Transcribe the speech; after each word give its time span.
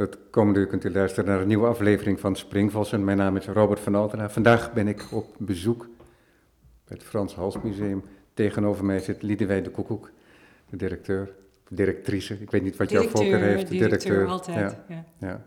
Het 0.00 0.18
komende 0.30 0.60
uur 0.60 0.66
kunt 0.66 0.84
u 0.84 0.92
luisteren 0.92 1.30
naar 1.30 1.40
een 1.40 1.46
nieuwe 1.46 1.66
aflevering 1.66 2.20
van 2.20 2.36
Springvossen. 2.36 3.04
Mijn 3.04 3.16
naam 3.16 3.36
is 3.36 3.46
Robert 3.46 3.80
van 3.80 3.94
Altena. 3.94 4.30
Vandaag 4.30 4.72
ben 4.72 4.88
ik 4.88 5.06
op 5.10 5.34
bezoek 5.38 5.88
bij 6.84 6.96
het 6.96 7.02
Frans 7.02 7.34
Hals 7.34 7.60
Museum. 7.62 8.04
Tegenover 8.34 8.84
mij 8.84 9.00
zit 9.00 9.22
Liedewij 9.22 9.62
de 9.62 9.70
Koekoek, 9.70 10.10
de 10.70 10.76
directeur, 10.76 11.34
directrice. 11.68 12.40
Ik 12.40 12.50
weet 12.50 12.62
niet 12.62 12.76
wat 12.76 12.90
jouw 12.90 13.08
voorkeur 13.08 13.38
heeft. 13.38 13.68
De 13.68 13.76
directeur, 13.76 14.26
altijd, 14.26 14.76
ja. 14.88 15.04
ja. 15.18 15.44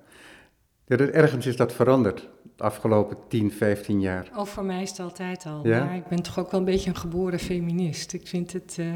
ja. 0.87 0.97
ergens 0.97 1.45
is 1.45 1.55
dat 1.55 1.73
veranderd 1.73 2.29
de 2.55 2.63
afgelopen 2.63 3.17
10, 3.27 3.51
15 3.51 3.99
jaar. 3.99 4.29
Oh, 4.35 4.45
voor 4.45 4.65
mij 4.65 4.81
is 4.81 4.89
het 4.89 4.99
altijd 4.99 5.45
al. 5.45 5.67
Ja? 5.67 5.83
Maar 5.85 5.95
ik 5.95 6.07
ben 6.07 6.21
toch 6.21 6.39
ook 6.39 6.51
wel 6.51 6.59
een 6.59 6.65
beetje 6.65 6.89
een 6.89 6.95
geboren 6.95 7.39
feminist. 7.39 8.13
Ik 8.13 8.27
vind 8.27 8.53
het... 8.53 8.77
Uh, 8.79 8.95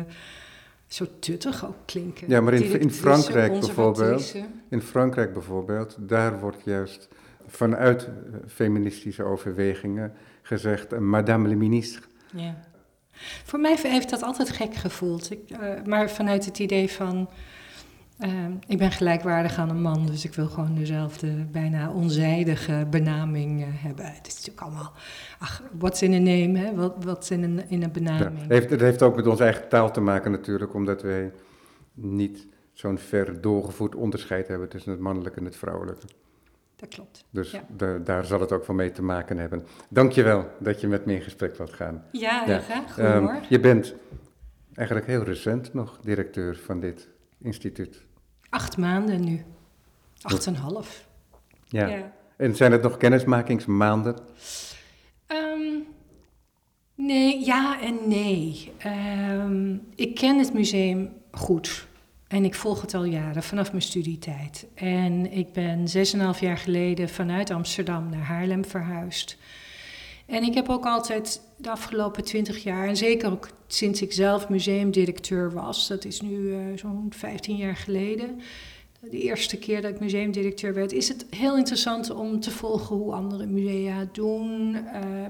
zo 0.88 1.06
tuttig 1.20 1.66
ook 1.66 1.76
klinken. 1.86 2.30
Ja, 2.30 2.42
maar 2.42 2.54
in, 2.54 2.80
in 2.80 2.92
Frankrijk 2.92 3.52
bijvoorbeeld, 3.52 4.36
in 4.70 4.82
Frankrijk 4.82 5.34
bijvoorbeeld, 5.34 5.96
daar 6.00 6.40
wordt 6.40 6.64
juist 6.64 7.08
vanuit 7.48 8.04
eh, 8.04 8.12
feministische 8.48 9.24
overwegingen 9.24 10.14
gezegd, 10.42 10.94
eh, 10.94 11.00
Madame 11.00 11.48
le 11.48 11.56
ministre. 11.56 12.02
Ja. 12.32 12.56
Voor 13.44 13.60
mij 13.60 13.78
heeft 13.82 14.10
dat 14.10 14.24
altijd 14.24 14.50
gek 14.50 14.76
gevoeld. 14.76 15.32
Ik, 15.32 15.40
uh, 15.50 15.60
maar 15.86 16.10
vanuit 16.10 16.46
het 16.46 16.60
idee 16.60 16.92
van 16.92 17.30
Ehm, 18.18 18.52
ik 18.68 18.78
ben 18.78 18.92
gelijkwaardig 18.92 19.58
aan 19.58 19.70
een 19.70 19.82
man, 19.82 20.06
dus 20.06 20.26
ik 20.26 20.34
wil 20.34 20.48
gewoon 20.48 20.76
dezelfde 20.76 21.46
bijna 21.52 21.92
onzijdige 21.92 22.88
benaming 22.90 23.62
uh, 23.62 23.68
hebben. 23.70 24.06
Het 24.06 24.28
is 24.28 24.34
natuurlijk 24.34 24.62
allemaal, 24.62 24.94
ach, 25.40 25.64
what's 25.78 26.02
in 26.02 26.14
a 26.14 26.18
name, 26.18 26.58
hè? 26.60 26.76
Wat, 26.76 27.04
wat 27.04 27.30
in 27.30 27.44
een, 27.44 27.70
in 27.70 27.84
een 27.84 27.92
benaming. 27.92 28.40
Ja, 28.40 28.46
heeft, 28.48 28.70
het 28.70 28.82
heeft 28.82 29.02
ook 29.02 29.16
met 29.16 29.28
onze 29.28 29.44
eigen 29.44 29.70
taal 29.70 29.92
te 29.92 30.02
maken 30.02 30.32
natuurlijk, 30.32 30.74
omdat 30.74 31.02
wij 31.02 31.32
niet 31.94 32.48
zo'n 32.74 32.98
ver 32.98 33.42
doorgevoerd 33.42 33.96
onderscheid 33.96 34.48
hebben 34.48 34.70
tussen 34.70 34.92
het 34.92 35.00
mannelijke 35.00 35.40
en 35.40 35.46
het 35.46 35.56
vrouwelijke. 35.56 36.06
Dat 36.76 36.90
klopt. 36.90 37.26
Dus 37.30 37.56
daar 38.04 38.26
zal 38.26 38.40
het 38.40 38.52
ook 38.52 38.66
van 38.66 38.76
mee 38.76 38.92
te 38.92 39.02
maken 39.02 39.38
hebben. 39.38 39.66
Dankjewel 39.90 40.50
dat 40.60 40.82
je 40.82 40.88
met 40.88 41.06
me 41.06 41.14
in 41.14 41.22
gesprek 41.22 41.56
wilt 41.56 41.74
gaan. 41.74 42.04
Ja, 42.12 42.44
ja. 42.48 42.60
graag. 42.60 42.94
Goedemorgen. 42.94 43.38
Um, 43.38 43.46
je 43.50 43.60
bent 43.60 43.96
eigenlijk 44.74 45.08
heel 45.08 45.24
recent 45.24 45.74
nog 45.74 46.00
directeur 46.02 46.58
van 46.58 46.80
dit 46.80 47.10
instituut. 47.38 48.06
Acht 48.50 48.78
maanden 48.78 49.24
nu. 49.24 49.46
Acht 50.22 50.46
en 50.46 50.56
half. 50.56 51.08
Ja. 51.66 51.88
ja. 51.88 52.12
En 52.38 52.56
zijn 52.56 52.72
het 52.72 52.82
nog 52.82 52.98
kennismakingsmaanden? 52.98 54.16
Um, 55.28 55.86
nee, 56.96 57.46
ja 57.46 57.82
en 57.82 57.98
nee. 58.06 58.72
Um, 59.40 59.88
ik 59.96 60.16
ken 60.16 60.38
het 60.38 60.54
museum 60.54 61.14
goed. 61.32 61.88
En 62.28 62.44
ik 62.46 62.56
volg 62.56 62.82
het 62.82 62.94
al 62.94 63.04
jaren, 63.04 63.44
vanaf 63.44 63.72
mijn 63.72 63.84
studietijd. 63.84 64.68
En 64.74 65.32
ik 65.32 65.54
ben 65.54 65.88
zes 65.88 66.14
en 66.14 66.20
half 66.20 66.40
jaar 66.40 66.58
geleden 66.58 67.10
vanuit 67.10 67.52
Amsterdam 67.52 68.10
naar 68.10 68.24
Haarlem 68.24 68.66
verhuisd. 68.66 69.38
En 70.28 70.44
ik 70.44 70.54
heb 70.54 70.70
ook 70.70 70.86
altijd 70.86 71.42
de 71.58 71.70
afgelopen 71.70 72.24
twintig 72.24 72.64
jaar, 72.64 72.88
en 72.88 72.98
zeker 72.98 73.32
ook 73.32 73.50
sinds 73.68 74.02
ik 74.02 74.14
zelf 74.14 74.50
museumdirecteur 74.50 75.54
was, 75.54 75.88
dat 75.88 76.06
is 76.06 76.22
nu 76.22 76.38
uh, 76.38 76.78
zo'n 76.78 77.08
15 77.10 77.56
jaar 77.56 77.76
geleden, 77.76 78.42
de 79.00 79.20
eerste 79.20 79.58
keer 79.58 79.82
dat 79.82 79.92
ik 79.92 80.00
museumdirecteur 80.00 80.74
werd, 80.74 80.92
is 80.92 81.08
het 81.08 81.26
heel 81.30 81.58
interessant 81.58 82.10
om 82.10 82.40
te 82.40 82.52
volgen 82.52 82.96
hoe 82.96 83.14
andere 83.14 83.46
musea 83.46 83.98
het 83.98 84.16
doen, 84.16 84.76
uh, 84.76 84.82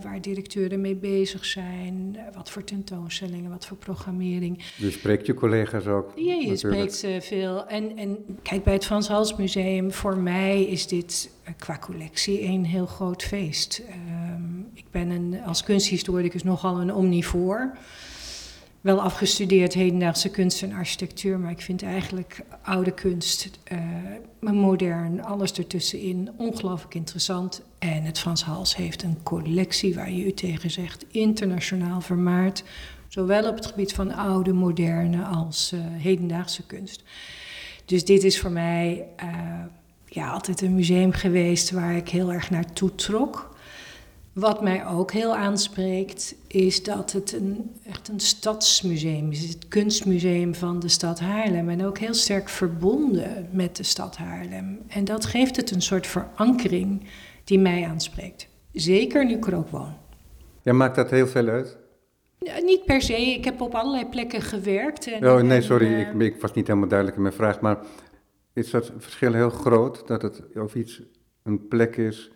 waar 0.02 0.22
directeuren 0.22 0.82
mee 0.82 0.96
bezig 0.96 1.46
zijn, 1.46 2.16
uh, 2.16 2.22
wat 2.36 2.50
voor 2.50 2.64
tentoonstellingen, 2.64 3.50
wat 3.50 3.66
voor 3.66 3.78
programmering. 3.78 4.64
Je 4.78 4.92
spreekt 4.92 5.26
je 5.26 5.34
collega's 5.34 5.86
ook? 5.86 6.12
Ja, 6.16 6.34
je 6.34 6.56
spreekt 6.56 7.04
uh, 7.04 7.20
veel. 7.20 7.68
En, 7.68 7.98
en 7.98 8.18
kijk, 8.42 8.64
bij 8.64 8.73
het 8.73 8.86
Frans 8.86 9.08
Hals 9.08 9.36
Museum, 9.36 9.92
voor 9.92 10.18
mij 10.18 10.64
is 10.64 10.88
dit 10.88 11.30
qua 11.58 11.78
collectie 11.80 12.42
een 12.42 12.66
heel 12.66 12.86
groot 12.86 13.23
feest. 13.23 13.82
Ehm, 13.90 14.60
ik 14.73 14.86
ben 14.92 15.10
een, 15.10 15.42
als 15.45 15.64
kunsthistoricus 15.64 16.44
nogal 16.44 16.82
een 16.82 16.94
omnivoor 16.94 17.77
wel 18.87 19.02
afgestudeerd 19.02 19.73
hedendaagse 19.73 20.30
kunst 20.30 20.64
en 20.64 20.73
architectuur, 20.73 21.39
maar 21.39 21.52
ik 21.52 21.61
vind 21.61 21.83
eigenlijk 21.83 22.39
oude 22.61 22.92
kunst, 22.92 23.49
uh, 23.71 24.52
modern, 24.53 25.23
alles 25.23 25.53
ertussenin 25.53 26.30
ongelooflijk 26.37 26.93
interessant. 26.93 27.61
En 27.80 28.03
het 28.03 28.20
Frans 28.20 28.43
Hals 28.43 28.76
heeft 28.76 29.03
een 29.03 29.17
collectie 29.23 29.95
waar 29.95 30.11
je 30.11 30.26
u 30.26 30.33
tegen 30.33 30.71
zegt, 30.71 31.05
internationaal 31.11 32.02
vermaard, 32.02 32.64
zowel 33.08 33.49
op 33.49 33.55
het 33.55 33.65
gebied 33.65 33.93
van 33.93 34.14
oude, 34.14 34.53
moderne 34.53 35.23
als 35.23 35.71
uh, 35.73 35.80
hedendaagse 35.83 36.65
kunst. 36.65 37.03
Dus 37.86 38.05
dit 38.05 38.23
is 38.23 38.39
voor 38.39 38.52
mij 38.52 39.05
uh, 39.23 39.30
ja, 40.05 40.30
altijd 40.30 40.61
een 40.61 40.76
museum 40.76 41.11
geweest 41.11 41.71
waar 41.71 41.95
ik 41.95 42.09
heel 42.09 42.33
erg 42.33 42.49
naartoe 42.49 42.95
trok. 42.95 43.57
Wat 44.39 44.61
mij 44.61 44.87
ook 44.87 45.11
heel 45.11 45.36
aanspreekt, 45.36 46.36
is 46.48 46.83
dat 46.83 47.11
het 47.11 47.33
een, 47.33 47.71
echt 47.86 48.08
een 48.08 48.20
stadsmuseum 48.20 49.31
is. 49.31 49.49
Het 49.49 49.67
kunstmuseum 49.67 50.55
van 50.55 50.80
de 50.80 50.87
stad 50.87 51.20
Haarlem. 51.20 51.70
En 51.70 51.86
ook 51.86 51.98
heel 51.98 52.14
sterk 52.14 52.49
verbonden 52.49 53.49
met 53.52 53.76
de 53.76 53.83
stad 53.83 54.17
Haarlem. 54.17 54.80
En 54.87 55.05
dat 55.05 55.26
geeft 55.26 55.55
het 55.55 55.71
een 55.71 55.81
soort 55.81 56.08
verankering 56.08 57.09
die 57.43 57.59
mij 57.59 57.87
aanspreekt. 57.87 58.47
Zeker 58.71 59.26
nu 59.26 59.33
ik 59.33 59.47
er 59.47 59.55
ook 59.55 59.70
woon. 59.70 59.97
Ja, 60.61 60.73
maakt 60.73 60.95
dat 60.95 61.09
heel 61.09 61.27
veel 61.27 61.47
uit? 61.47 61.77
Ja, 62.39 62.59
niet 62.59 62.86
per 62.86 63.02
se. 63.02 63.21
Ik 63.21 63.45
heb 63.45 63.61
op 63.61 63.76
allerlei 63.76 64.05
plekken 64.05 64.42
gewerkt. 64.42 65.08
En, 65.08 65.30
oh, 65.30 65.42
nee, 65.42 65.61
sorry. 65.61 65.87
Uh, 65.87 65.99
ik, 65.99 66.21
ik, 66.21 66.42
was 66.42 66.53
niet 66.53 66.67
helemaal 66.67 66.89
duidelijk 66.89 67.17
in 67.17 67.23
mijn 67.23 67.36
vraag. 67.36 67.61
Maar 67.61 67.77
is 68.53 68.70
dat 68.70 68.92
verschil 68.97 69.33
heel 69.33 69.49
groot? 69.49 70.08
Dat 70.08 70.21
het 70.21 70.42
of 70.55 70.76
iets 70.76 71.02
een 71.43 71.67
plek 71.67 71.95
is 71.95 72.31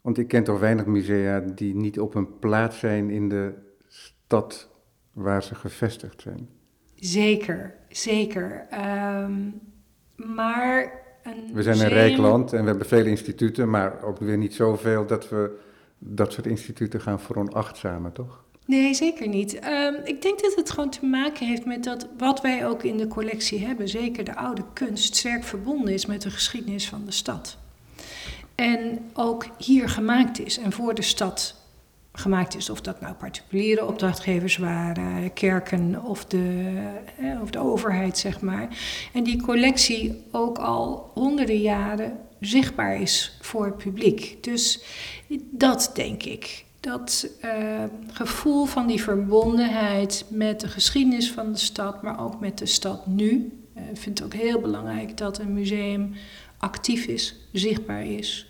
want 0.00 0.18
ik 0.18 0.28
ken 0.28 0.44
toch 0.44 0.58
weinig 0.58 0.86
musea 0.86 1.40
die 1.40 1.74
niet 1.74 2.00
op 2.00 2.14
een 2.14 2.38
plaats 2.38 2.78
zijn 2.78 3.10
in 3.10 3.28
de 3.28 3.52
stad 3.88 4.68
waar 5.12 5.42
ze 5.42 5.54
gevestigd 5.54 6.20
zijn. 6.20 6.48
Zeker, 6.94 7.74
zeker. 7.88 8.66
Um, 9.22 9.60
maar 10.16 10.92
een 11.22 11.50
We 11.52 11.62
zijn 11.62 11.80
een 11.80 11.88
rijk 11.88 12.16
land 12.16 12.52
en 12.52 12.62
we 12.62 12.68
hebben 12.68 12.86
vele 12.86 13.08
instituten, 13.08 13.70
maar 13.70 14.02
ook 14.02 14.18
weer 14.18 14.36
niet 14.36 14.54
zoveel 14.54 15.06
dat 15.06 15.28
we 15.28 15.58
dat 15.98 16.32
soort 16.32 16.46
instituten 16.46 17.00
gaan 17.00 17.20
veronachtzamen, 17.20 18.12
toch? 18.12 18.44
Nee, 18.66 18.94
zeker 18.94 19.28
niet. 19.28 19.54
Um, 19.54 19.94
ik 20.04 20.22
denk 20.22 20.40
dat 20.40 20.54
het 20.54 20.70
gewoon 20.70 20.90
te 20.90 21.06
maken 21.06 21.46
heeft 21.46 21.64
met 21.64 21.84
dat 21.84 22.08
wat 22.18 22.40
wij 22.40 22.66
ook 22.66 22.82
in 22.82 22.96
de 22.96 23.06
collectie 23.06 23.66
hebben, 23.66 23.88
zeker 23.88 24.24
de 24.24 24.36
oude 24.36 24.62
kunst, 24.72 25.16
sterk 25.16 25.44
verbonden 25.44 25.94
is 25.94 26.06
met 26.06 26.22
de 26.22 26.30
geschiedenis 26.30 26.88
van 26.88 27.04
de 27.04 27.10
stad. 27.10 27.58
En 28.60 29.10
ook 29.14 29.46
hier 29.58 29.88
gemaakt 29.88 30.40
is 30.40 30.58
en 30.58 30.72
voor 30.72 30.94
de 30.94 31.02
stad 31.02 31.54
gemaakt 32.12 32.56
is. 32.56 32.70
Of 32.70 32.80
dat 32.80 33.00
nou 33.00 33.14
particuliere 33.14 33.86
opdrachtgevers 33.86 34.56
waren, 34.56 35.32
kerken 35.32 36.04
of 36.04 36.24
de, 36.24 36.74
eh, 37.18 37.42
of 37.42 37.50
de 37.50 37.58
overheid, 37.58 38.18
zeg 38.18 38.40
maar. 38.40 38.68
En 39.12 39.22
die 39.24 39.42
collectie 39.42 40.24
ook 40.30 40.58
al 40.58 41.10
honderden 41.14 41.60
jaren 41.60 42.18
zichtbaar 42.40 43.00
is 43.00 43.36
voor 43.40 43.64
het 43.64 43.76
publiek. 43.76 44.36
Dus 44.40 44.84
dat 45.50 45.90
denk 45.94 46.22
ik. 46.22 46.64
Dat 46.80 47.28
uh, 47.44 47.84
gevoel 48.12 48.64
van 48.64 48.86
die 48.86 49.02
verbondenheid 49.02 50.24
met 50.28 50.60
de 50.60 50.68
geschiedenis 50.68 51.32
van 51.32 51.52
de 51.52 51.58
stad, 51.58 52.02
maar 52.02 52.20
ook 52.24 52.40
met 52.40 52.58
de 52.58 52.66
stad 52.66 53.06
nu. 53.06 53.60
Eh, 53.74 53.82
ik 53.90 53.96
vind 53.96 54.18
het 54.18 54.26
ook 54.26 54.40
heel 54.40 54.60
belangrijk 54.60 55.16
dat 55.16 55.38
een 55.38 55.52
museum 55.52 56.14
actief 56.58 57.06
is, 57.06 57.36
zichtbaar 57.52 58.06
is. 58.06 58.49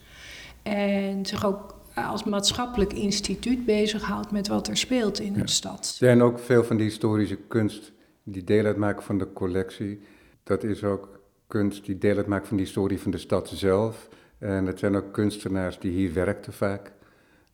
En 0.62 1.26
zich 1.26 1.46
ook 1.46 1.78
als 1.94 2.24
maatschappelijk 2.24 2.92
instituut 2.92 3.64
bezighoudt 3.64 4.30
met 4.30 4.48
wat 4.48 4.68
er 4.68 4.76
speelt 4.76 5.20
in 5.20 5.34
ja. 5.34 5.40
de 5.40 5.48
stad. 5.48 5.96
Ja, 5.98 6.08
en 6.08 6.22
ook 6.22 6.38
veel 6.38 6.64
van 6.64 6.76
die 6.76 6.86
historische 6.86 7.36
kunst 7.36 7.92
die 8.22 8.44
deel 8.44 8.64
uitmaakt 8.64 9.04
van 9.04 9.18
de 9.18 9.32
collectie. 9.32 10.00
Dat 10.42 10.64
is 10.64 10.84
ook 10.84 11.20
kunst 11.46 11.84
die 11.84 11.98
deel 11.98 12.16
uitmaakt 12.16 12.48
van 12.48 12.56
de 12.56 12.62
historie 12.62 13.00
van 13.00 13.10
de 13.10 13.18
stad 13.18 13.48
zelf. 13.48 14.08
En 14.38 14.66
het 14.66 14.78
zijn 14.78 14.96
ook 14.96 15.12
kunstenaars 15.12 15.78
die 15.78 15.92
hier 15.92 16.12
werkten 16.12 16.52
vaak. 16.52 16.92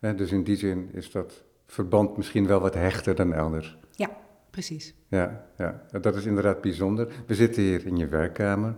dus 0.00 0.32
in 0.32 0.44
die 0.44 0.56
zin 0.56 0.88
is 0.92 1.10
dat 1.10 1.44
verband 1.66 2.16
misschien 2.16 2.46
wel 2.46 2.60
wat 2.60 2.75
hechter 2.75 3.14
dan 3.14 3.32
elders. 3.32 3.76
Ja, 3.90 4.10
precies. 4.50 4.94
Ja, 5.08 5.46
ja, 5.56 5.82
dat 6.00 6.16
is 6.16 6.25
inderdaad 6.25 6.60
bijzonder. 6.60 7.08
We 7.26 7.34
zitten 7.34 7.62
hier 7.62 7.86
in 7.86 7.96
je 7.96 8.06
werkkamer. 8.06 8.75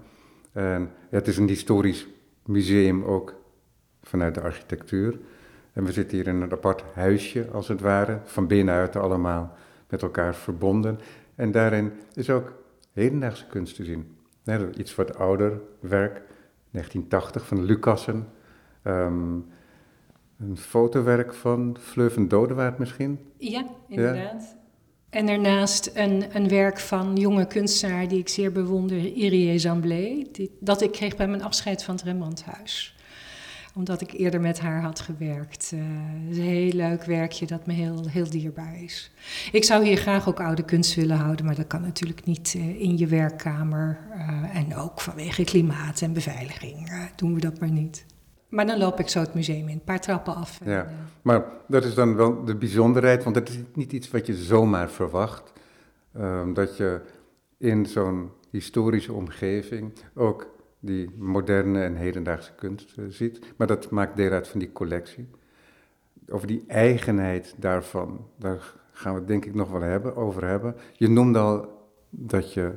En 0.52 0.90
het 1.10 1.28
is 1.28 1.36
een 1.36 1.48
historisch 1.48 2.06
museum 2.44 3.04
ook 3.04 3.37
vanuit 4.08 4.34
de 4.34 4.40
architectuur. 4.40 5.18
En 5.72 5.84
we 5.84 5.92
zitten 5.92 6.16
hier 6.16 6.26
in 6.26 6.40
een 6.40 6.52
apart 6.52 6.82
huisje, 6.94 7.48
als 7.52 7.68
het 7.68 7.80
ware, 7.80 8.20
van 8.24 8.46
binnenuit 8.46 8.96
allemaal 8.96 9.56
met 9.88 10.02
elkaar 10.02 10.34
verbonden. 10.34 10.98
En 11.34 11.50
daarin 11.50 11.92
is 12.14 12.30
ook 12.30 12.52
hedendaagse 12.92 13.46
kunst 13.46 13.76
te 13.76 13.84
zien. 13.84 14.16
iets 14.76 14.94
wat 14.94 15.16
ouder 15.16 15.60
werk, 15.80 16.22
1980 16.70 17.46
van 17.46 17.64
Lucassen. 17.64 18.28
Um, 18.84 19.46
een 20.38 20.56
fotowerk 20.56 21.34
van 21.34 21.76
Fleur 21.80 22.10
van 22.10 22.28
Dodewaard 22.28 22.78
misschien? 22.78 23.18
Ja, 23.36 23.66
inderdaad. 23.88 24.56
En 25.10 25.26
daarnaast 25.26 25.90
een, 25.94 26.36
een 26.36 26.48
werk 26.48 26.78
van 26.78 27.16
jonge 27.16 27.46
kunstenaar 27.46 28.08
die 28.08 28.18
ik 28.18 28.28
zeer 28.28 28.52
bewonder, 28.52 28.98
Irie 28.98 29.58
Zamblé, 29.58 30.26
dat 30.60 30.80
ik 30.82 30.92
kreeg 30.92 31.16
bij 31.16 31.28
mijn 31.28 31.42
afscheid 31.42 31.84
van 31.84 31.94
het 31.94 32.04
Rembrandthuis 32.04 32.97
omdat 33.78 34.00
ik 34.00 34.12
eerder 34.12 34.40
met 34.40 34.60
haar 34.60 34.82
had 34.82 35.00
gewerkt. 35.00 35.70
Uh, 35.74 35.80
het 36.26 36.30
is 36.30 36.38
een 36.38 36.44
heel 36.44 36.72
leuk 36.72 37.04
werkje 37.04 37.46
dat 37.46 37.66
me 37.66 37.72
heel, 37.72 38.08
heel 38.08 38.30
dierbaar 38.30 38.82
is. 38.82 39.10
Ik 39.52 39.64
zou 39.64 39.84
hier 39.84 39.96
graag 39.96 40.28
ook 40.28 40.40
oude 40.40 40.64
kunst 40.64 40.94
willen 40.94 41.16
houden, 41.16 41.46
maar 41.46 41.54
dat 41.54 41.66
kan 41.66 41.80
natuurlijk 41.80 42.24
niet 42.24 42.54
uh, 42.56 42.80
in 42.80 42.98
je 42.98 43.06
werkkamer. 43.06 43.98
Uh, 44.14 44.56
en 44.56 44.76
ook 44.76 45.00
vanwege 45.00 45.44
klimaat 45.44 46.00
en 46.00 46.12
beveiliging 46.12 46.90
doen 47.16 47.34
we 47.34 47.40
dat 47.40 47.60
maar 47.60 47.70
niet. 47.70 48.04
Maar 48.48 48.66
dan 48.66 48.78
loop 48.78 49.00
ik 49.00 49.08
zo 49.08 49.20
het 49.20 49.34
museum 49.34 49.68
in, 49.68 49.74
een 49.74 49.84
paar 49.84 50.00
trappen 50.00 50.34
af. 50.34 50.60
Ja, 50.64 50.84
en, 50.84 50.96
maar 51.22 51.44
dat 51.68 51.84
is 51.84 51.94
dan 51.94 52.16
wel 52.16 52.44
de 52.44 52.56
bijzonderheid, 52.56 53.24
want 53.24 53.36
het 53.36 53.48
is 53.48 53.58
niet 53.74 53.92
iets 53.92 54.10
wat 54.10 54.26
je 54.26 54.34
zomaar 54.34 54.90
verwacht. 54.90 55.52
Ehm, 56.14 56.52
dat 56.52 56.76
je 56.76 57.00
in 57.58 57.86
zo'n 57.86 58.30
historische 58.50 59.12
omgeving 59.12 59.92
ook 60.14 60.56
die 60.80 61.10
moderne 61.16 61.82
en 61.82 61.96
hedendaagse 61.96 62.52
kunst 62.54 62.96
uh, 62.98 63.04
ziet. 63.08 63.40
Maar 63.56 63.66
dat 63.66 63.90
maakt 63.90 64.16
deel 64.16 64.30
uit 64.30 64.48
van 64.48 64.58
die 64.58 64.72
collectie. 64.72 65.28
Over 66.28 66.46
die 66.46 66.64
eigenheid 66.66 67.54
daarvan, 67.56 68.26
daar 68.36 68.74
gaan 68.92 69.12
we 69.12 69.18
het 69.18 69.28
denk 69.28 69.44
ik 69.44 69.54
nog 69.54 69.70
wel 69.70 69.80
hebben, 69.80 70.16
over 70.16 70.44
hebben. 70.44 70.74
Je 70.92 71.08
noemde 71.08 71.38
al 71.38 71.86
dat 72.10 72.52
je 72.52 72.72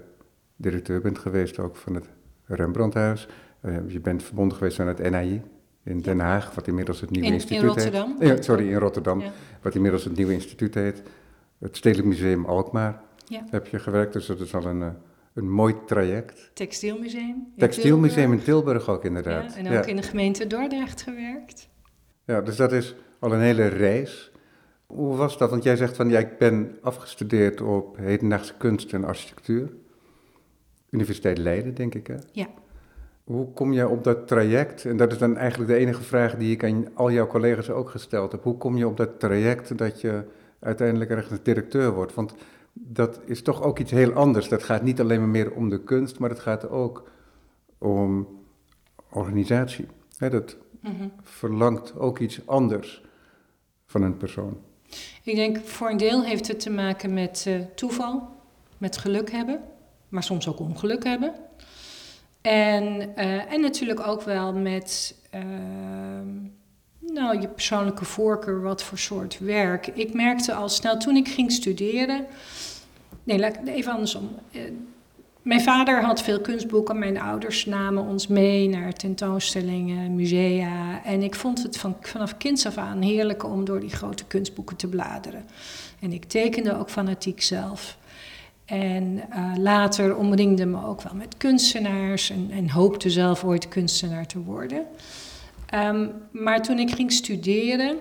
directeur 0.56 1.02
bent 1.02 1.18
geweest 1.18 1.60
ook 1.60 1.76
van 1.76 1.96
het 1.96 2.10
Rembrandthuis. 2.46 3.28
Uh, 3.62 3.78
je 3.88 4.00
bent 4.00 4.24
verbonden 4.24 4.58
geweest 4.58 4.80
aan 4.80 4.88
het 4.88 5.10
NAI 5.10 5.42
in 5.84 6.02
Den 6.02 6.20
Haag, 6.20 6.56
wat 6.56 6.68
inmiddels 6.68 7.02
het 7.02 7.10
nieuwe 7.10 7.28
in, 7.28 7.34
instituut 7.34 7.62
in 7.62 7.68
Rotterdam? 7.68 8.16
heet. 8.20 8.28
Ja, 8.28 8.42
sorry, 8.42 8.72
in 8.72 8.78
Rotterdam, 8.78 9.20
ja. 9.20 9.32
wat 9.62 9.76
inmiddels 9.76 10.04
het 10.04 10.16
nieuwe 10.16 10.34
instituut 10.34 10.74
heet. 10.74 11.02
Het 11.58 11.78
Stedelijk 11.78 12.08
Museum 12.08 12.46
Alkmaar 12.46 13.02
ja. 13.26 13.44
heb 13.50 13.68
je 13.68 13.80
gewerkt, 13.80 14.14
dus 14.14 14.26
dat 14.26 14.40
is 14.40 14.56
al 14.56 14.66
een, 14.66 14.94
een 15.34 15.50
mooi 15.50 15.76
traject. 15.86 16.52
Textielmuseum. 16.54 17.54
Textielmuseum 17.58 18.32
in 18.32 18.44
Tilburg 18.44 18.90
ook 18.90 19.06
inderdaad. 19.06 19.54
Ja, 19.54 19.58
en 19.58 19.68
ook 19.68 19.74
ja. 19.74 19.84
in 19.84 19.96
de 19.96 20.04
gemeente 20.04 20.48
Dordrecht 20.48 21.02
gewerkt. 21.02 21.70
Ja, 22.26 22.42
dus 22.42 22.56
dat 22.56 22.72
is 22.72 22.96
al 23.20 23.34
een 23.34 23.42
hele 23.42 23.68
reis. 23.68 24.32
Hoe 24.86 25.16
was 25.16 25.38
dat? 25.38 25.50
Want 25.50 25.64
jij 25.64 25.76
zegt 25.76 25.96
van 25.96 26.10
ja, 26.10 26.20
ik 26.20 26.38
ben 26.38 26.78
afgestudeerd 26.82 27.62
op 27.62 27.98
hedendaagse 27.98 28.54
kunst 28.58 28.94
en 28.94 29.04
architectuur. 29.04 29.70
Universiteit 30.90 31.38
Leiden, 31.38 31.74
denk 31.74 31.96
ik 31.96 32.08
hè? 32.08 32.16
Ja. 32.32 32.48
Hoe 33.24 33.54
kom 33.54 33.74
je 33.74 33.88
op 33.88 34.04
dat 34.04 34.28
traject? 34.28 34.86
En 34.86 34.98
dat 34.98 35.12
is 35.12 35.18
dan 35.18 35.38
eigenlijk 35.38 35.72
de 35.72 35.78
enige 35.78 36.04
vraag 36.04 36.36
die 36.36 36.52
ik 36.52 36.64
aan 36.64 36.88
al 36.94 37.12
jouw 37.12 37.28
collega's 37.28 37.70
ook 37.70 37.90
gesteld 37.90 38.32
heb. 38.32 38.44
Hoe 38.44 38.58
kom 38.58 38.78
je 38.78 38.88
op 38.88 38.98
dat 38.98 39.20
traject 39.20 39.78
dat 39.78 40.02
je 40.02 40.24
uiteindelijk 40.60 41.10
ergens 41.10 41.40
directeur 41.44 41.94
wordt? 41.94 42.14
Want 42.14 42.34
dat 42.74 43.20
is 43.26 43.42
toch 43.42 43.64
ook 43.64 43.80
iets 43.80 43.92
heel 43.92 44.12
anders. 44.14 44.50
Dat 44.50 44.64
gaat 44.64 44.84
niet 44.84 45.00
alleen 45.00 45.20
maar 45.20 45.30
meer 45.30 45.52
om 45.52 45.70
de 45.70 45.84
kunst, 45.84 46.20
maar 46.20 46.30
het 46.30 46.40
gaat 46.40 46.70
ook 46.70 47.10
om 47.78 48.28
organisatie. 49.10 49.86
dat 50.18 50.58
mm-hmm. 50.82 51.12
verlangt 51.22 52.00
ook 52.00 52.20
iets 52.20 52.48
anders 52.48 53.04
van 53.86 54.02
een 54.02 54.18
persoon. 54.18 54.58
Ik 55.24 55.36
denk 55.36 55.58
voor 55.58 55.90
een 55.90 55.98
deel 55.98 56.24
heeft 56.24 56.48
het 56.48 56.60
te 56.60 56.70
maken 56.70 57.14
met 57.14 57.46
uh, 57.48 57.60
toeval, 57.76 58.30
met 58.78 58.98
geluk 58.98 59.32
hebben, 59.32 59.62
maar 60.10 60.24
soms 60.24 60.48
ook 60.48 60.60
ongeluk 60.60 61.04
hebben. 61.04 61.34
En, 62.42 62.84
uh, 63.02 63.54
en 63.54 63.62
natuurlijk 63.62 64.08
ook 64.08 64.22
wel 64.22 64.54
met 64.54 65.16
uh, 65.36 65.42
nou, 67.02 67.42
je 67.42 67.48
persoonlijke 67.48 68.06
voorkeur, 68.06 68.62
wat 68.62 68.84
voor 68.84 68.98
soort 68.98 69.40
werk. 69.40 69.88
Ik 69.88 70.14
merkte 70.14 70.54
al 70.54 70.70
snel 70.70 70.98
toen 70.98 71.16
ik 71.16 71.28
ging 71.28 71.52
studeren. 71.52 72.26
Nee, 73.24 73.40
laat 73.40 73.58
even 73.66 73.92
andersom. 73.92 74.30
Uh, 74.52 74.62
mijn 75.42 75.62
vader 75.62 76.04
had 76.04 76.22
veel 76.22 76.42
kunstboeken. 76.42 77.00
Mijn 77.00 77.20
ouders 77.20 77.66
namen 77.66 78.04
ons 78.04 78.28
mee 78.28 78.70
naar 78.70 78.94
tentoonstellingen, 78.94 80.16
musea. 80.16 81.04
En 81.04 81.22
ik 81.22 81.36
vond 81.36 81.64
het 81.64 81.78
van, 81.78 81.96
vanaf 82.02 82.38
kinds 82.38 82.66
af 82.66 82.78
aan 82.78 83.02
heerlijk 83.02 83.44
om 83.44 83.66
door 83.66 83.80
die 83.80 83.90
grote 83.90 84.26
kunstboeken 84.26 84.76
te 84.76 84.88
bladeren. 84.88 85.46
En 86.00 86.14
ik 86.14 86.26
tekende 86.26 86.78
ook 86.78 86.90
fanatiek 86.90 87.42
zelf. 87.42 87.98
En 88.66 89.22
uh, 89.30 89.52
later 89.58 90.16
omringde 90.16 90.66
me 90.66 90.86
ook 90.86 91.02
wel 91.02 91.16
met 91.16 91.38
kunstenaars 91.38 92.30
en, 92.30 92.50
en 92.52 92.70
hoopte 92.70 93.10
zelf 93.10 93.44
ooit 93.44 93.68
kunstenaar 93.68 94.28
te 94.28 94.40
worden. 94.40 94.86
Um, 95.74 96.12
maar 96.32 96.62
toen 96.62 96.80
ik 96.80 96.92
ging 96.92 97.12
studeren, 97.12 97.98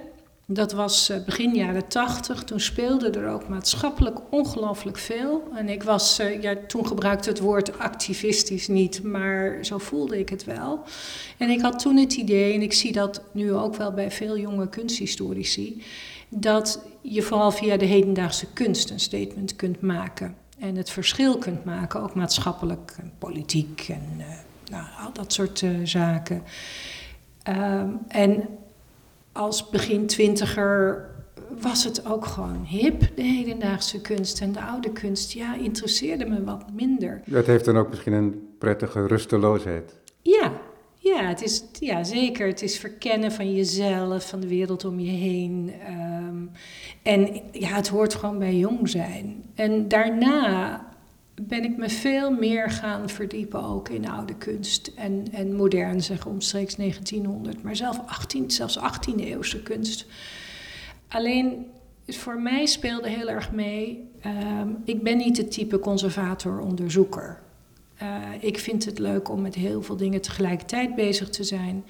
dat 0.47 0.73
was 0.73 1.11
uh, 1.11 1.25
begin 1.25 1.55
jaren 1.55 1.89
tachtig, 1.89 2.45
toen 2.45 2.61
speelde 2.61 3.11
er 3.11 3.29
ook 3.29 3.49
maatschappelijk 3.49 4.19
ongelooflijk 4.31 4.99
veel. 4.99 5.49
En 5.55 5.69
ik 5.69 5.83
was, 5.83 6.21
uh, 6.21 6.43
ja, 6.43 6.55
toen 6.67 6.87
gebruikte 6.87 7.29
het 7.29 7.41
woord 7.41 7.79
activistisch 7.79 8.69
niet, 8.69 9.03
maar 9.03 9.65
zo 9.65 9.79
voelde 9.79 10.19
ik 10.19 10.29
het 10.29 10.45
wel. 10.45 10.83
En 11.37 11.51
ik 11.51 11.61
had 11.61 11.79
toen 11.79 11.97
het 11.97 12.15
idee, 12.15 12.55
en 12.55 12.63
ik 12.63 12.73
zie 12.73 12.93
dat 12.93 13.23
nu 13.33 13.53
ook 13.53 13.77
wel 13.77 13.93
bij 13.93 14.11
veel 14.11 14.39
jonge 14.39 14.69
kunsthistorici, 14.69 15.83
dat 16.29 16.85
je 17.01 17.23
vooral 17.23 17.51
via 17.51 17.77
de 17.77 17.85
hedendaagse 17.85 18.47
kunst 18.53 18.91
een 18.91 19.01
statement 19.01 19.57
kunt 19.57 19.81
maken. 19.81 20.35
En 20.59 20.77
het 20.77 20.91
verschil 20.91 21.39
kunt 21.39 21.65
maken, 21.65 22.01
ook 22.01 22.15
maatschappelijk 22.15 22.95
en 22.99 23.13
politiek 23.19 23.87
en 23.89 24.03
uh, 24.19 24.25
nou, 24.71 24.85
al 25.05 25.13
dat 25.13 25.33
soort 25.33 25.65
zaken. 25.85 26.43
Um, 27.49 27.99
en 28.09 28.49
als 29.33 29.71
begin 29.71 30.07
twintiger 30.07 31.09
was 31.61 31.85
het 31.85 32.07
ook 32.07 32.25
gewoon 32.25 32.65
hip, 32.65 33.17
de 33.17 33.23
hedendaagse 33.23 34.01
kunst. 34.01 34.41
En 34.41 34.53
de 34.53 34.61
oude 34.61 34.93
kunst, 34.93 35.33
ja, 35.33 35.55
interesseerde 35.55 36.27
me 36.27 36.45
wat 36.45 36.73
minder. 36.73 37.23
Dat 37.27 37.47
heeft 37.47 37.65
dan 37.65 37.77
ook 37.77 37.89
misschien 37.89 38.13
een 38.13 38.49
prettige 38.59 39.07
rusteloosheid. 39.07 39.95
Ja, 40.23 40.53
ja, 40.95 41.23
het 41.23 41.43
is, 41.43 41.65
ja 41.79 42.05
zeker. 42.05 42.47
Het 42.47 42.63
is 42.63 42.79
verkennen 42.79 43.33
van 43.33 43.55
jezelf, 43.55 44.29
van 44.29 44.41
de 44.41 44.49
wereld 44.49 44.85
om 44.85 45.01
je 45.01 45.11
heen. 45.11 45.73
Um, 45.89 46.51
en 47.03 47.41
ja, 47.53 47.69
het 47.69 47.89
hoort 47.89 48.15
gewoon 48.15 48.39
bij 48.39 48.57
jong 48.57 48.89
zijn. 48.89 49.45
En 49.55 49.89
daarna 49.89 50.85
ben 51.49 51.65
ik 51.65 51.77
me 51.77 51.89
veel 51.89 52.31
meer 52.31 52.71
gaan 52.71 53.09
verdiepen 53.09 53.65
ook 53.65 53.89
in 53.89 54.09
oude 54.09 54.35
kunst 54.35 54.93
en, 54.97 55.25
en 55.33 55.55
modern, 55.57 56.03
zeg 56.03 56.27
omstreeks 56.27 56.75
1900, 56.75 57.63
maar 57.63 57.77
zelf 57.77 58.01
18, 58.07 58.51
zelfs 58.51 58.79
18e 58.79 59.21
eeuwse 59.21 59.63
kunst. 59.63 60.07
Alleen 61.09 61.67
voor 62.07 62.41
mij 62.41 62.67
speelde 62.67 63.09
heel 63.09 63.29
erg 63.29 63.53
mee, 63.53 64.11
uh, 64.27 64.33
ik 64.85 65.03
ben 65.03 65.17
niet 65.17 65.37
het 65.37 65.51
type 65.51 65.79
conservator-onderzoeker. 65.79 67.41
Uh, 68.03 68.23
ik 68.41 68.59
vind 68.59 68.85
het 68.85 68.99
leuk 68.99 69.29
om 69.29 69.41
met 69.41 69.55
heel 69.55 69.83
veel 69.83 69.97
dingen 69.97 70.21
tegelijkertijd 70.21 70.95
bezig 70.95 71.29
te 71.29 71.45
zijn. 71.45 71.85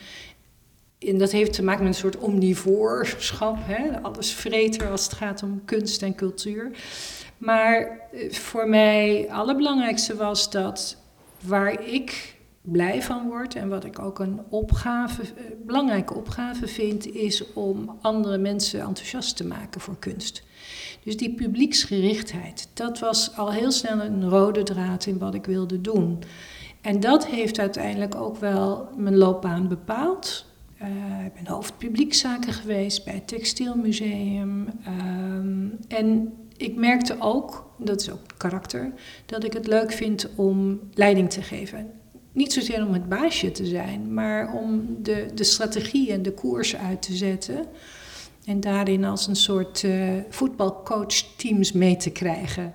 En 0.99 1.19
dat 1.19 1.31
heeft 1.31 1.53
te 1.53 1.63
maken 1.63 1.85
met 1.85 1.93
een 1.93 2.01
soort 2.01 2.19
omnivoorschap, 2.19 3.57
hè? 3.61 4.01
alles 4.01 4.33
vreter 4.33 4.91
als 4.91 5.05
het 5.05 5.13
gaat 5.13 5.43
om 5.43 5.63
kunst 5.65 6.03
en 6.03 6.15
cultuur. 6.15 6.71
Maar 7.41 8.01
eh, 8.13 8.33
voor 8.33 8.69
mij 8.69 9.17
het 9.17 9.31
allerbelangrijkste 9.31 10.17
was 10.17 10.51
dat 10.51 10.97
waar 11.41 11.87
ik 11.87 12.39
blij 12.61 13.03
van 13.03 13.29
word 13.29 13.55
en 13.55 13.69
wat 13.69 13.85
ik 13.85 13.99
ook 13.99 14.19
een 14.19 14.41
opgave, 14.49 15.23
eh, 15.23 15.45
belangrijke 15.67 16.15
opgave 16.15 16.67
vind, 16.67 17.15
is 17.15 17.53
om 17.53 17.99
andere 18.01 18.39
mensen 18.39 18.81
enthousiast 18.81 19.37
te 19.37 19.47
maken 19.47 19.81
voor 19.81 19.99
kunst. 19.99 20.43
Dus 21.05 21.17
die 21.17 21.35
publieksgerichtheid, 21.35 22.69
dat 22.75 22.99
was 22.99 23.37
al 23.37 23.53
heel 23.53 23.71
snel 23.71 24.01
een 24.01 24.29
rode 24.29 24.63
draad 24.63 25.07
in 25.07 25.19
wat 25.19 25.35
ik 25.35 25.45
wilde 25.45 25.81
doen. 25.81 26.19
En 26.81 27.01
dat 27.01 27.27
heeft 27.27 27.59
uiteindelijk 27.59 28.15
ook 28.15 28.37
wel 28.37 28.89
mijn 28.97 29.17
loopbaan 29.17 29.69
bepaald. 29.69 30.45
Uh, 30.83 31.25
ik 31.25 31.35
ben 31.35 31.47
hoofd 31.47 31.79
publiekzaken 31.79 32.53
geweest 32.53 33.05
bij 33.05 33.15
het 33.15 33.29
Textielmuseum. 33.29 34.69
Um, 34.87 35.79
en 35.89 36.33
ik 36.61 36.77
merkte 36.77 37.17
ook, 37.19 37.73
dat 37.79 38.01
is 38.01 38.11
ook 38.11 38.21
karakter, 38.37 38.93
dat 39.27 39.45
ik 39.45 39.53
het 39.53 39.67
leuk 39.67 39.93
vind 39.93 40.29
om 40.37 40.81
leiding 40.95 41.31
te 41.31 41.43
geven. 41.43 41.91
Niet 42.33 42.53
zozeer 42.53 42.87
om 42.87 42.93
het 42.93 43.09
baasje 43.09 43.53
te 43.53 43.67
zijn, 43.67 44.15
maar 44.15 44.53
om 44.53 44.97
de, 45.03 45.27
de 45.35 45.45
strategie 45.45 46.13
en 46.13 46.23
de 46.23 46.33
koers 46.33 46.77
uit 46.77 47.03
te 47.03 47.17
zetten. 47.17 47.67
En 48.45 48.61
daarin 48.61 49.05
als 49.05 49.27
een 49.27 49.37
soort 49.37 49.83
uh, 49.83 50.13
voetbalcoach 50.29 51.15
teams 51.37 51.73
mee 51.73 51.97
te 51.97 52.11
krijgen. 52.11 52.75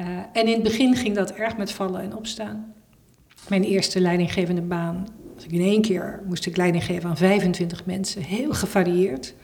Uh, 0.00 0.06
en 0.32 0.46
in 0.46 0.52
het 0.52 0.62
begin 0.62 0.96
ging 0.96 1.14
dat 1.14 1.30
erg 1.30 1.56
met 1.56 1.72
vallen 1.72 2.00
en 2.00 2.16
opstaan. 2.16 2.74
Mijn 3.48 3.64
eerste 3.64 4.00
leidinggevende 4.00 4.62
baan, 4.62 5.08
in 5.48 5.60
één 5.60 5.82
keer 5.82 6.22
moest 6.26 6.46
ik 6.46 6.56
leiding 6.56 6.84
geven 6.84 7.08
aan 7.08 7.16
25 7.16 7.84
mensen, 7.84 8.22
heel 8.22 8.52
gevarieerd. 8.52 9.34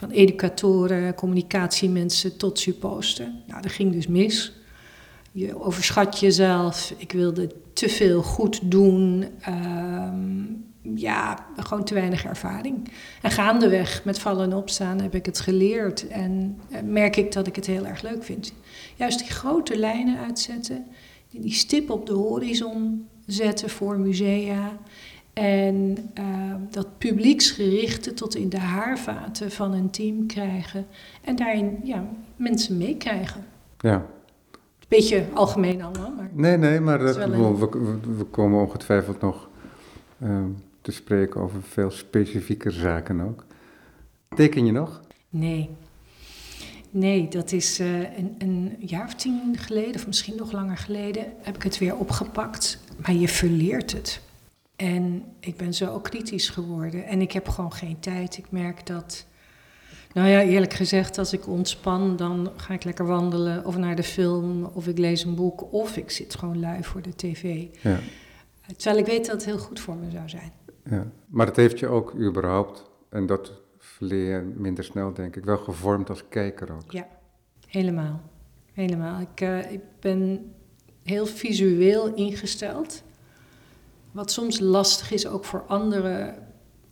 Van 0.00 0.10
educatoren, 0.10 1.14
communicatiemensen 1.14 2.36
tot 2.36 2.58
supposten. 2.58 3.42
Nou, 3.46 3.62
dat 3.62 3.72
ging 3.72 3.92
dus 3.92 4.06
mis. 4.06 4.52
Je 5.32 5.62
overschat 5.62 6.18
jezelf. 6.18 6.94
Ik 6.96 7.12
wilde 7.12 7.50
te 7.72 7.88
veel 7.88 8.22
goed 8.22 8.70
doen. 8.70 9.24
Um, 9.48 10.64
ja, 10.94 11.46
gewoon 11.56 11.84
te 11.84 11.94
weinig 11.94 12.24
ervaring. 12.24 12.88
En 13.22 13.30
gaandeweg 13.30 14.04
met 14.04 14.18
vallen 14.18 14.44
en 14.44 14.56
opstaan 14.56 15.00
heb 15.00 15.14
ik 15.14 15.26
het 15.26 15.40
geleerd 15.40 16.08
en 16.08 16.58
eh, 16.70 16.82
merk 16.82 17.16
ik 17.16 17.32
dat 17.32 17.46
ik 17.46 17.56
het 17.56 17.66
heel 17.66 17.86
erg 17.86 18.02
leuk 18.02 18.24
vind. 18.24 18.52
Juist 18.96 19.18
die 19.18 19.30
grote 19.30 19.78
lijnen 19.78 20.18
uitzetten, 20.18 20.86
die 21.30 21.52
stip 21.52 21.90
op 21.90 22.06
de 22.06 22.12
horizon 22.12 23.08
zetten 23.26 23.70
voor 23.70 23.98
musea. 23.98 24.78
En 25.32 25.96
uh, 26.18 26.54
dat 26.70 26.98
publieksgerichte 26.98 28.14
tot 28.14 28.34
in 28.34 28.48
de 28.48 28.58
haarvaten 28.58 29.50
van 29.50 29.72
een 29.72 29.90
team 29.90 30.26
krijgen. 30.26 30.86
En 31.24 31.36
daarin 31.36 31.80
ja, 31.82 32.04
mensen 32.36 32.76
meekrijgen. 32.76 33.44
Ja. 33.78 34.06
Beetje 34.88 35.24
algemeen 35.34 35.82
allemaal. 35.82 36.10
Maar 36.16 36.30
nee, 36.32 36.56
nee, 36.56 36.80
maar 36.80 36.98
dat, 36.98 37.16
we, 37.16 37.56
we, 37.58 37.98
we, 38.16 38.24
komen 38.24 38.60
ongetwijfeld 38.60 39.20
nog 39.20 39.48
uh, 40.22 40.38
te 40.80 40.92
spreken 40.92 41.40
over 41.40 41.62
veel 41.62 41.90
specifieke 41.90 42.70
zaken 42.70 43.20
ook. 43.20 43.44
Teken 44.34 44.66
je 44.66 44.72
nog? 44.72 45.00
Nee. 45.28 45.70
Nee, 46.90 47.28
dat 47.28 47.52
is 47.52 47.80
uh, 47.80 48.00
een, 48.00 48.34
een, 48.38 48.76
jaar 48.78 49.04
of 49.04 49.14
tien 49.14 49.56
geleden, 49.58 49.94
of 49.94 50.06
misschien 50.06 50.36
nog 50.36 50.52
langer 50.52 50.76
geleden, 50.76 51.24
heb 51.42 51.56
ik 51.56 51.62
het 51.62 51.78
weer 51.78 51.96
opgepakt. 51.96 52.78
Maar 52.96 53.14
je 53.14 53.28
verleert 53.28 53.92
het. 53.92 54.20
En 54.80 55.24
ik 55.40 55.56
ben 55.56 55.74
zo 55.74 56.00
kritisch 56.00 56.48
geworden. 56.48 57.04
En 57.04 57.20
ik 57.20 57.32
heb 57.32 57.48
gewoon 57.48 57.72
geen 57.72 58.00
tijd. 58.00 58.38
Ik 58.38 58.50
merk 58.50 58.86
dat. 58.86 59.26
Nou 60.12 60.28
ja, 60.28 60.42
eerlijk 60.42 60.72
gezegd, 60.72 61.18
als 61.18 61.32
ik 61.32 61.46
ontspan, 61.46 62.16
dan 62.16 62.52
ga 62.56 62.74
ik 62.74 62.84
lekker 62.84 63.06
wandelen 63.06 63.64
of 63.64 63.76
naar 63.76 63.96
de 63.96 64.02
film, 64.02 64.64
of 64.64 64.86
ik 64.86 64.98
lees 64.98 65.24
een 65.24 65.34
boek, 65.34 65.72
of 65.72 65.96
ik 65.96 66.10
zit 66.10 66.34
gewoon 66.34 66.60
lui 66.60 66.84
voor 66.84 67.02
de 67.02 67.14
tv. 67.14 67.66
Ja. 67.82 67.98
Terwijl 68.76 68.98
ik 68.98 69.06
weet 69.06 69.26
dat 69.26 69.34
het 69.34 69.44
heel 69.44 69.58
goed 69.58 69.80
voor 69.80 69.96
me 69.96 70.10
zou 70.10 70.28
zijn. 70.28 70.52
Ja. 70.84 71.06
Maar 71.26 71.46
het 71.46 71.56
heeft 71.56 71.78
je 71.78 71.86
ook 71.86 72.14
überhaupt, 72.14 72.90
en 73.08 73.26
dat 73.26 73.52
verleer 73.78 74.36
je 74.36 74.52
minder 74.56 74.84
snel 74.84 75.12
denk 75.12 75.36
ik, 75.36 75.44
wel 75.44 75.58
gevormd 75.58 76.08
als 76.08 76.28
kijker 76.28 76.72
ook. 76.72 76.92
Ja, 76.92 77.06
helemaal. 77.66 78.20
Helemaal. 78.72 79.20
Ik, 79.20 79.40
uh, 79.40 79.72
ik 79.72 79.80
ben 80.00 80.52
heel 81.02 81.26
visueel 81.26 82.14
ingesteld. 82.14 83.02
Wat 84.12 84.30
soms 84.30 84.60
lastig 84.60 85.12
is 85.12 85.26
ook 85.26 85.44
voor 85.44 85.64
anderen, 85.66 86.34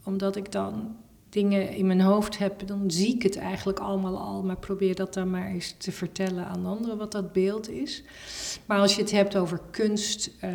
omdat 0.04 0.36
ik 0.36 0.52
dan 0.52 0.96
dingen 1.28 1.70
in 1.70 1.86
mijn 1.86 2.00
hoofd 2.00 2.38
heb, 2.38 2.66
dan 2.66 2.90
zie 2.90 3.14
ik 3.14 3.22
het 3.22 3.36
eigenlijk 3.36 3.78
allemaal 3.78 4.18
al, 4.18 4.42
maar 4.42 4.56
probeer 4.56 4.94
dat 4.94 5.14
dan 5.14 5.30
maar 5.30 5.46
eens 5.46 5.74
te 5.78 5.92
vertellen 5.92 6.46
aan 6.46 6.66
anderen 6.66 6.96
wat 6.96 7.12
dat 7.12 7.32
beeld 7.32 7.70
is. 7.70 8.02
Maar 8.66 8.78
als 8.78 8.94
je 8.94 9.00
het 9.00 9.10
hebt 9.10 9.36
over 9.36 9.60
kunst, 9.70 10.30
uh, 10.44 10.50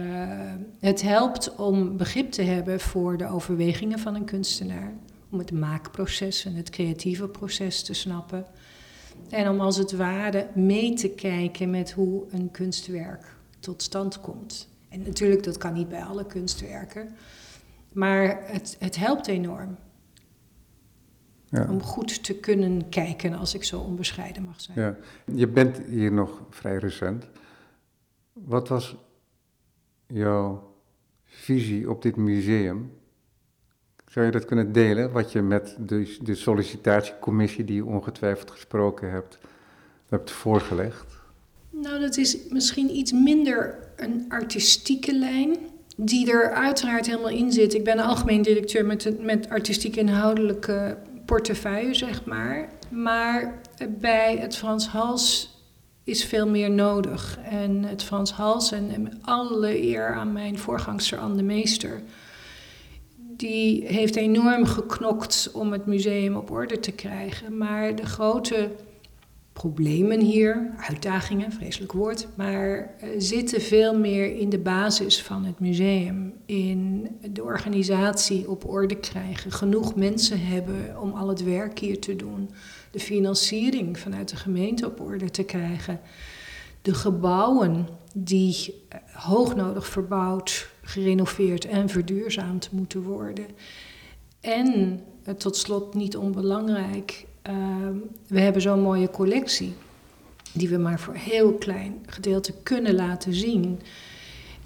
het 0.80 1.02
helpt 1.02 1.56
om 1.56 1.98
begrip 1.98 2.32
te 2.32 2.42
hebben 2.42 2.80
voor 2.80 3.18
de 3.18 3.28
overwegingen 3.28 4.00
van 4.00 4.16
een 4.16 4.26
kunstenaar, 4.26 4.94
om 5.30 5.38
het 5.38 5.52
maakproces 5.52 6.46
en 6.46 6.56
het 6.56 6.70
creatieve 6.70 7.28
proces 7.28 7.84
te 7.84 7.94
snappen. 7.94 8.46
En 9.30 9.50
om 9.50 9.60
als 9.60 9.78
het 9.78 9.92
ware 9.92 10.48
mee 10.54 10.94
te 10.94 11.10
kijken 11.10 11.70
met 11.70 11.92
hoe 11.92 12.24
een 12.30 12.52
kunstwerk 12.52 13.36
tot 13.60 13.82
stand 13.82 14.20
komt. 14.22 14.68
En 14.94 15.02
natuurlijk, 15.02 15.44
dat 15.44 15.58
kan 15.58 15.74
niet 15.74 15.90
bij 15.90 16.04
alle 16.04 16.26
kunstwerken. 16.26 17.16
Maar 17.92 18.42
het, 18.46 18.76
het 18.80 18.96
helpt 18.96 19.28
enorm. 19.28 19.78
Ja. 21.46 21.68
Om 21.70 21.82
goed 21.82 22.24
te 22.24 22.36
kunnen 22.36 22.90
kijken, 22.90 23.34
als 23.34 23.54
ik 23.54 23.64
zo 23.64 23.80
onbescheiden 23.80 24.44
mag 24.44 24.62
zijn. 24.62 24.80
Ja. 24.80 24.96
Je 25.36 25.48
bent 25.48 25.78
hier 25.78 26.12
nog 26.12 26.42
vrij 26.50 26.78
recent. 26.78 27.28
Wat 28.34 28.68
was 28.68 28.98
jouw 30.08 30.74
visie 31.26 31.90
op 31.90 32.02
dit 32.02 32.16
museum? 32.16 32.92
Zou 34.08 34.26
je 34.26 34.32
dat 34.32 34.46
kunnen 34.46 34.72
delen, 34.72 35.12
wat 35.12 35.32
je 35.32 35.42
met 35.42 35.76
de, 35.80 36.18
de 36.22 36.36
sollicitatiecommissie 36.36 37.64
die 37.64 37.76
je 37.76 37.86
ongetwijfeld 37.86 38.52
gesproken 38.52 39.12
hebt, 39.12 39.38
hebt 40.10 40.32
voorgelegd? 40.32 41.22
Nou, 41.70 42.00
dat 42.00 42.18
is 42.18 42.38
misschien 42.50 42.90
iets 42.90 43.12
minder 43.12 43.83
een 43.96 44.26
artistieke 44.30 45.14
lijn, 45.14 45.58
die 45.96 46.32
er 46.32 46.52
uiteraard 46.52 47.06
helemaal 47.06 47.30
in 47.30 47.52
zit. 47.52 47.74
Ik 47.74 47.84
ben 47.84 48.00
algemeen 48.00 48.42
directeur 48.42 48.86
met, 48.86 49.22
met 49.22 49.50
artistiek 49.50 49.96
inhoudelijke 49.96 50.98
portefeuille, 51.26 51.94
zeg 51.94 52.26
maar. 52.26 52.70
Maar 52.90 53.62
bij 53.90 54.38
het 54.38 54.56
Frans 54.56 54.88
Hals 54.88 55.58
is 56.04 56.26
veel 56.26 56.48
meer 56.48 56.72
nodig. 56.72 57.40
En 57.50 57.84
het 57.84 58.04
Frans 58.04 58.32
Hals, 58.32 58.72
en 58.72 59.20
alle 59.22 59.84
eer 59.84 60.14
aan 60.14 60.34
mijn 60.34 60.58
voorgangster 60.58 61.18
Anne 61.18 61.36
de 61.36 61.44
Meester... 61.44 62.02
die 63.18 63.88
heeft 63.88 64.16
enorm 64.16 64.66
geknokt 64.66 65.50
om 65.54 65.72
het 65.72 65.86
museum 65.86 66.36
op 66.36 66.52
orde 66.52 66.80
te 66.80 66.92
krijgen. 66.92 67.58
Maar 67.58 67.96
de 67.96 68.06
grote 68.06 68.70
problemen 69.54 70.20
hier, 70.20 70.74
uitdagingen, 70.78 71.52
vreselijk 71.52 71.92
woord, 71.92 72.28
maar 72.36 72.78
uh, 72.78 73.10
zitten 73.18 73.62
veel 73.62 73.98
meer 73.98 74.36
in 74.36 74.50
de 74.50 74.60
basis 74.60 75.22
van 75.22 75.46
het 75.46 75.60
museum. 75.60 76.34
In 76.46 77.08
de 77.32 77.44
organisatie 77.44 78.50
op 78.50 78.70
orde 78.70 78.96
krijgen, 78.96 79.52
genoeg 79.52 79.96
mensen 79.96 80.46
hebben 80.46 81.02
om 81.02 81.14
al 81.14 81.28
het 81.28 81.44
werk 81.44 81.80
hier 81.80 82.00
te 82.00 82.16
doen, 82.16 82.50
de 82.92 83.00
financiering 83.00 84.00
vanuit 84.00 84.30
de 84.30 84.36
gemeente 84.36 84.86
op 84.86 85.00
orde 85.00 85.30
te 85.30 85.44
krijgen, 85.44 86.00
de 86.82 86.94
gebouwen 86.94 87.88
die 88.14 88.56
uh, 88.94 89.00
hoognodig 89.14 89.88
verbouwd, 89.88 90.70
gerenoveerd 90.82 91.66
en 91.66 91.90
verduurzaamd 91.90 92.72
moeten 92.72 93.02
worden. 93.02 93.46
En 94.40 95.00
uh, 95.28 95.34
tot 95.34 95.56
slot 95.56 95.94
niet 95.94 96.18
onbelangrijk, 96.18 97.26
Ehm, 97.44 97.96
we 98.28 98.40
hebben 98.40 98.62
zo'n 98.62 98.82
mooie 98.82 99.10
collectie, 99.10 99.74
die 100.54 100.70
we 100.70 100.78
maar 100.78 101.00
voor 101.00 101.14
heel 101.14 101.54
klein 101.54 102.04
gedeelte 102.06 102.54
kunnen 102.64 102.96
laten 102.96 103.34
zien. 103.34 103.80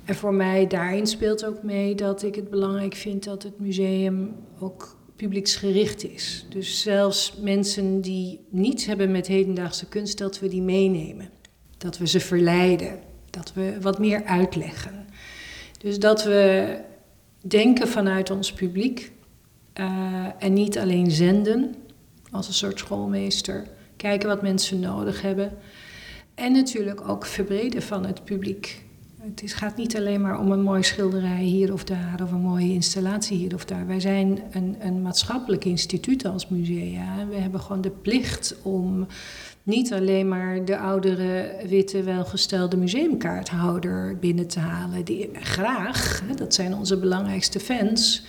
En 0.05 0.15
voor 0.15 0.33
mij 0.33 0.67
daarin 0.67 1.07
speelt 1.07 1.45
ook 1.45 1.63
mee 1.63 1.95
dat 1.95 2.23
ik 2.23 2.35
het 2.35 2.49
belangrijk 2.49 2.95
vind 2.95 3.23
dat 3.23 3.43
het 3.43 3.59
museum 3.59 4.35
ook 4.59 4.97
publieksgericht 5.15 6.03
is. 6.03 6.45
Dus 6.49 6.81
zelfs 6.81 7.33
mensen 7.41 8.01
die 8.01 8.39
niets 8.49 8.85
hebben 8.85 9.11
met 9.11 9.27
hedendaagse 9.27 9.85
kunst, 9.85 10.17
dat 10.17 10.39
we 10.39 10.47
die 10.47 10.61
meenemen. 10.61 11.29
Dat 11.77 11.97
we 11.97 12.07
ze 12.07 12.19
verleiden, 12.19 12.99
dat 13.29 13.53
we 13.53 13.77
wat 13.81 13.99
meer 13.99 14.23
uitleggen. 14.23 15.05
Dus 15.79 15.99
dat 15.99 16.23
we 16.23 16.77
denken 17.41 17.87
vanuit 17.87 18.29
ons 18.29 18.53
publiek 18.53 19.11
uh, 19.79 20.25
en 20.39 20.53
niet 20.53 20.77
alleen 20.77 21.11
zenden, 21.11 21.75
als 22.37 22.47
een 22.47 22.53
soort 22.53 22.79
schoolmeester. 22.79 23.67
Kijken 23.95 24.27
wat 24.27 24.41
mensen 24.41 24.79
nodig 24.79 25.21
hebben. 25.21 25.51
En 26.35 26.51
natuurlijk 26.51 27.09
ook 27.09 27.25
verbreden 27.25 27.81
van 27.81 28.05
het 28.05 28.23
publiek. 28.23 28.85
Het 29.21 29.43
is, 29.43 29.53
gaat 29.53 29.77
niet 29.77 29.97
alleen 29.97 30.21
maar 30.21 30.39
om 30.39 30.51
een 30.51 30.61
mooie 30.61 30.83
schilderij 30.83 31.43
hier 31.43 31.73
of 31.73 31.83
daar 31.83 32.19
of 32.23 32.31
een 32.31 32.41
mooie 32.41 32.73
installatie 32.73 33.37
hier 33.37 33.53
of 33.53 33.65
daar. 33.65 33.87
Wij 33.87 33.99
zijn 33.99 34.41
een, 34.51 34.75
een 34.79 35.01
maatschappelijk 35.01 35.65
instituut 35.65 36.25
als 36.25 36.47
musea. 36.47 37.19
En 37.19 37.29
we 37.29 37.35
hebben 37.35 37.59
gewoon 37.59 37.81
de 37.81 37.89
plicht 37.89 38.55
om 38.63 39.07
niet 39.63 39.93
alleen 39.93 40.27
maar 40.27 40.65
de 40.65 40.77
oudere, 40.77 41.55
witte, 41.67 42.03
welgestelde 42.03 42.77
museumkaarthouder 42.77 44.17
binnen 44.19 44.47
te 44.47 44.59
halen. 44.59 45.05
Die 45.05 45.29
graag, 45.33 46.23
dat 46.35 46.53
zijn 46.53 46.75
onze 46.75 46.97
belangrijkste 46.97 47.59
fans. 47.59 48.25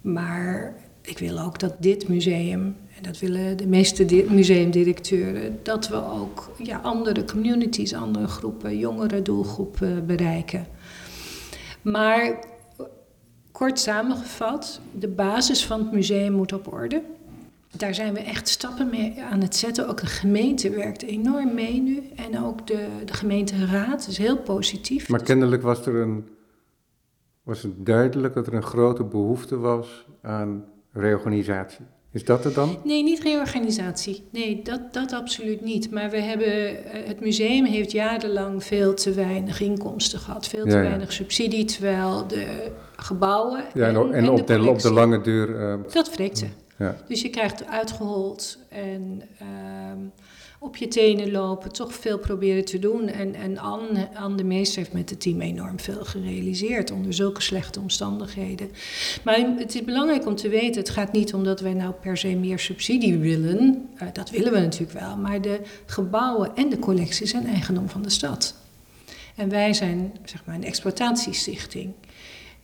Maar 0.00 0.74
ik 1.02 1.18
wil 1.18 1.38
ook 1.38 1.58
dat 1.58 1.74
dit 1.78 2.08
museum 2.08 2.76
dat 3.02 3.18
willen 3.18 3.56
de 3.56 3.66
meeste 3.66 4.26
museumdirecteuren, 4.28 5.58
dat 5.62 5.88
we 5.88 5.96
ook 5.96 6.50
ja, 6.58 6.78
andere 6.78 7.24
communities, 7.24 7.94
andere 7.94 8.26
groepen, 8.26 8.78
jongere 8.78 9.22
doelgroepen 9.22 10.06
bereiken. 10.06 10.66
Maar 11.82 12.38
kort 13.52 13.80
samengevat, 13.80 14.80
de 14.98 15.08
basis 15.08 15.66
van 15.66 15.78
het 15.78 15.92
museum 15.92 16.32
moet 16.32 16.52
op 16.52 16.72
orde. 16.72 17.02
Daar 17.76 17.94
zijn 17.94 18.14
we 18.14 18.20
echt 18.20 18.48
stappen 18.48 18.90
mee 18.90 19.22
aan 19.22 19.40
het 19.40 19.56
zetten. 19.56 19.88
Ook 19.88 20.00
de 20.00 20.06
gemeente 20.06 20.70
werkt 20.70 21.02
enorm 21.02 21.54
mee 21.54 21.80
nu. 21.80 22.02
En 22.16 22.44
ook 22.44 22.66
de, 22.66 22.86
de 23.04 23.12
gemeenteraad 23.12 24.06
is 24.06 24.18
heel 24.18 24.38
positief. 24.38 25.08
Maar 25.08 25.22
kennelijk 25.22 25.62
was 25.62 25.86
er 25.86 25.94
een. 25.94 26.28
Was 27.42 27.62
het 27.62 27.86
duidelijk 27.86 28.34
dat 28.34 28.46
er 28.46 28.54
een 28.54 28.62
grote 28.62 29.04
behoefte 29.04 29.58
was 29.58 30.06
aan 30.22 30.64
reorganisatie? 30.92 31.84
Is 32.12 32.24
dat 32.24 32.44
het 32.44 32.54
dan? 32.54 32.78
Nee, 32.84 33.02
niet 33.02 33.22
reorganisatie. 33.22 34.24
Nee, 34.30 34.62
dat, 34.62 34.92
dat 34.92 35.12
absoluut 35.12 35.60
niet. 35.60 35.90
Maar 35.90 36.10
we 36.10 36.20
hebben, 36.20 36.84
eh, 36.84 37.06
het 37.06 37.20
museum 37.20 37.64
heeft 37.64 37.92
jarenlang 37.92 38.64
veel 38.64 38.94
te 38.94 39.12
weinig 39.12 39.60
inkomsten 39.60 40.18
gehad, 40.18 40.48
veel 40.48 40.64
te 40.64 40.78
weinig 40.78 41.12
subsidie, 41.12 41.64
terwijl 41.64 42.26
de 42.26 42.70
gebouwen. 42.96 43.64
Ja, 43.74 43.86
en, 43.86 43.96
en, 43.96 44.12
en 44.12 44.30
op, 44.30 44.46
de, 44.46 44.68
op, 44.68 44.78
de, 44.78 44.92
lange 44.92 45.20
duur. 45.20 45.48
Uh, 45.48 45.92
dat 45.92 46.10
ze. 46.32 46.46
Ja. 46.78 46.96
Dus 47.08 47.22
je 47.22 47.30
krijgt 47.30 47.66
uitgehold 47.66 48.58
en. 48.68 49.22
Uh, 49.42 49.48
op 50.62 50.76
je 50.76 50.88
tenen 50.88 51.30
lopen, 51.30 51.72
toch 51.72 51.94
veel 51.94 52.18
proberen 52.18 52.64
te 52.64 52.78
doen. 52.78 53.08
En, 53.08 53.34
en 53.34 53.58
Anne, 53.58 54.08
Anne 54.14 54.36
de 54.36 54.44
Meester 54.44 54.78
heeft 54.78 54.92
met 54.92 55.10
het 55.10 55.20
team 55.20 55.40
enorm 55.40 55.80
veel 55.80 56.04
gerealiseerd 56.04 56.90
onder 56.90 57.12
zulke 57.12 57.42
slechte 57.42 57.80
omstandigheden. 57.80 58.70
Maar 59.24 59.38
het 59.56 59.74
is 59.74 59.84
belangrijk 59.84 60.26
om 60.26 60.36
te 60.36 60.48
weten, 60.48 60.80
het 60.80 60.90
gaat 60.90 61.12
niet 61.12 61.34
omdat 61.34 61.60
wij 61.60 61.74
nou 61.74 61.92
per 61.92 62.16
se 62.16 62.28
meer 62.28 62.58
subsidie 62.58 63.18
willen. 63.18 63.88
Uh, 63.94 64.08
dat 64.12 64.30
willen 64.30 64.52
we 64.52 64.60
natuurlijk 64.60 64.98
wel, 64.98 65.16
maar 65.16 65.40
de 65.40 65.60
gebouwen 65.86 66.56
en 66.56 66.68
de 66.68 66.78
collectie 66.78 67.26
zijn 67.26 67.46
eigendom 67.46 67.88
van 67.88 68.02
de 68.02 68.10
stad. 68.10 68.54
En 69.36 69.48
wij 69.48 69.72
zijn 69.72 70.12
zeg 70.24 70.44
maar 70.44 70.54
een 70.54 70.64
exploitatiestichting. 70.64 71.92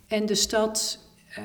En 0.06 0.26
de 0.26 0.34
stad 0.34 0.98
uh, 1.38 1.44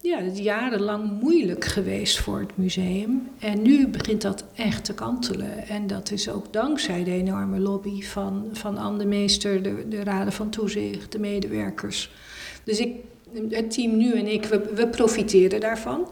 ja, 0.00 0.20
jarenlang 0.20 1.20
moeilijk 1.20 1.64
geweest 1.64 2.18
voor 2.18 2.40
het 2.40 2.56
museum. 2.56 3.28
En 3.38 3.62
nu 3.62 3.88
begint 3.88 4.22
dat 4.22 4.44
echt 4.54 4.84
te 4.84 4.94
kantelen. 4.94 5.68
En 5.68 5.86
dat 5.86 6.10
is 6.10 6.28
ook 6.28 6.52
dankzij 6.52 7.04
de 7.04 7.10
enorme 7.10 7.58
lobby 7.58 8.02
van, 8.02 8.48
van 8.52 8.98
de 8.98 9.04
de, 9.62 9.84
de 9.88 10.04
raden 10.04 10.32
van 10.32 10.50
toezicht, 10.50 11.12
de 11.12 11.18
medewerkers. 11.18 12.10
Dus 12.64 12.78
ik, 12.78 12.94
het 13.48 13.70
team 13.70 13.96
nu 13.96 14.12
en 14.12 14.32
ik, 14.32 14.44
we, 14.44 14.72
we 14.74 14.88
profiteren 14.88 15.60
daarvan. 15.60 16.08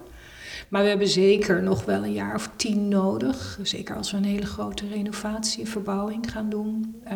Maar 0.68 0.82
we 0.82 0.88
hebben 0.88 1.08
zeker 1.08 1.62
nog 1.62 1.84
wel 1.84 2.04
een 2.04 2.12
jaar 2.12 2.34
of 2.34 2.50
tien 2.56 2.88
nodig. 2.88 3.58
Zeker 3.62 3.96
als 3.96 4.10
we 4.10 4.16
een 4.16 4.24
hele 4.24 4.46
grote 4.46 4.88
renovatie 4.88 5.60
en 5.60 5.70
verbouwing 5.70 6.30
gaan 6.32 6.48
doen. 6.48 7.02
Uh, 7.04 7.12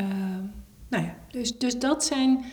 nou 0.89 1.05
ja, 1.05 1.17
dus, 1.31 1.59
dus 1.59 1.79
dat 1.79 2.05
zijn. 2.05 2.45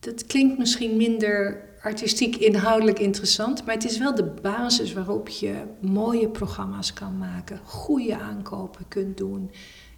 Dat 0.00 0.26
klinkt 0.26 0.58
misschien 0.58 0.96
minder 0.96 1.64
artistiek 1.86 2.36
inhoudelijk 2.36 2.98
interessant, 2.98 3.64
maar 3.64 3.74
het 3.74 3.84
is 3.84 3.98
wel 3.98 4.14
de 4.14 4.34
basis 4.42 4.92
waarop 4.92 5.28
je 5.28 5.62
mooie 5.80 6.28
programma's 6.28 6.92
kan 6.92 7.18
maken, 7.18 7.60
goede 7.64 8.18
aankopen 8.18 8.88
kunt 8.88 9.16
doen, 9.16 9.50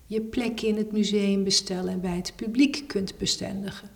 je 0.07 0.21
plek 0.21 0.61
in 0.61 0.77
het 0.77 0.93
museum 0.93 1.45
bestellen 1.45 1.93
en 1.93 2.01
bij 2.01 2.17
het 2.17 2.33
publiek 2.37 2.85
kunt 2.87 3.19
bestendigen. 3.19 3.89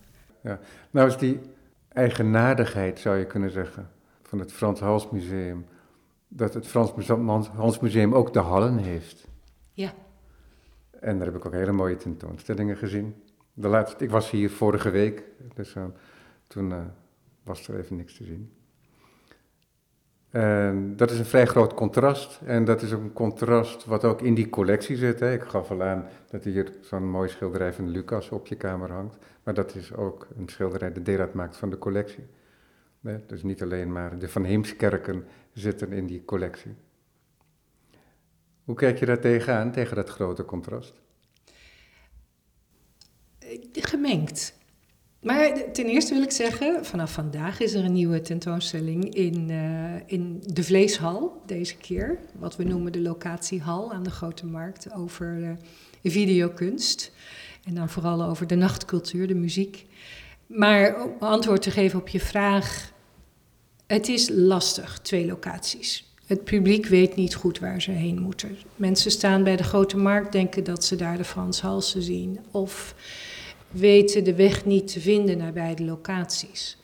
Ja, 0.42 0.60
nou 0.90 1.08
is 1.08 1.16
die 1.16 1.40
eigenaardigheid, 1.88 2.98
zou 2.98 3.16
je 3.18 3.26
kunnen 3.26 3.50
zeggen, 3.50 3.90
van 4.22 4.38
het 4.38 4.52
Frans 4.52 4.80
Hals 4.80 5.10
Museum, 5.10 5.64
dat 6.28 6.54
het 6.54 6.66
Frans 6.66 6.90
Hals 7.54 7.80
Museum 7.80 8.14
ook 8.14 8.32
de 8.32 8.38
hallen 8.38 8.76
heeft. 8.76 9.28
Ja. 9.72 9.92
En 11.00 11.16
daar 11.16 11.26
heb 11.26 11.36
ik 11.36 11.46
ook 11.46 11.52
hele 11.52 11.72
mooie 11.72 11.96
tentoonstellingen 11.96 12.76
gezien. 12.76 13.14
De 13.54 13.68
laatste, 13.68 14.04
ik 14.04 14.10
was 14.10 14.30
hier 14.30 14.50
vorige 14.50 14.90
week, 14.90 15.22
dus 15.54 15.74
uh, 15.74 15.84
toen 16.46 16.70
uh, 16.70 16.78
was 17.42 17.68
er 17.68 17.78
even 17.78 17.96
niks 17.96 18.16
te 18.16 18.24
zien. 18.24 18.52
En 20.30 20.96
dat 20.96 21.10
is 21.10 21.18
een 21.18 21.24
vrij 21.24 21.46
groot 21.46 21.74
contrast. 21.74 22.40
En 22.44 22.64
dat 22.64 22.82
is 22.82 22.90
een 22.90 23.12
contrast 23.12 23.84
wat 23.84 24.04
ook 24.04 24.22
in 24.22 24.34
die 24.34 24.48
collectie 24.48 24.96
zit. 24.96 25.20
Hè. 25.20 25.32
Ik 25.32 25.42
gaf 25.42 25.70
al 25.70 25.82
aan 25.82 26.08
dat 26.30 26.44
hier 26.44 26.72
zo'n 26.80 27.10
mooi 27.10 27.28
schilderij 27.28 27.72
van 27.72 27.88
Lucas 27.88 28.28
op 28.28 28.46
je 28.46 28.56
kamer 28.56 28.90
hangt. 28.90 29.16
Maar 29.42 29.54
dat 29.54 29.74
is 29.74 29.94
ook 29.94 30.26
een 30.36 30.48
schilderij 30.48 30.92
dat 30.92 31.04
deel 31.04 31.18
uitmaakt 31.18 31.56
van 31.56 31.70
de 31.70 31.78
collectie. 31.78 32.26
Dus 33.26 33.42
niet 33.42 33.62
alleen 33.62 33.92
maar 33.92 34.18
de 34.18 34.28
Van 34.28 34.44
Heemskerken 34.44 35.24
zitten 35.52 35.92
in 35.92 36.06
die 36.06 36.24
collectie. 36.24 36.74
Hoe 38.64 38.74
kijk 38.74 38.98
je 38.98 39.06
daar 39.06 39.20
tegenaan, 39.20 39.72
tegen 39.72 39.96
dat 39.96 40.08
grote 40.08 40.44
contrast? 40.44 41.00
Gemengd. 43.72 44.60
Maar 45.22 45.72
ten 45.72 45.86
eerste 45.86 46.14
wil 46.14 46.22
ik 46.22 46.30
zeggen, 46.30 46.84
vanaf 46.84 47.12
vandaag 47.12 47.60
is 47.60 47.74
er 47.74 47.84
een 47.84 47.92
nieuwe 47.92 48.20
tentoonstelling 48.20 49.14
in, 49.14 49.48
uh, 49.50 49.94
in 50.06 50.42
de 50.46 50.62
Vleeshal, 50.62 51.42
deze 51.46 51.76
keer. 51.76 52.18
Wat 52.38 52.56
we 52.56 52.64
noemen 52.64 52.92
de 52.92 53.00
locatiehal 53.00 53.92
aan 53.92 54.02
de 54.02 54.10
Grote 54.10 54.46
Markt, 54.46 54.92
over 54.94 55.38
uh, 55.38 55.50
videokunst. 56.02 57.12
En 57.64 57.74
dan 57.74 57.88
vooral 57.88 58.22
over 58.22 58.46
de 58.46 58.54
nachtcultuur, 58.54 59.26
de 59.26 59.34
muziek. 59.34 59.86
Maar 60.46 61.04
om 61.04 61.12
antwoord 61.18 61.62
te 61.62 61.70
geven 61.70 61.98
op 61.98 62.08
je 62.08 62.20
vraag, 62.20 62.92
het 63.86 64.08
is 64.08 64.28
lastig, 64.32 64.98
twee 65.02 65.26
locaties. 65.26 66.14
Het 66.26 66.44
publiek 66.44 66.86
weet 66.86 67.16
niet 67.16 67.34
goed 67.34 67.58
waar 67.58 67.82
ze 67.82 67.90
heen 67.90 68.20
moeten. 68.20 68.56
Mensen 68.76 69.10
staan 69.10 69.44
bij 69.44 69.56
de 69.56 69.64
Grote 69.64 69.96
Markt, 69.96 70.32
denken 70.32 70.64
dat 70.64 70.84
ze 70.84 70.96
daar 70.96 71.16
de 71.16 71.24
Frans 71.24 71.60
Halsen 71.60 72.02
zien. 72.02 72.38
Of 72.50 72.94
weten 73.72 74.24
de 74.24 74.34
weg 74.34 74.64
niet 74.64 74.92
te 74.92 75.00
vinden 75.00 75.38
naar 75.38 75.52
beide 75.52 75.84
locaties. 75.84 76.76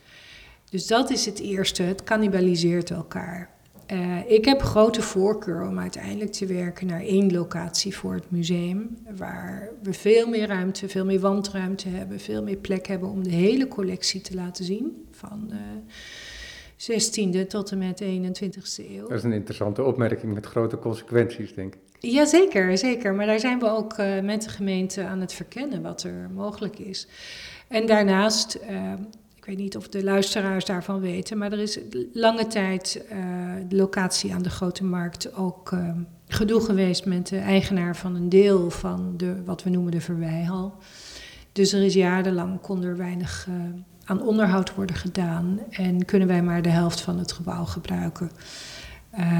Dus 0.71 0.87
dat 0.87 1.11
is 1.11 1.26
het 1.26 1.40
eerste, 1.40 1.83
het 1.83 2.04
cannibaliseert 2.04 2.90
elkaar. 2.90 3.57
Uh, 3.92 4.31
ik 4.31 4.44
heb 4.44 4.62
grote 4.62 5.03
voorkeur 5.03 5.68
om 5.68 5.79
uiteindelijk 5.79 6.33
te 6.33 6.46
werken 6.46 6.87
naar 6.87 7.01
één 7.01 7.33
locatie 7.33 7.96
voor 7.96 8.14
het 8.14 8.31
museum, 8.31 8.98
waar 9.16 9.70
we 9.83 9.92
veel 9.92 10.29
meer 10.29 10.46
ruimte, 10.46 10.88
veel 10.88 11.05
meer 11.05 11.20
wandruimte 11.20 11.88
hebben, 11.88 12.20
veel 12.20 12.42
meer 12.42 12.57
plek 12.57 12.87
hebben 12.87 13.09
om 13.09 13.22
de 13.22 13.31
hele 13.31 13.68
collectie 13.68 14.20
te 14.20 14.35
laten 14.35 14.64
zien, 14.64 15.07
van 15.11 15.51
uh, 15.51 15.59
16e 16.79 17.46
tot 17.46 17.70
en 17.70 17.79
met 17.79 18.03
21e 18.03 18.90
eeuw. 18.90 19.09
Dat 19.09 19.18
is 19.18 19.22
een 19.22 19.33
interessante 19.33 19.83
opmerking 19.83 20.35
met 20.35 20.46
grote 20.46 20.79
consequenties, 20.79 21.55
denk 21.55 21.74
ik. 21.74 21.81
Jazeker, 22.00 22.78
zeker. 22.78 23.14
Maar 23.14 23.26
daar 23.26 23.40
zijn 23.40 23.58
we 23.58 23.68
ook 23.70 23.98
uh, 23.98 24.20
met 24.20 24.42
de 24.42 24.48
gemeente 24.48 25.04
aan 25.04 25.20
het 25.20 25.32
verkennen 25.32 25.82
wat 25.82 26.02
er 26.02 26.30
mogelijk 26.34 26.78
is. 26.78 27.06
En 27.68 27.87
daarnaast, 27.87 28.58
uh, 28.70 28.92
ik 29.37 29.44
weet 29.44 29.56
niet 29.56 29.76
of 29.76 29.88
de 29.88 30.04
luisteraars 30.04 30.64
daarvan 30.64 31.00
weten, 31.00 31.38
maar 31.38 31.52
er 31.52 31.58
is 31.58 31.78
lange 32.12 32.46
tijd 32.46 33.04
uh, 33.12 33.18
de 33.68 33.76
locatie 33.76 34.34
aan 34.34 34.42
de 34.42 34.50
Grote 34.50 34.84
Markt 34.84 35.34
ook 35.34 35.72
gedoe 36.28 36.61
geweest 36.61 37.06
met 37.06 37.26
de 37.26 37.38
eigenaar 37.38 37.96
van 37.96 38.14
een 38.14 38.28
deel 38.28 38.70
van 38.70 39.14
de, 39.16 39.44
wat 39.44 39.62
we 39.62 39.70
noemen 39.70 39.92
de 39.92 40.00
verwijhal. 40.00 40.74
Dus 41.52 41.72
er 41.72 41.82
is 41.82 41.94
jarenlang 41.94 42.61
kon 42.61 42.84
er 42.84 42.96
weinig 42.96 43.48
aan 44.04 44.22
onderhoud 44.22 44.74
worden 44.74 44.96
gedaan 44.96 45.61
en 45.70 46.04
kunnen 46.04 46.28
wij 46.28 46.42
maar 46.42 46.62
de 46.62 46.68
helft 46.68 47.00
van 47.00 47.18
het 47.18 47.32
gebouw 47.32 47.64
gebruiken. 47.64 48.30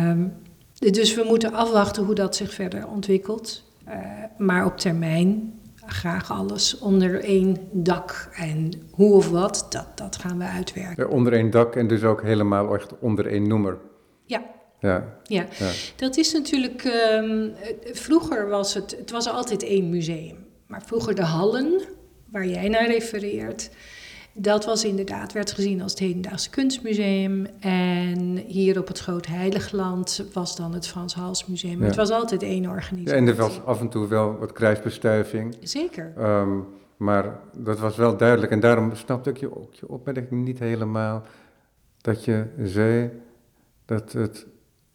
Um, 0.05 0.33
dus 0.79 1.15
we 1.15 1.23
moeten 1.23 1.53
afwachten 1.53 2.05
hoe 2.05 2.15
dat 2.15 2.37
zich 2.37 2.55
verder 2.55 2.89
ontwikkelt. 2.89 3.63
Uh, 3.89 3.95
maar 4.39 4.67
op 4.67 4.79
termijn 4.79 5.59
graag 5.87 6.31
alles 6.31 6.79
onder 6.79 7.25
één 7.25 7.57
dak. 7.73 8.29
En 8.35 8.71
hoe 8.91 9.15
of 9.15 9.31
wat, 9.31 9.67
dat, 9.71 9.87
dat 9.95 10.17
gaan 10.17 10.39
we 10.39 10.45
uitwerken. 10.45 11.11
Onder 11.11 11.33
één 11.33 11.51
dak 11.51 11.77
en 11.77 11.87
dus 11.89 12.03
ook 12.03 12.23
helemaal 12.23 12.75
echt 12.75 12.99
onder 12.99 13.27
één 13.27 13.49
noemer. 13.49 13.79
Ja. 14.25 14.43
Ja. 14.81 15.19
ja. 15.23 15.47
ja. 15.59 15.71
dat 15.97 16.17
is 16.17 16.33
natuurlijk. 16.33 16.85
Um, 17.13 17.53
vroeger 17.93 18.49
was 18.49 18.75
het. 18.75 18.97
Het 18.99 19.11
was 19.11 19.29
altijd 19.29 19.63
één 19.63 19.91
museum. 19.91 20.47
Maar 20.67 20.83
vroeger 20.83 21.15
de 21.15 21.23
hallen, 21.23 21.83
waar 22.31 22.47
jij 22.47 22.69
naar 22.69 22.87
refereert. 22.87 23.71
Dat 24.41 24.65
was 24.65 24.85
inderdaad, 24.85 25.33
werd 25.33 25.53
gezien 25.53 25.83
als 25.83 25.91
het 25.91 26.01
Hedendaagse 26.01 26.51
Kunstmuseum. 26.51 27.47
En 27.61 28.37
hier 28.37 28.79
op 28.79 28.89
het 28.89 28.99
Groot 28.99 29.27
Heiligland 29.27 30.25
was 30.33 30.57
dan 30.57 30.75
het 30.75 30.87
Frans 30.87 31.15
Hals 31.15 31.47
Museum. 31.47 31.83
Het 31.83 31.97
was 31.97 32.11
altijd 32.11 32.43
één 32.43 32.67
organisatie. 32.67 33.09
Ja, 33.09 33.15
en 33.15 33.27
er 33.27 33.35
was 33.35 33.65
af 33.65 33.81
en 33.81 33.89
toe 33.89 34.07
wel 34.07 34.39
wat 34.39 34.53
kruisbestuiving. 34.53 35.57
Zeker. 35.61 36.13
Um, 36.19 36.67
maar 36.97 37.41
dat 37.57 37.79
was 37.79 37.97
wel 37.97 38.17
duidelijk. 38.17 38.53
En 38.53 38.61
daarom 38.61 38.95
snapte 38.95 39.31
ik 39.31 39.37
je, 39.37 39.57
ook 39.57 39.75
je 39.75 39.89
opmerking 39.89 40.45
niet 40.45 40.59
helemaal. 40.59 41.23
Dat 42.01 42.25
je 42.25 42.45
zei 42.63 43.11
dat 43.85 44.13
het 44.13 44.47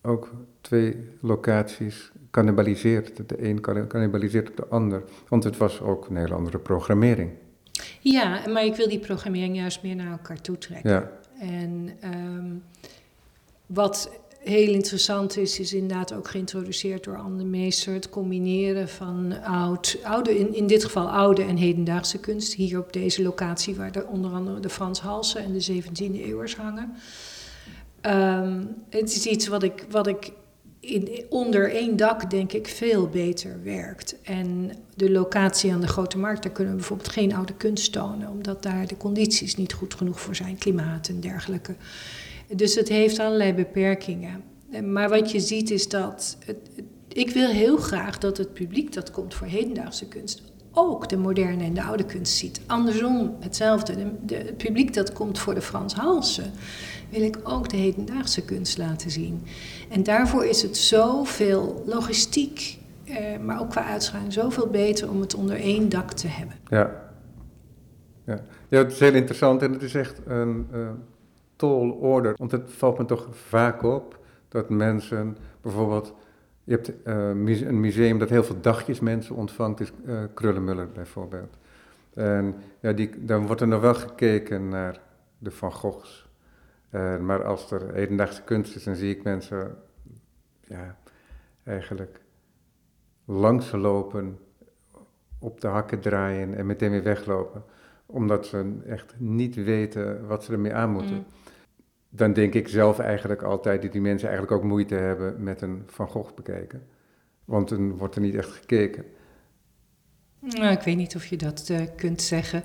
ook 0.01 0.31
twee 0.61 1.09
locaties 1.21 2.11
cannibaliseert. 2.31 3.29
De 3.29 3.49
een 3.49 3.61
cannibaliseert 3.61 4.49
op 4.49 4.57
de 4.57 4.67
ander. 4.67 5.03
Want 5.27 5.43
het 5.43 5.57
was 5.57 5.81
ook 5.81 6.07
een 6.07 6.15
hele 6.15 6.33
andere 6.33 6.59
programmering. 6.59 7.31
Ja, 7.99 8.41
maar 8.47 8.65
ik 8.65 8.75
wil 8.75 8.89
die 8.89 8.99
programmering 8.99 9.55
juist 9.55 9.81
meer 9.81 9.95
naar 9.95 10.11
elkaar 10.11 10.41
toe 10.41 10.57
trekken. 10.57 10.91
Ja. 10.91 11.11
En 11.39 11.89
um, 12.03 12.63
wat 13.65 14.09
heel 14.39 14.73
interessant 14.73 15.37
is, 15.37 15.59
is 15.59 15.73
inderdaad 15.73 16.13
ook 16.13 16.27
geïntroduceerd 16.27 17.03
door 17.03 17.17
Anne 17.17 17.43
Meester... 17.43 17.93
het 17.93 18.09
combineren 18.09 18.89
van 18.89 19.43
oud, 19.43 19.97
oude, 20.03 20.37
in, 20.39 20.55
in 20.55 20.67
dit 20.67 20.83
geval 20.83 21.09
oude 21.09 21.43
en 21.43 21.57
hedendaagse 21.57 22.19
kunst... 22.19 22.53
hier 22.53 22.79
op 22.79 22.93
deze 22.93 23.21
locatie 23.21 23.75
waar 23.75 23.91
de, 23.91 24.05
onder 24.05 24.31
andere 24.31 24.59
de 24.59 24.69
Frans 24.69 24.99
Halsen 24.99 25.43
en 25.43 25.53
de 25.53 25.83
17e 25.83 26.13
eeuwers 26.13 26.55
hangen... 26.55 26.95
Um, 28.05 28.75
het 28.89 29.15
is 29.15 29.25
iets 29.25 29.47
wat 29.47 29.63
ik, 29.63 29.85
wat 29.89 30.07
ik 30.07 30.31
in, 30.83 31.25
onder 31.29 31.71
één 31.71 31.97
dak 31.97 32.29
denk 32.29 32.53
ik 32.53 32.67
veel 32.67 33.07
beter 33.07 33.63
werkt. 33.63 34.15
En 34.21 34.71
de 34.95 35.11
locatie 35.11 35.71
aan 35.71 35.81
de 35.81 35.87
Grote 35.87 36.17
Markt, 36.17 36.43
daar 36.43 36.51
kunnen 36.51 36.73
we 36.73 36.79
bijvoorbeeld 36.79 37.09
geen 37.09 37.35
oude 37.35 37.53
kunst 37.53 37.91
tonen, 37.91 38.29
omdat 38.29 38.63
daar 38.63 38.87
de 38.87 38.97
condities 38.97 39.55
niet 39.55 39.73
goed 39.73 39.93
genoeg 39.93 40.19
voor 40.19 40.35
zijn, 40.35 40.57
klimaat 40.57 41.07
en 41.07 41.19
dergelijke. 41.19 41.75
Dus 42.55 42.75
het 42.75 42.89
heeft 42.89 43.19
allerlei 43.19 43.53
beperkingen. 43.53 44.43
Maar 44.83 45.09
wat 45.09 45.31
je 45.31 45.39
ziet 45.39 45.71
is 45.71 45.89
dat. 45.89 46.37
Het, 46.45 46.57
ik 47.07 47.29
wil 47.29 47.49
heel 47.49 47.77
graag 47.77 48.17
dat 48.17 48.37
het 48.37 48.53
publiek 48.53 48.93
dat 48.93 49.11
komt 49.11 49.33
voor 49.33 49.47
hedendaagse 49.47 50.07
kunst 50.07 50.41
ook 50.73 51.09
de 51.09 51.17
moderne 51.17 51.63
en 51.63 51.73
de 51.73 51.83
oude 51.83 52.05
kunst 52.05 52.37
ziet. 52.37 52.61
Andersom 52.67 53.35
hetzelfde. 53.39 53.95
De, 54.25 54.35
het 54.35 54.57
publiek 54.57 54.93
dat 54.93 55.13
komt 55.13 55.39
voor 55.39 55.53
de 55.53 55.61
Frans 55.61 55.93
Halsen 55.93 56.51
wil 57.09 57.21
ik 57.21 57.37
ook 57.43 57.69
de 57.69 57.77
hedendaagse 57.77 58.45
kunst 58.45 58.77
laten 58.77 59.11
zien. 59.11 59.43
En 59.89 60.03
daarvoor 60.03 60.45
is 60.45 60.61
het 60.61 60.77
zoveel 60.77 61.83
logistiek 61.85 62.81
eh, 63.03 63.39
maar 63.39 63.59
ook 63.59 63.69
qua 63.69 63.85
uitstraling 63.85 64.33
zoveel 64.33 64.67
beter 64.67 65.09
om 65.09 65.21
het 65.21 65.35
onder 65.35 65.55
één 65.55 65.89
dak 65.89 66.11
te 66.11 66.27
hebben. 66.27 66.55
Ja. 66.67 67.01
Ja, 68.25 68.39
ja 68.69 68.77
het 68.77 68.91
is 68.91 68.99
heel 68.99 69.13
interessant 69.13 69.61
en 69.61 69.71
het 69.71 69.81
is 69.81 69.95
echt 69.95 70.21
een 70.25 70.67
uh, 70.73 70.89
tall 71.55 71.89
order. 71.89 72.33
Want 72.37 72.51
het 72.51 72.71
valt 72.71 72.97
me 72.97 73.05
toch 73.05 73.27
vaak 73.31 73.83
op 73.83 74.19
dat 74.47 74.69
mensen 74.69 75.37
bijvoorbeeld... 75.61 76.13
Je 76.63 76.71
hebt 76.71 76.89
uh, 76.89 77.27
een 77.67 77.79
museum 77.79 78.19
dat 78.19 78.29
heel 78.29 78.43
veel 78.43 78.61
dagjes 78.61 78.99
mensen 78.99 79.35
ontvangt, 79.35 79.79
is 79.79 79.91
uh, 80.05 80.23
Krullenmuller 80.33 80.91
bijvoorbeeld. 80.91 81.57
En 82.13 82.55
ja, 82.79 82.93
die, 82.93 83.25
dan 83.25 83.45
wordt 83.45 83.61
er 83.61 83.67
nog 83.67 83.81
wel 83.81 83.93
gekeken 83.93 84.69
naar 84.69 84.99
de 85.37 85.51
Van 85.51 85.71
Goghs. 85.71 86.31
Maar 87.21 87.43
als 87.43 87.71
er 87.71 87.93
hedendaagse 87.93 88.43
kunst 88.43 88.75
is, 88.75 88.83
dan 88.83 88.95
zie 88.95 89.15
ik 89.15 89.23
mensen 89.23 89.75
ja, 90.67 90.97
eigenlijk 91.63 92.19
langs 93.25 93.71
lopen, 93.71 94.39
op 95.39 95.61
de 95.61 95.67
hakken 95.67 95.99
draaien 95.99 96.55
en 96.55 96.65
meteen 96.65 96.91
weer 96.91 97.03
weglopen. 97.03 97.63
Omdat 98.05 98.45
ze 98.45 98.79
echt 98.87 99.13
niet 99.17 99.55
weten 99.55 100.27
wat 100.27 100.43
ze 100.43 100.51
ermee 100.51 100.73
aan 100.73 100.89
moeten. 100.89 101.15
Mm. 101.15 101.25
Dan 102.15 102.33
denk 102.33 102.53
ik 102.53 102.67
zelf 102.67 102.99
eigenlijk 102.99 103.41
altijd 103.41 103.81
dat 103.81 103.91
die 103.91 104.01
mensen 104.01 104.27
eigenlijk 104.29 104.57
ook 104.57 104.69
moeite 104.69 104.95
hebben 104.95 105.43
met 105.43 105.61
een 105.61 105.83
Van 105.85 106.07
Gogh 106.07 106.33
bekijken. 106.33 106.87
Want 107.45 107.69
dan 107.69 107.97
wordt 107.97 108.15
er 108.15 108.21
niet 108.21 108.35
echt 108.35 108.49
gekeken. 108.49 109.05
Nou, 110.39 110.71
ik 110.71 110.81
weet 110.81 110.97
niet 110.97 111.15
of 111.15 111.25
je 111.25 111.37
dat 111.37 111.67
uh, 111.71 111.79
kunt 111.95 112.21
zeggen. 112.21 112.63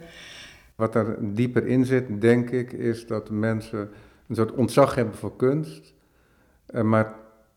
Wat 0.74 0.94
er 0.94 1.34
dieper 1.34 1.66
in 1.66 1.84
zit, 1.84 2.20
denk 2.20 2.50
ik, 2.50 2.72
is 2.72 3.06
dat 3.06 3.30
mensen 3.30 3.90
een 4.28 4.34
soort 4.34 4.52
ontzag 4.52 4.94
hebben 4.94 5.14
voor 5.14 5.36
kunst. 5.36 5.94
Uh, 6.70 6.82
maar 6.82 7.14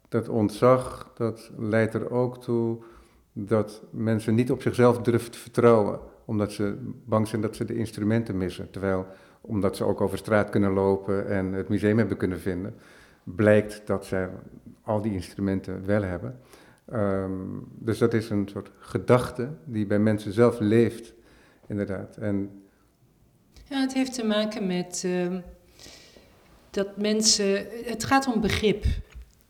dat 0.09 0.29
ontzag, 0.29 1.11
dat 1.15 1.51
leidt 1.57 1.93
er 1.93 2.11
ook 2.11 2.41
toe 2.41 2.83
dat 3.33 3.83
mensen 3.89 4.35
niet 4.35 4.51
op 4.51 4.61
zichzelf 4.61 4.97
durven 5.01 5.31
te 5.31 5.37
vertrouwen, 5.37 5.99
omdat 6.25 6.51
ze 6.51 6.77
bang 7.05 7.27
zijn 7.27 7.41
dat 7.41 7.55
ze 7.55 7.65
de 7.65 7.75
instrumenten 7.75 8.37
missen. 8.37 8.71
Terwijl, 8.71 9.05
omdat 9.41 9.75
ze 9.75 9.83
ook 9.83 10.01
over 10.01 10.17
straat 10.17 10.49
kunnen 10.49 10.71
lopen 10.71 11.27
en 11.27 11.53
het 11.53 11.69
museum 11.69 11.97
hebben 11.97 12.17
kunnen 12.17 12.39
vinden, 12.39 12.75
blijkt 13.23 13.81
dat 13.85 14.05
ze 14.05 14.29
al 14.81 15.01
die 15.01 15.13
instrumenten 15.13 15.85
wel 15.85 16.01
hebben. 16.01 16.39
Um, 16.93 17.67
dus 17.79 17.97
dat 17.97 18.13
is 18.13 18.29
een 18.29 18.47
soort 18.47 18.71
gedachte 18.79 19.49
die 19.65 19.85
bij 19.85 19.99
mensen 19.99 20.33
zelf 20.33 20.59
leeft, 20.59 21.13
inderdaad. 21.67 22.17
En 22.17 22.63
ja, 23.69 23.79
het 23.79 23.93
heeft 23.93 24.13
te 24.13 24.25
maken 24.25 24.67
met 24.67 25.03
uh, 25.05 25.35
dat 26.69 26.97
mensen. 26.97 27.65
Het 27.83 28.03
gaat 28.03 28.33
om 28.33 28.41
begrip. 28.41 28.85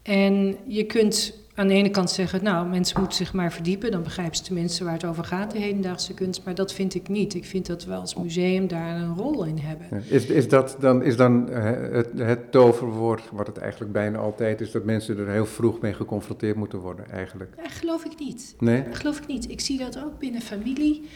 En 0.02 0.58
je 0.68 0.86
kunt 0.86 1.41
aan 1.56 1.68
de 1.68 1.74
ene 1.74 1.90
kant 1.90 2.12
zeggen, 2.12 2.44
nou, 2.44 2.68
mensen 2.68 3.00
moeten 3.00 3.18
zich 3.18 3.34
maar 3.34 3.52
verdiepen, 3.52 3.92
dan 3.92 4.04
begrijpen 4.04 4.36
ze 4.36 4.44
tenminste 4.44 4.84
waar 4.84 4.94
het 4.94 5.06
over 5.06 5.24
gaat, 5.24 5.52
de 5.52 5.60
hedendaagse 5.60 6.14
kunst. 6.14 6.42
Maar 6.46 6.56
dat 6.56 6.74
vind 6.74 6.96
ik 6.96 7.10
niet. 7.10 7.34
Ik 7.34 7.46
vind 7.46 7.66
dat 7.66 7.86
we 7.86 7.94
als 7.94 8.16
museum 8.16 8.68
daar 8.68 8.96
een 8.96 9.16
rol 9.16 9.46
in 9.46 9.58
hebben. 9.58 10.04
Is, 10.08 10.26
is 10.26 10.50
dat 10.50 10.76
dan, 10.80 11.04
is 11.04 11.18
dan 11.18 11.50
het, 11.50 12.08
het 12.16 12.52
toverwoord, 12.52 13.22
wat 13.32 13.48
het 13.48 13.58
eigenlijk 13.58 13.92
bijna 13.92 14.18
altijd 14.18 14.62
is, 14.62 14.72
dat 14.72 14.84
mensen 14.84 15.18
er 15.18 15.30
heel 15.30 15.46
vroeg 15.46 15.82
mee 15.82 15.94
geconfronteerd 15.94 16.56
moeten 16.56 16.80
worden, 16.80 17.10
eigenlijk? 17.10 17.56
Geloof 17.64 18.06
ik 18.06 18.20
niet. 18.20 18.56
Nee? 18.60 18.84
Geloof 18.92 19.18
ik 19.18 19.28
niet. 19.28 19.50
Ik 19.50 19.60
zie 19.60 19.78
dat 19.78 19.98
ook 20.04 20.20
binnen 20.20 20.42
familie. 20.42 21.10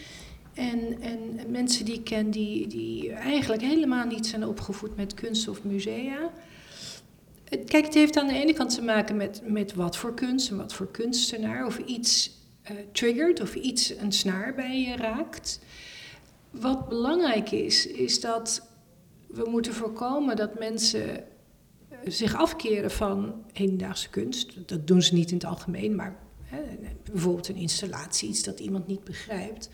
En, 0.54 1.00
en 1.00 1.50
mensen 1.50 1.84
die 1.84 1.94
ik 1.94 2.04
ken 2.04 2.30
die, 2.30 2.66
die 2.66 3.12
eigenlijk 3.12 3.62
helemaal 3.62 4.06
niet 4.06 4.26
zijn 4.26 4.46
opgevoed 4.46 4.96
met 4.96 5.14
kunst 5.14 5.48
of 5.48 5.64
musea. 5.64 6.30
Kijk, 7.48 7.84
het 7.84 7.94
heeft 7.94 8.16
aan 8.16 8.26
de 8.26 8.34
ene 8.34 8.52
kant 8.52 8.74
te 8.74 8.82
maken 8.82 9.16
met, 9.16 9.40
met 9.44 9.74
wat 9.74 9.96
voor 9.96 10.14
kunst 10.14 10.50
en 10.50 10.56
wat 10.56 10.72
voor 10.72 10.90
kunstenaar. 10.90 11.66
Of 11.66 11.78
iets 11.78 12.30
uh, 12.70 12.76
triggert 12.92 13.40
of 13.40 13.54
iets 13.54 13.96
een 13.96 14.12
snaar 14.12 14.54
bij 14.54 14.80
je 14.80 14.96
raakt. 14.96 15.60
Wat 16.50 16.88
belangrijk 16.88 17.50
is, 17.50 17.86
is 17.86 18.20
dat 18.20 18.68
we 19.26 19.50
moeten 19.50 19.72
voorkomen 19.72 20.36
dat 20.36 20.58
mensen 20.58 21.16
eh, 21.16 21.98
zich 22.04 22.34
afkeren 22.34 22.90
van 22.90 23.44
hedendaagse 23.52 24.10
kunst. 24.10 24.68
Dat 24.68 24.86
doen 24.86 25.02
ze 25.02 25.14
niet 25.14 25.30
in 25.30 25.36
het 25.36 25.46
algemeen, 25.46 25.94
maar 25.94 26.16
hè, 26.42 26.60
bijvoorbeeld 27.12 27.48
een 27.48 27.56
installatie, 27.56 28.28
iets 28.28 28.42
dat 28.42 28.60
iemand 28.60 28.86
niet 28.86 29.04
begrijpt 29.04 29.68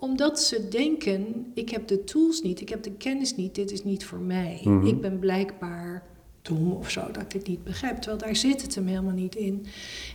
omdat 0.00 0.40
ze 0.40 0.68
denken, 0.68 1.50
ik 1.54 1.70
heb 1.70 1.86
de 1.86 2.04
tools 2.04 2.42
niet, 2.42 2.60
ik 2.60 2.68
heb 2.68 2.82
de 2.82 2.92
kennis 2.92 3.36
niet, 3.36 3.54
dit 3.54 3.70
is 3.70 3.84
niet 3.84 4.04
voor 4.04 4.18
mij. 4.18 4.60
Mm 4.64 4.78
-hmm. 4.78 4.86
Ik 4.86 5.00
ben 5.00 5.18
blijkbaar 5.18 6.02
of 6.56 6.90
zo, 6.90 7.10
dat 7.12 7.22
ik 7.22 7.30
dit 7.30 7.46
niet 7.46 7.64
begrijp. 7.64 7.96
Terwijl 7.96 8.22
daar 8.22 8.36
zit 8.36 8.62
het 8.62 8.74
hem 8.74 8.86
helemaal 8.86 9.12
niet 9.12 9.34
in. 9.34 9.66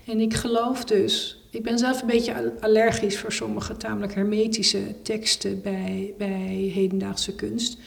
En 0.05 0.19
ik 0.19 0.33
geloof 0.33 0.85
dus, 0.85 1.43
ik 1.49 1.63
ben 1.63 1.77
zelf 1.77 2.01
een 2.01 2.07
beetje 2.07 2.53
allergisch 2.59 3.19
voor 3.19 3.31
sommige 3.31 3.77
tamelijk 3.77 4.13
hermetische 4.13 5.01
teksten 5.01 5.61
bij, 5.61 6.13
bij 6.17 6.71
hedendaagse 6.73 7.35
kunst. 7.35 7.77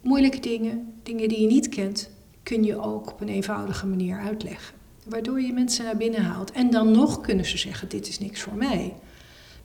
Moeilijke 0.00 0.40
dingen, 0.40 0.92
dingen 1.02 1.28
die 1.28 1.40
je 1.40 1.46
niet 1.46 1.68
kent, 1.68 2.10
kun 2.42 2.64
je 2.64 2.80
ook 2.80 3.12
op 3.12 3.20
een 3.20 3.28
eenvoudige 3.28 3.86
manier 3.86 4.18
uitleggen. 4.18 4.74
Waardoor 5.04 5.40
je 5.40 5.52
mensen 5.52 5.84
naar 5.84 5.96
binnen 5.96 6.22
haalt. 6.22 6.52
En 6.52 6.70
dan 6.70 6.90
nog 6.90 7.20
kunnen 7.20 7.44
ze 7.44 7.58
zeggen, 7.58 7.88
dit 7.88 8.08
is 8.08 8.18
niks 8.18 8.40
voor 8.40 8.54
mij. 8.54 8.94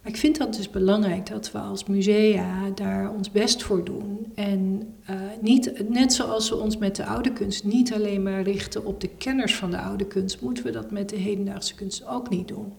Ik 0.06 0.18
vind 0.18 0.38
dat 0.38 0.56
dus 0.56 0.70
belangrijk 0.70 1.28
dat 1.28 1.52
we 1.52 1.58
als 1.58 1.86
musea 1.86 2.70
daar 2.70 3.12
ons 3.12 3.32
best 3.32 3.63
voor 3.63 3.84
doen. 3.84 4.32
En 4.36 4.94
uh, 5.10 5.16
niet, 5.42 5.89
net 5.89 6.13
zoals 6.13 6.50
we 6.50 6.56
ons 6.56 6.78
met 6.78 6.96
de 6.96 7.06
oude 7.06 7.34
kunst 7.34 7.63
niet 7.63 7.94
alleen 7.94 8.24
maar 8.24 8.42
richten 8.42 8.86
op 8.86 9.02
de 9.02 9.08
kenners 9.08 9.56
van 9.56 9.72
de 9.72 9.78
oude 9.78 10.06
kunst, 10.06 10.42
moeten 10.42 10.63
we 10.63 10.72
dat 10.72 10.92
met 10.92 11.10
de 11.10 11.16
hedendaagse 11.16 11.76
kunst 11.76 12.08
ook 12.08 12.30
niet 12.30 12.48
doen. 12.48 12.74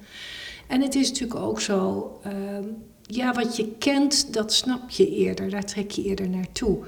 En 0.67 0.81
het 0.81 0.95
is 0.95 1.09
natuurlijk 1.09 1.41
ook 1.41 1.61
zo, 1.61 2.13
uh, 2.27 2.33
ja, 3.03 3.33
wat 3.33 3.57
je 3.57 3.69
kent, 3.79 4.33
dat 4.33 4.53
snap 4.53 4.91
je 4.91 5.09
eerder, 5.09 5.51
daar 5.51 5.65
trek 5.65 5.91
je 5.91 6.03
eerder 6.03 6.29
naartoe. 6.29 6.79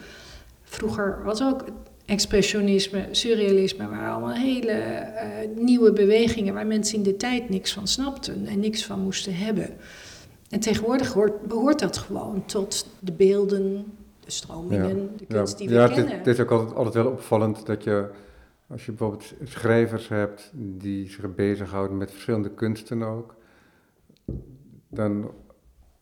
Vroeger 0.65 1.23
was 1.25 1.43
ook 1.43 1.65
expressionisme, 2.05 3.09
surrealisme, 3.11 3.89
waren 3.89 4.13
allemaal 4.13 4.35
hele 4.35 4.73
uh, 4.73 5.65
nieuwe 5.65 5.93
bewegingen 5.93 6.55
waar 6.55 6.67
mensen 6.67 6.97
in 6.97 7.03
de 7.03 7.17
tijd 7.17 7.49
niks 7.49 7.73
van 7.73 7.89
snapten 7.89 8.47
en 8.47 8.61
niks 8.61 8.85
van 8.85 9.01
moesten 9.01 9.37
hebben. 9.37 9.71
En 10.51 10.61
tegenwoordig 10.61 11.13
hoort, 11.13 11.41
behoort 11.41 11.79
dat 11.79 11.97
gewoon 11.97 12.45
tot 12.45 12.87
de 12.99 13.13
beelden, 13.13 13.93
de 14.21 14.31
stromingen, 14.31 15.03
ja. 15.03 15.17
de 15.17 15.27
kunst 15.27 15.59
die 15.59 15.69
we 15.69 15.75
ja, 15.75 15.87
kennen. 15.87 16.09
Ja, 16.09 16.17
het 16.17 16.27
is 16.27 16.41
ook 16.41 16.51
altijd, 16.51 16.77
altijd 16.77 16.95
wel 16.95 17.13
opvallend 17.13 17.67
dat 17.67 17.85
je, 17.85 18.11
als 18.67 18.87
je 18.87 18.93
bijvoorbeeld 18.93 19.35
schrijvers 19.43 20.09
hebt 20.09 20.51
die 20.55 21.11
zich 21.11 21.35
bezighouden 21.35 21.97
met 21.97 22.11
verschillende 22.11 22.51
kunsten 22.51 23.03
ook, 23.03 23.35
dan, 24.89 25.31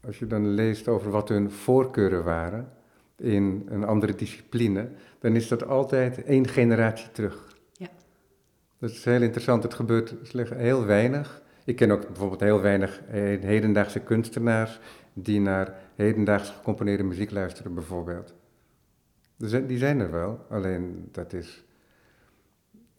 als 0.07 0.19
je 0.19 0.27
dan 0.27 0.49
leest 0.49 0.89
over 0.89 1.11
wat 1.11 1.29
hun 1.29 1.51
voorkeuren 1.51 2.25
waren 2.25 2.73
in 3.17 3.67
een 3.69 3.85
andere 3.85 4.15
discipline, 4.15 4.89
dan 5.19 5.37
is 5.37 5.49
dat 5.49 5.67
altijd 5.67 6.23
één 6.23 6.49
generatie 6.49 7.11
terug. 7.11 7.57
Ja. 7.73 7.89
Dat 8.79 8.91
is 8.91 9.05
heel 9.05 9.23
interessant, 9.23 9.63
het 9.63 9.75
gebeurt 9.75 10.15
slechts 10.23 10.51
heel 10.55 10.85
weinig. 10.85 11.43
Ik 11.65 11.77
ken 11.77 11.91
ook 11.91 12.07
bijvoorbeeld 12.07 12.41
heel 12.41 12.61
weinig 12.61 13.01
hedendaagse 13.41 14.01
kunstenaars 14.01 14.81
die 15.13 15.41
naar 15.41 15.75
hedendaags 15.95 16.51
gecomponeerde 16.51 17.03
muziek 17.03 17.31
luisteren, 17.31 17.75
bijvoorbeeld. 17.75 18.35
Dus 19.37 19.51
die 19.67 19.79
zijn 19.79 20.01
er 20.01 20.11
wel, 20.11 20.47
alleen 20.49 21.09
dat 21.13 21.33
is 21.33 21.65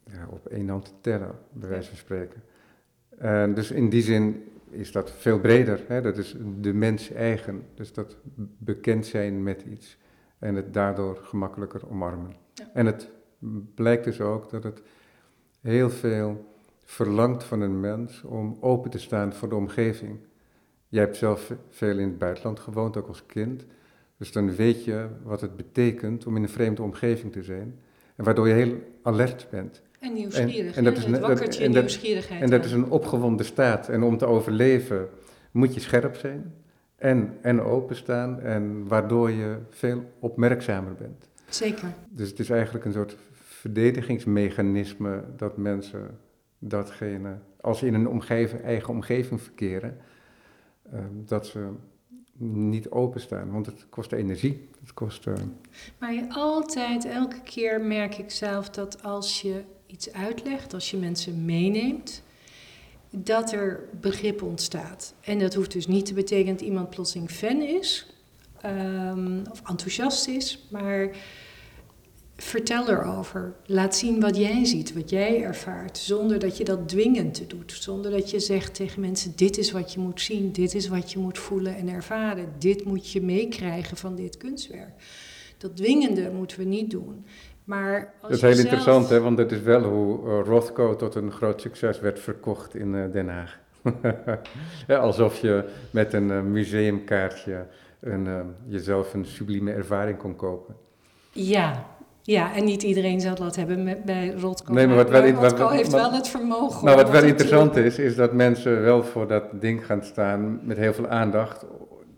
ja, 0.04 0.26
op 0.30 0.46
één 0.46 0.68
hand 0.68 0.84
te 0.84 0.92
tellen, 1.00 1.38
bij 1.52 1.68
wijze 1.68 1.88
van 1.88 1.98
spreken. 1.98 2.42
En 3.18 3.54
dus 3.54 3.70
in 3.70 3.88
die 3.88 4.02
zin 4.02 4.44
is 4.70 4.92
dat 4.92 5.10
veel 5.10 5.40
breder. 5.40 5.80
Hè? 5.88 6.00
Dat 6.00 6.18
is 6.18 6.36
de 6.60 6.72
mens 6.72 7.12
eigen. 7.12 7.66
Dus 7.74 7.92
dat 7.92 8.16
bekend 8.58 9.06
zijn 9.06 9.42
met 9.42 9.62
iets 9.62 9.98
en 10.38 10.54
het 10.54 10.74
daardoor 10.74 11.16
gemakkelijker 11.22 11.90
omarmen. 11.90 12.34
Ja. 12.54 12.70
En 12.74 12.86
het 12.86 13.10
blijkt 13.74 14.04
dus 14.04 14.20
ook 14.20 14.50
dat 14.50 14.62
het 14.62 14.82
heel 15.60 15.90
veel 15.90 16.55
verlangt 16.86 17.44
van 17.44 17.60
een 17.60 17.80
mens 17.80 18.22
om 18.22 18.56
open 18.60 18.90
te 18.90 18.98
staan 18.98 19.32
voor 19.32 19.48
de 19.48 19.54
omgeving. 19.54 20.18
Jij 20.88 21.02
hebt 21.02 21.16
zelf 21.16 21.52
veel 21.70 21.98
in 21.98 22.08
het 22.08 22.18
buitenland 22.18 22.60
gewoond, 22.60 22.96
ook 22.96 23.08
als 23.08 23.26
kind. 23.26 23.64
Dus 24.16 24.32
dan 24.32 24.54
weet 24.54 24.84
je 24.84 25.06
wat 25.22 25.40
het 25.40 25.56
betekent 25.56 26.26
om 26.26 26.36
in 26.36 26.42
een 26.42 26.48
vreemde 26.48 26.82
omgeving 26.82 27.32
te 27.32 27.42
zijn. 27.42 27.78
En 28.16 28.24
waardoor 28.24 28.48
je 28.48 28.54
heel 28.54 28.74
alert 29.02 29.46
bent. 29.50 29.82
En 29.98 30.12
nieuwsgierig. 30.12 30.70
En, 30.70 30.78
en 30.78 30.84
dat 30.84 30.96
is 30.96 31.04
een, 31.04 31.20
wakkert 31.20 31.56
je 31.56 31.64
en 31.64 31.70
nieuwsgierigheid. 31.70 32.42
En 32.42 32.50
dat 32.50 32.64
is 32.64 32.72
een 32.72 32.90
opgewonden 32.90 33.46
staat. 33.46 33.88
En 33.88 34.02
om 34.02 34.18
te 34.18 34.26
overleven 34.26 35.08
moet 35.50 35.74
je 35.74 35.80
scherp 35.80 36.16
zijn 36.16 36.54
en, 36.96 37.36
en 37.40 37.60
openstaan. 37.60 38.40
En 38.40 38.88
waardoor 38.88 39.30
je 39.30 39.56
veel 39.70 40.04
opmerkzamer 40.18 40.94
bent. 40.94 41.28
Zeker. 41.48 41.88
Dus 42.08 42.28
het 42.28 42.38
is 42.38 42.50
eigenlijk 42.50 42.84
een 42.84 42.92
soort 42.92 43.16
verdedigingsmechanisme 43.32 45.24
dat 45.36 45.56
mensen 45.56 46.18
datgene, 46.58 47.38
als 47.60 47.78
ze 47.78 47.86
in 47.86 47.94
een 47.94 48.08
omgeving, 48.08 48.62
eigen 48.62 48.88
omgeving 48.88 49.42
verkeren, 49.42 49.96
uh, 50.94 51.00
dat 51.12 51.46
ze 51.46 51.68
niet 52.38 52.90
openstaan, 52.90 53.52
want 53.52 53.66
het 53.66 53.86
kost 53.88 54.12
energie. 54.12 54.68
Het 54.80 54.94
kost, 54.94 55.26
uh... 55.26 55.34
Maar 55.98 56.24
altijd, 56.28 57.04
elke 57.04 57.40
keer 57.42 57.80
merk 57.80 58.18
ik 58.18 58.30
zelf 58.30 58.70
dat 58.70 59.02
als 59.02 59.40
je 59.40 59.62
iets 59.86 60.12
uitlegt, 60.12 60.74
als 60.74 60.90
je 60.90 60.96
mensen 60.96 61.44
meeneemt, 61.44 62.22
dat 63.10 63.52
er 63.52 63.88
begrip 64.00 64.42
ontstaat. 64.42 65.14
En 65.20 65.38
dat 65.38 65.54
hoeft 65.54 65.72
dus 65.72 65.86
niet 65.86 66.06
te 66.06 66.14
betekenen 66.14 66.56
dat 66.56 66.66
iemand 66.66 66.90
plotseling 66.90 67.30
fan 67.30 67.62
is 67.62 68.06
ehm, 68.60 69.40
of 69.50 69.62
enthousiast 69.68 70.28
is, 70.28 70.66
maar 70.70 71.10
vertel 72.36 72.88
erover. 72.88 73.52
Laat 73.66 73.96
zien 73.96 74.20
wat 74.20 74.36
jij 74.36 74.64
ziet, 74.64 74.94
wat 74.94 75.10
jij 75.10 75.42
ervaart, 75.42 75.98
zonder 75.98 76.38
dat 76.38 76.56
je 76.56 76.64
dat 76.64 76.88
dwingend 76.88 77.50
doet. 77.50 77.72
Zonder 77.72 78.10
dat 78.10 78.30
je 78.30 78.40
zegt 78.40 78.74
tegen 78.74 79.00
mensen: 79.00 79.32
dit 79.36 79.58
is 79.58 79.70
wat 79.70 79.92
je 79.92 80.00
moet 80.00 80.20
zien, 80.20 80.52
dit 80.52 80.74
is 80.74 80.88
wat 80.88 81.12
je 81.12 81.18
moet 81.18 81.38
voelen 81.38 81.76
en 81.76 81.88
ervaren, 81.88 82.48
dit 82.58 82.84
moet 82.84 83.10
je 83.10 83.22
meekrijgen 83.22 83.96
van 83.96 84.14
dit 84.14 84.36
kunstwerk. 84.36 84.92
Dat 85.58 85.76
dwingende 85.76 86.30
moeten 86.30 86.58
we 86.58 86.64
niet 86.64 86.90
doen. 86.90 87.24
Maar 87.64 88.14
als 88.20 88.30
dat 88.40 88.50
is 88.50 88.56
heel 88.56 88.64
interessant, 88.64 89.08
hè? 89.08 89.20
want 89.20 89.36
dat 89.36 89.52
is 89.52 89.60
wel 89.60 89.82
hoe 89.82 90.28
uh, 90.28 90.46
Rothko 90.46 90.96
tot 90.96 91.14
een 91.14 91.32
groot 91.32 91.60
succes 91.60 92.00
werd 92.00 92.20
verkocht 92.20 92.74
in 92.74 92.94
uh, 92.94 93.12
Den 93.12 93.28
Haag. 93.28 93.58
ja, 94.86 94.98
alsof 94.98 95.40
je 95.40 95.64
met 95.90 96.12
een 96.12 96.28
uh, 96.28 96.40
museumkaartje 96.40 97.66
een, 98.00 98.54
jezelf 98.66 99.14
een 99.14 99.24
sublieme 99.24 99.72
ervaring 99.72 100.18
kon 100.18 100.36
kopen. 100.36 100.76
Ja, 101.32 101.95
ja, 102.26 102.54
en 102.54 102.64
niet 102.64 102.82
iedereen 102.82 103.20
zal 103.20 103.34
dat 103.34 103.56
hebben 103.56 103.84
met, 103.84 104.04
bij 104.04 104.30
Rothko. 104.30 104.72
Nee, 104.72 104.86
maar 104.86 104.96
wat 104.96 105.10
wel, 105.10 105.30
Rothko 105.30 105.68
heeft 105.68 105.92
wel 105.92 106.12
het 106.12 106.28
vermogen. 106.28 106.84
Nou, 106.84 106.96
wat 106.96 107.10
wel 107.10 107.24
interessant 107.24 107.76
is, 107.76 107.98
is 107.98 108.16
dat 108.16 108.32
mensen 108.32 108.82
wel 108.82 109.04
voor 109.04 109.28
dat 109.28 109.60
ding 109.60 109.86
gaan 109.86 110.02
staan 110.02 110.60
met 110.62 110.76
heel 110.76 110.94
veel 110.94 111.08
aandacht 111.08 111.66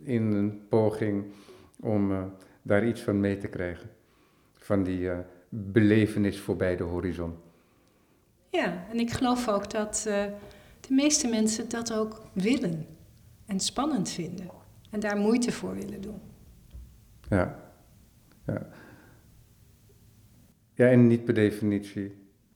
in 0.02 0.22
een 0.32 0.60
poging 0.68 1.24
om 1.80 2.32
daar 2.62 2.86
iets 2.86 3.00
van 3.00 3.20
mee 3.20 3.36
te 3.38 3.48
krijgen. 3.48 3.90
Van 4.54 4.82
die 4.82 5.10
belevenis 5.48 6.40
voorbij 6.40 6.76
de 6.76 6.84
horizon. 6.84 7.34
Ja, 8.50 8.84
en 8.90 8.98
ik 8.98 9.10
geloof 9.10 9.48
ook 9.48 9.70
dat 9.70 10.04
uh, 10.08 10.14
de 10.80 10.94
meeste 10.94 11.28
mensen 11.28 11.68
dat 11.68 11.92
ook 11.92 12.22
willen 12.32 12.86
en 13.46 13.60
spannend 13.60 14.10
vinden 14.10 14.50
en 14.90 15.00
daar 15.00 15.16
moeite 15.16 15.52
voor 15.52 15.74
willen 15.74 16.00
doen. 16.00 16.20
Ja, 17.28 17.58
ja. 18.46 18.66
Ja, 20.78 20.88
en 20.88 21.06
niet 21.06 21.24
per 21.24 21.34
definitie 21.34 22.14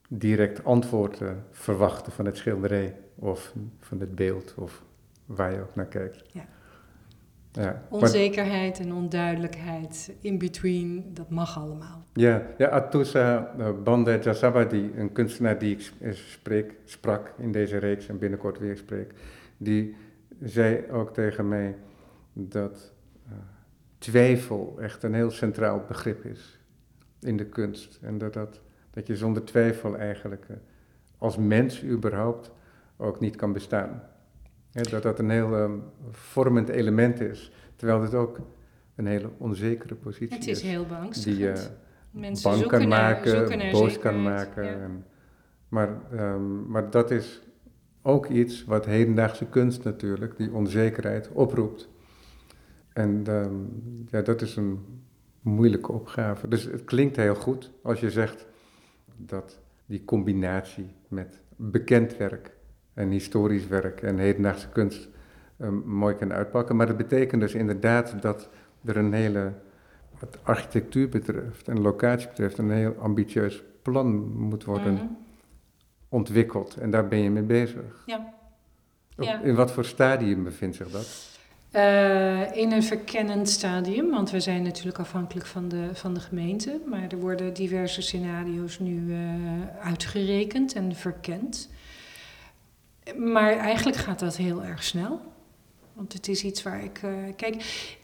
direct 0.09 0.65
antwoord 0.65 1.21
uh, 1.21 1.31
verwachten 1.51 2.13
van 2.13 2.25
het 2.25 2.37
schilderij 2.37 2.97
of 3.15 3.55
van 3.81 4.01
het 4.01 4.15
beeld 4.15 4.55
of 4.57 4.83
waar 5.27 5.53
je 5.53 5.61
ook 5.61 5.75
naar 5.75 5.87
kijkt. 5.87 6.25
Ja. 6.33 6.45
Ja, 7.53 7.83
Onzekerheid 7.89 8.79
en 8.79 8.93
onduidelijkheid, 8.93 10.13
in 10.21 10.39
between, 10.39 11.11
dat 11.15 11.31
mag 11.31 11.59
allemaal. 11.59 12.07
Ja, 12.13 12.47
ja 12.59 12.69
Atusa 12.69 13.55
uh, 13.59 13.69
Bande 13.85 14.19
Jasabadi, 14.23 14.93
een 14.97 15.13
kunstenaar 15.13 15.59
die 15.59 15.77
ik 15.77 15.93
eh, 16.01 16.13
spreek, 16.13 16.75
sprak 16.85 17.35
in 17.39 17.53
deze 17.53 17.79
reeks 17.79 18.09
en 18.09 18.19
binnenkort 18.19 18.59
weer 18.59 18.77
spreek, 18.77 19.13
die 19.57 19.97
zei 20.41 20.85
ook 20.91 21.15
tegen 21.15 21.49
mij 21.49 21.77
dat 22.33 22.93
uh, 23.27 23.33
twijfel 23.99 24.77
echt 24.81 25.03
een 25.03 25.15
heel 25.15 25.31
centraal 25.31 25.85
begrip 25.89 26.25
is 26.25 26.61
in 27.23 27.37
de 27.37 27.47
kunst. 27.47 27.99
En 28.03 28.19
dat, 28.19 28.33
dat, 28.33 28.61
dat 28.91 29.07
je 29.07 29.17
zonder 29.17 29.45
twijfel 29.45 29.97
eigenlijk 29.97 30.47
uh, 30.51 30.57
als 31.19 31.37
mens 31.37 31.85
überhaupt 31.85 32.51
ook 32.97 33.21
niet 33.21 33.37
kan 33.37 33.53
bestaan 33.53 34.03
dat 34.73 35.03
dat 35.03 35.19
een 35.19 35.31
heel 35.31 35.55
um, 35.55 35.83
vormend 36.11 36.69
element 36.69 37.21
is, 37.21 37.53
terwijl 37.77 38.03
het 38.03 38.15
ook 38.15 38.41
een 38.95 39.07
hele 39.07 39.31
onzekere 39.39 39.95
positie 39.95 40.39
is. 40.39 40.47
Het 40.47 40.57
is, 40.57 40.63
heel 40.63 40.87
Die 41.25 41.37
je 41.37 41.67
Mensen 42.11 42.51
bang 42.51 42.67
kan 42.67 42.89
maken, 42.89 43.71
boos 43.71 43.99
kan 43.99 44.23
maken. 44.23 44.83
En, 44.83 45.05
maar, 45.69 45.89
um, 46.13 46.67
maar 46.67 46.91
dat 46.91 47.11
is 47.11 47.43
ook 48.03 48.27
iets 48.27 48.65
wat 48.65 48.85
hedendaagse 48.85 49.47
kunst 49.47 49.85
natuurlijk, 49.85 50.37
die 50.37 50.53
onzekerheid 50.53 51.31
oproept. 51.33 51.89
En 52.93 53.25
um, 53.29 54.07
ja, 54.11 54.21
dat 54.23 54.43
is 54.43 54.57
een 54.57 54.81
moeilijke 55.43 55.93
opgave. 55.93 56.49
Dus 56.49 56.65
het 56.65 56.85
klinkt 56.85 57.17
heel 57.17 57.35
goed 57.35 57.71
als 57.83 58.01
je 58.01 58.11
zegt 58.11 58.47
dat 59.17 59.61
die 59.87 60.05
combinatie 60.05 60.91
met 61.09 61.41
bekend 61.57 62.17
werk 62.17 62.51
en 62.95 63.11
historisch 63.11 63.67
werk 63.67 64.03
en 64.03 64.19
hedendaagse 64.19 64.69
kunst 64.69 65.09
um, 65.59 65.83
mooi 65.87 66.15
kan 66.15 66.33
uitpakken. 66.33 66.77
Maar 66.77 66.87
dat 66.87 66.97
betekent 66.97 67.41
dus 67.41 67.55
inderdaad 67.55 68.23
dat 68.23 68.49
er 68.85 68.97
een 68.97 69.13
hele, 69.13 69.53
wat 70.19 70.39
architectuur 70.43 71.09
betreft 71.09 71.69
en 71.69 71.81
locatie 71.81 72.29
betreft, 72.29 72.59
een 72.59 72.71
heel 72.71 72.95
ambitieus 72.99 73.63
plan 73.83 74.33
moet 74.33 74.65
worden 74.65 74.95
mhm. 74.95 75.05
ontwikkeld. 76.09 76.77
En 76.77 76.91
daar 76.91 77.09
ben 77.09 77.19
je 77.19 77.31
mee 77.31 77.43
bezig. 77.43 78.03
Ja. 78.07 78.35
ja. 79.17 79.41
In 79.41 79.55
wat 79.55 79.73
voor 79.73 79.85
stadium 79.85 80.45
bevindt 80.45 80.77
zich 80.77 80.91
dat? 80.91 81.32
Uh, 81.73 82.57
in 82.57 82.73
een 82.73 82.83
verkennend 82.83 83.49
stadium, 83.49 84.11
want 84.11 84.31
we 84.31 84.41
zijn 84.41 84.63
natuurlijk 84.63 84.99
afhankelijk 84.99 85.47
van 85.47 85.69
de, 85.69 85.89
van 85.93 86.15
de 86.15 86.21
gemeente. 86.21 86.81
Maar 86.87 87.09
er 87.09 87.21
worden 87.21 87.55
diverse 87.55 88.03
scenario's 88.03 88.79
nu 88.79 89.15
uh, 89.15 89.19
uitgerekend 89.83 90.73
en 90.75 90.95
verkend. 90.95 91.69
Maar 93.17 93.57
eigenlijk 93.57 93.97
gaat 93.97 94.19
dat 94.19 94.37
heel 94.37 94.65
erg 94.65 94.85
snel. 94.85 95.21
Want 95.93 96.13
het 96.13 96.29
is 96.29 96.45
iets 96.45 96.63
waar 96.63 96.85
ik. 96.85 97.03
Uh, 97.03 97.13
kijk, 97.37 97.55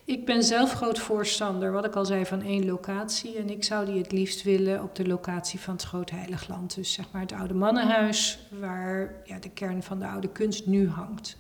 ik 0.05 0.27
ben 0.27 0.43
zelf 0.43 0.73
groot 0.73 0.99
voorstander, 0.99 1.73
wat 1.73 1.85
ik 1.85 1.95
al 1.95 2.05
zei, 2.05 2.27
van 2.27 2.43
één 2.43 2.67
locatie. 2.67 3.37
En 3.39 3.51
ik 3.51 3.65
zou 3.65 3.87
die 3.87 3.99
het 3.99 4.13
liefst 4.13 4.43
willen 4.43 4.83
op 4.83 4.95
de 4.95 5.07
locatie 5.07 5.61
van 5.61 5.75
het 5.75 5.83
Groot 5.83 6.11
Heiligland. 6.11 6.75
Dus 6.75 6.93
zeg 6.93 7.07
maar 7.11 7.23
het 7.23 7.33
oude 7.33 7.55
mannenhuis, 7.55 8.39
waar 8.61 9.15
ja, 9.25 9.39
de 9.39 9.51
kern 9.51 9.83
van 9.83 9.99
de 9.99 10.07
oude 10.07 10.29
kunst 10.29 10.67
nu 10.67 10.89
hangt. 10.89 11.37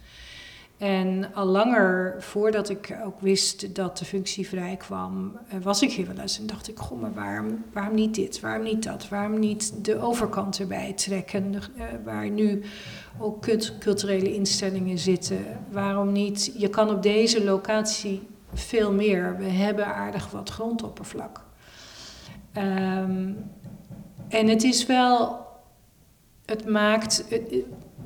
En 0.79 1.35
al 1.35 1.47
langer 1.47 2.15
voordat 2.23 2.69
ik 2.69 2.97
ook 3.05 3.21
wist 3.21 3.75
dat 3.75 3.99
de 3.99 4.05
functie 4.05 4.49
vrij 4.49 4.77
kwam, 4.77 5.39
eh, 5.49 5.59
was 5.63 5.83
ik 5.83 5.93
hier 5.93 6.07
wel 6.07 6.19
eens 6.19 6.39
en 6.39 6.47
dacht 6.47 6.69
ik: 6.69 6.79
Goh, 6.79 7.01
maar 7.01 7.15
waarom, 7.15 7.65
waarom 7.73 7.95
niet 7.95 8.15
dit? 8.15 8.41
Waarom 8.41 8.63
niet 8.63 8.83
dat? 8.83 9.09
Waarom 9.09 9.39
niet 9.39 9.85
de 9.85 10.01
overkant 10.01 10.59
erbij 10.59 10.93
trekken, 10.93 11.55
uh, 11.55 11.85
waar 12.05 12.31
nu 12.31 12.63
ook 13.19 13.47
culturele 13.79 14.35
instellingen 14.35 14.99
zitten? 14.99 15.39
Waarom 15.71 16.13
niet? 16.13 16.53
Je 16.57 16.69
kan 16.69 16.91
op 16.91 17.03
deze 17.03 17.45
locatie 17.45 18.29
veel 18.55 18.93
meer. 18.93 19.37
We 19.37 19.49
hebben 19.49 19.87
aardig 19.87 20.31
wat 20.31 20.51
grondoppervlak. 20.51 21.45
Um, 22.57 23.37
en 24.29 24.49
het 24.49 24.63
is 24.63 24.87
wel, 24.87 25.47
het 26.45 26.69
maakt. 26.69 27.25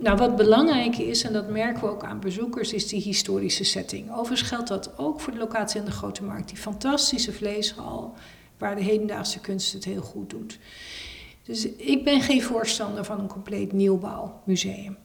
Nou, 0.03 0.17
wat 0.17 0.37
belangrijk 0.37 0.97
is, 0.97 1.23
en 1.23 1.33
dat 1.33 1.49
merken 1.49 1.83
we 1.83 1.89
ook 1.89 2.05
aan 2.05 2.21
bezoekers, 2.21 2.73
is 2.73 2.89
die 2.89 3.01
historische 3.01 3.65
setting. 3.65 4.13
Overigens 4.13 4.49
geldt 4.49 4.69
dat 4.69 4.99
ook 4.99 5.21
voor 5.21 5.33
de 5.33 5.39
locatie 5.39 5.81
aan 5.81 5.87
de 5.87 5.93
Grote 5.93 6.25
Markt. 6.25 6.49
Die 6.49 6.57
fantastische 6.57 7.33
vleeshal, 7.33 8.15
waar 8.59 8.77
de 8.77 8.83
hedendaagse 8.83 9.41
kunst 9.41 9.73
het 9.73 9.85
heel 9.85 10.03
goed 10.03 10.31
doet. 10.31 10.59
Dus 11.43 11.69
ik 11.69 12.05
ben 12.05 12.21
geen 12.21 12.43
voorstander 12.43 13.05
van 13.05 13.21
een 13.21 13.29
compleet 13.29 13.73
nieuwbouwmuseum. 13.73 14.97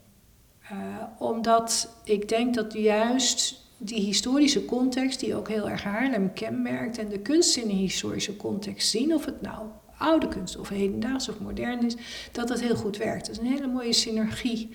Uh, 0.72 0.78
omdat 1.20 1.90
ik 2.04 2.30
denk 2.30 2.54
dat 2.54 2.74
juist 2.74 3.66
die 3.78 4.02
historische 4.02 4.66
context, 4.66 5.20
die 5.20 5.36
ook 5.36 5.48
heel 5.48 5.70
erg 5.70 5.84
Haarlem 5.84 6.34
kenmerkt, 6.34 6.98
en 6.98 7.10
de 7.10 7.20
kunst 7.20 7.58
in 7.58 7.70
een 7.70 7.76
historische 7.76 8.36
context 8.36 8.90
zien, 8.90 9.14
of 9.14 9.26
het 9.26 9.42
nou 9.42 9.68
oude 9.98 10.28
kunst 10.28 10.58
of 10.58 10.70
hedendaags 10.70 11.30
of 11.30 11.40
modern 11.40 11.86
is, 11.86 11.96
dat 12.32 12.48
dat 12.48 12.60
heel 12.60 12.76
goed 12.76 12.98
werkt. 12.98 13.26
Dat 13.26 13.36
is 13.36 13.42
een 13.42 13.54
hele 13.54 13.68
mooie 13.68 13.94
synergie 13.94 14.70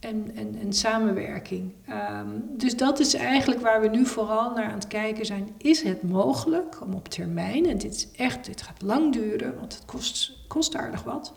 en, 0.00 0.30
en, 0.34 0.56
en 0.60 0.72
samenwerking. 0.72 1.72
Um, 1.90 2.44
dus 2.56 2.76
dat 2.76 3.00
is 3.00 3.14
eigenlijk 3.14 3.60
waar 3.60 3.80
we 3.80 3.88
nu 3.88 4.06
vooral 4.06 4.50
naar 4.54 4.64
aan 4.64 4.74
het 4.74 4.86
kijken 4.86 5.26
zijn. 5.26 5.48
Is 5.58 5.82
het 5.82 6.02
mogelijk 6.02 6.82
om 6.82 6.94
op 6.94 7.08
termijn, 7.08 7.66
en 7.66 7.78
dit 7.78 7.94
is 7.94 8.08
echt, 8.16 8.46
dit 8.46 8.62
gaat 8.62 8.82
lang 8.82 9.12
duren, 9.12 9.54
want 9.58 9.74
het 9.74 9.84
kost, 9.84 10.38
kost 10.48 10.76
aardig 10.76 11.02
wat. 11.02 11.34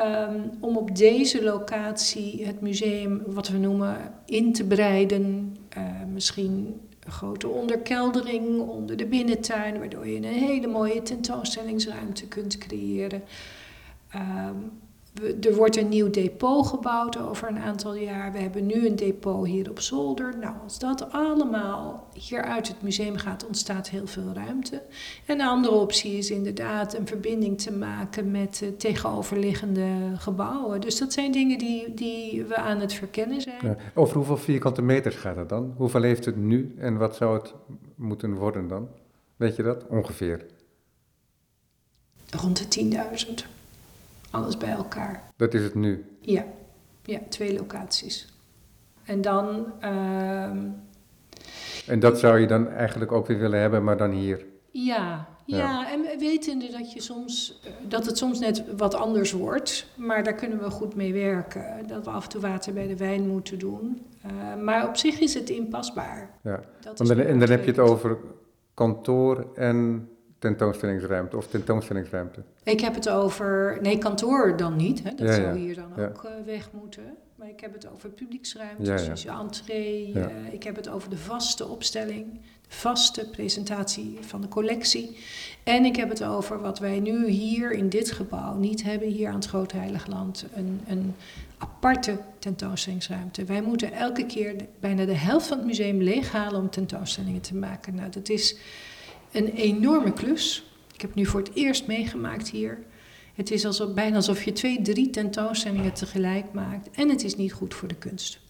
Um, 0.00 0.50
om 0.60 0.76
op 0.76 0.96
deze 0.96 1.42
locatie 1.42 2.46
het 2.46 2.60
museum, 2.60 3.22
wat 3.26 3.48
we 3.48 3.58
noemen, 3.58 3.96
in 4.26 4.52
te 4.52 4.64
breiden. 4.64 5.56
Uh, 5.78 5.84
misschien 6.12 6.80
een 7.04 7.12
grote 7.12 7.48
onderkeldering 7.48 8.60
onder 8.60 8.96
de 8.96 9.06
binnentuin, 9.06 9.78
waardoor 9.78 10.06
je 10.06 10.16
een 10.16 10.24
hele 10.24 10.66
mooie 10.66 11.02
tentoonstellingsruimte 11.02 12.26
kunt 12.26 12.58
creëren. 12.58 13.22
Um, 14.14 14.80
er 15.20 15.54
wordt 15.54 15.76
een 15.76 15.88
nieuw 15.88 16.10
depot 16.10 16.66
gebouwd 16.66 17.18
over 17.18 17.48
een 17.48 17.58
aantal 17.58 17.94
jaar. 17.94 18.32
We 18.32 18.38
hebben 18.38 18.66
nu 18.66 18.86
een 18.86 18.96
depot 18.96 19.46
hier 19.46 19.70
op 19.70 19.80
zolder. 19.80 20.38
Nou, 20.38 20.54
als 20.62 20.78
dat 20.78 21.12
allemaal 21.12 22.08
hier 22.14 22.42
uit 22.42 22.68
het 22.68 22.82
museum 22.82 23.16
gaat, 23.16 23.46
ontstaat 23.46 23.90
heel 23.90 24.06
veel 24.06 24.32
ruimte. 24.32 24.82
En 25.26 25.40
een 25.40 25.46
andere 25.46 25.74
optie 25.74 26.18
is 26.18 26.30
inderdaad 26.30 26.94
een 26.94 27.06
verbinding 27.06 27.60
te 27.60 27.72
maken 27.72 28.30
met 28.30 28.72
tegenoverliggende 28.78 29.86
gebouwen. 30.16 30.80
Dus 30.80 30.98
dat 30.98 31.12
zijn 31.12 31.32
dingen 31.32 31.58
die, 31.58 31.94
die 31.94 32.44
we 32.44 32.56
aan 32.56 32.80
het 32.80 32.92
verkennen 32.92 33.40
zijn. 33.40 33.58
Ja. 33.62 33.76
Over 33.94 34.16
hoeveel 34.16 34.36
vierkante 34.36 34.82
meters 34.82 35.16
gaat 35.16 35.36
het 35.36 35.48
dan? 35.48 35.74
Hoeveel 35.76 36.02
heeft 36.02 36.24
het 36.24 36.36
nu 36.36 36.74
en 36.78 36.96
wat 36.96 37.16
zou 37.16 37.38
het 37.38 37.54
moeten 37.94 38.34
worden 38.34 38.68
dan? 38.68 38.88
Weet 39.36 39.56
je 39.56 39.62
dat 39.62 39.86
ongeveer? 39.88 40.46
Rond 42.30 42.72
de 42.72 42.98
10.000 43.44 43.61
alles 44.32 44.56
bij 44.56 44.70
elkaar. 44.70 45.22
Dat 45.36 45.54
is 45.54 45.62
het 45.62 45.74
nu? 45.74 46.04
Ja, 46.20 46.44
ja 47.04 47.18
twee 47.28 47.54
locaties. 47.58 48.32
En 49.04 49.20
dan. 49.20 49.66
ehm, 49.80 50.58
En 51.86 52.00
dat 52.00 52.18
zou 52.18 52.38
je 52.38 52.46
dan 52.46 52.68
eigenlijk 52.68 53.12
ook 53.12 53.26
weer 53.26 53.38
willen 53.38 53.60
hebben, 53.60 53.84
maar 53.84 53.96
dan 53.96 54.10
hier. 54.10 54.44
ja, 54.70 55.26
ja, 55.46 55.56
Ja. 55.58 55.92
en 55.92 56.18
wetende 56.18 56.70
dat, 56.70 56.92
je 56.92 57.00
soms, 57.00 57.60
eh, 57.64 57.70
dat 57.88 58.06
het 58.06 58.18
soms 58.18 58.38
net 58.38 58.64
wat 58.76 58.94
anders 58.94 59.32
wordt, 59.32 59.86
maar 59.96 60.24
daar 60.24 60.34
kunnen 60.34 60.58
we 60.58 60.70
goed 60.70 60.94
mee 60.94 61.12
werken. 61.12 61.86
Dat 61.86 62.04
we 62.04 62.10
af 62.10 62.24
en 62.24 62.30
toe 62.30 62.40
water 62.40 62.72
bij 62.72 62.86
de 62.86 62.96
wijn 62.96 63.28
moeten 63.28 63.58
doen. 63.58 64.06
Eh, 64.22 64.62
maar 64.62 64.88
op 64.88 64.96
zich 64.96 65.18
is 65.20 65.34
het 65.34 65.50
inpasbaar. 65.50 66.30
Ja. 66.42 66.60
Dat 66.80 66.96
dan, 66.96 67.20
en 67.20 67.38
dan 67.38 67.50
heb 67.50 67.64
je 67.64 67.70
het 67.70 67.78
over 67.80 68.18
kantoor 68.74 69.46
en 69.54 70.08
tentoonstellingsruimte 70.42 71.36
of 71.36 71.46
tentoonstellingsruimte. 71.46 72.42
Ik 72.62 72.80
heb 72.80 72.94
het 72.94 73.08
over, 73.08 73.78
nee, 73.82 73.98
kantoor 73.98 74.56
dan 74.56 74.76
niet. 74.76 75.02
Hè? 75.02 75.10
Dat 75.10 75.28
Ja, 75.28 75.34
zou 75.34 75.46
ja, 75.46 75.54
hier 75.54 75.74
dan 75.74 75.92
ja. 75.96 76.04
ook 76.04 76.24
eh, 76.24 76.30
weg 76.44 76.68
moeten. 76.72 77.02
Maar 77.34 77.48
ik 77.48 77.60
heb 77.60 77.72
het 77.72 77.88
over 77.92 78.08
publieksruimtes, 78.10 79.06
dus 79.06 79.22
je 79.22 79.30
entree. 79.30 80.12
Eh, 80.14 80.52
ik 80.52 80.62
heb 80.62 80.76
het 80.76 80.88
over 80.88 81.10
de 81.10 81.16
vaste 81.16 81.68
opstelling, 81.68 82.32
de 82.68 82.74
vaste 82.76 83.28
presentatie 83.30 84.18
van 84.20 84.40
de 84.40 84.48
collectie. 84.48 85.18
En 85.64 85.84
ik 85.84 85.96
heb 85.96 86.08
het 86.08 86.24
over 86.24 86.60
wat 86.60 86.78
wij 86.78 87.00
nu 87.00 87.28
hier 87.28 87.72
in 87.72 87.88
dit 87.88 88.10
gebouw 88.10 88.56
niet 88.56 88.82
hebben, 88.82 89.08
hier 89.08 89.28
aan 89.28 89.34
het 89.34 89.46
Groot 89.46 89.72
Heiligland. 89.72 90.46
Een, 90.54 90.80
een 90.88 91.14
aparte 91.58 92.18
tentoonstellingsruimte. 92.38 93.44
Wij 93.44 93.62
moeten 93.62 93.92
elke 93.92 94.26
keer 94.26 94.56
bijna 94.80 95.04
de 95.04 95.16
helft 95.16 95.46
van 95.46 95.56
het 95.56 95.66
museum 95.66 96.02
leeghalen 96.02 96.60
om 96.60 96.70
tentoonstellingen 96.70 97.40
te 97.40 97.54
maken. 97.54 97.94
Nou, 97.94 98.10
dat 98.10 98.28
is 98.28 98.56
een 99.32 99.48
enorme 99.48 100.12
klus. 100.12 100.64
Ik 100.94 101.00
heb 101.00 101.14
nu 101.14 101.26
voor 101.26 101.40
het 101.40 101.54
eerst 101.54 101.86
meegemaakt 101.86 102.50
hier. 102.50 102.78
Het 103.34 103.50
is 103.50 103.64
alsof, 103.64 103.94
bijna 103.94 104.16
alsof 104.16 104.42
je 104.42 104.52
twee, 104.52 104.82
drie 104.82 105.10
tentoonstellingen 105.10 105.92
tegelijk 105.92 106.52
maakt. 106.52 106.90
En 106.90 107.08
het 107.08 107.24
is 107.24 107.36
niet 107.36 107.52
goed 107.52 107.74
voor 107.74 107.88
de 107.88 107.94
kunst. 107.94 108.40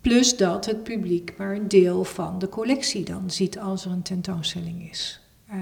Plus 0.00 0.36
dat 0.36 0.66
het 0.66 0.82
publiek 0.82 1.34
maar 1.36 1.54
een 1.54 1.68
deel 1.68 2.04
van 2.04 2.38
de 2.38 2.48
collectie 2.48 3.04
dan 3.04 3.30
ziet 3.30 3.58
als 3.58 3.84
er 3.84 3.90
een 3.90 4.02
tentoonstelling 4.02 4.90
is. 4.90 5.20
Eh, 5.46 5.58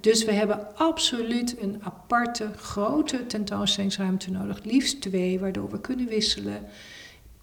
dus 0.00 0.24
we 0.24 0.32
hebben 0.32 0.76
absoluut 0.76 1.56
een 1.60 1.78
aparte, 1.82 2.50
grote 2.56 3.26
tentoonstellingsruimte 3.26 4.30
nodig. 4.30 4.64
Liefst 4.64 5.00
twee, 5.00 5.40
waardoor 5.40 5.70
we 5.70 5.80
kunnen 5.80 6.06
wisselen. 6.06 6.64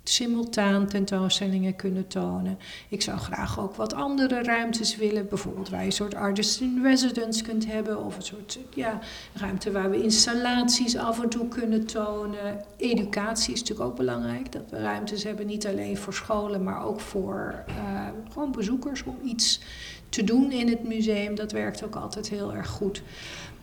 Simultaan 0.04 0.88
tentoonstellingen 0.88 1.76
kunnen 1.76 2.08
tonen. 2.08 2.60
Ik 2.90 3.02
zou 3.02 3.18
graag 3.18 3.60
ook 3.60 3.76
wat 3.76 3.94
andere 3.94 4.44
ruimtes 4.44 4.96
willen. 4.96 5.28
Bijvoorbeeld 5.28 5.70
waar 5.70 5.80
je 5.80 5.86
een 5.86 5.92
soort 5.92 6.16
artist 6.16 6.62
in 6.62 6.80
residence 6.84 7.44
kunt 7.44 7.66
hebben. 7.66 8.06
Of 8.06 8.16
een 8.16 8.22
soort 8.24 8.60
ja, 8.76 9.00
ruimte 9.34 9.72
waar 9.72 9.90
we 9.90 10.04
installaties 10.04 10.98
af 10.98 11.22
en 11.22 11.30
toe 11.30 11.48
kunnen 11.48 11.86
tonen. 11.86 12.66
Educatie 12.78 13.54
is 13.54 13.60
natuurlijk 13.60 13.90
ook 13.90 13.96
belangrijk. 13.96 14.52
Dat 14.52 14.70
we 14.70 14.78
ruimtes 14.78 15.24
hebben, 15.24 15.46
niet 15.46 15.68
alleen 15.68 15.98
voor 15.98 16.14
scholen, 16.14 16.64
maar 16.64 16.86
ook 16.86 17.00
voor 17.00 17.64
eh, 17.68 18.08
gewoon 18.32 18.52
bezoekers 18.52 19.04
om 19.04 19.18
iets 19.24 19.62
te 20.10 20.24
doen 20.24 20.52
in 20.52 20.70
het 20.70 20.84
museum. 20.84 21.36
Dat 21.36 21.52
werkt 21.52 21.84
ook 21.84 21.96
altijd 21.96 22.30
heel 22.30 22.54
erg 22.54 22.68
goed. 22.68 23.02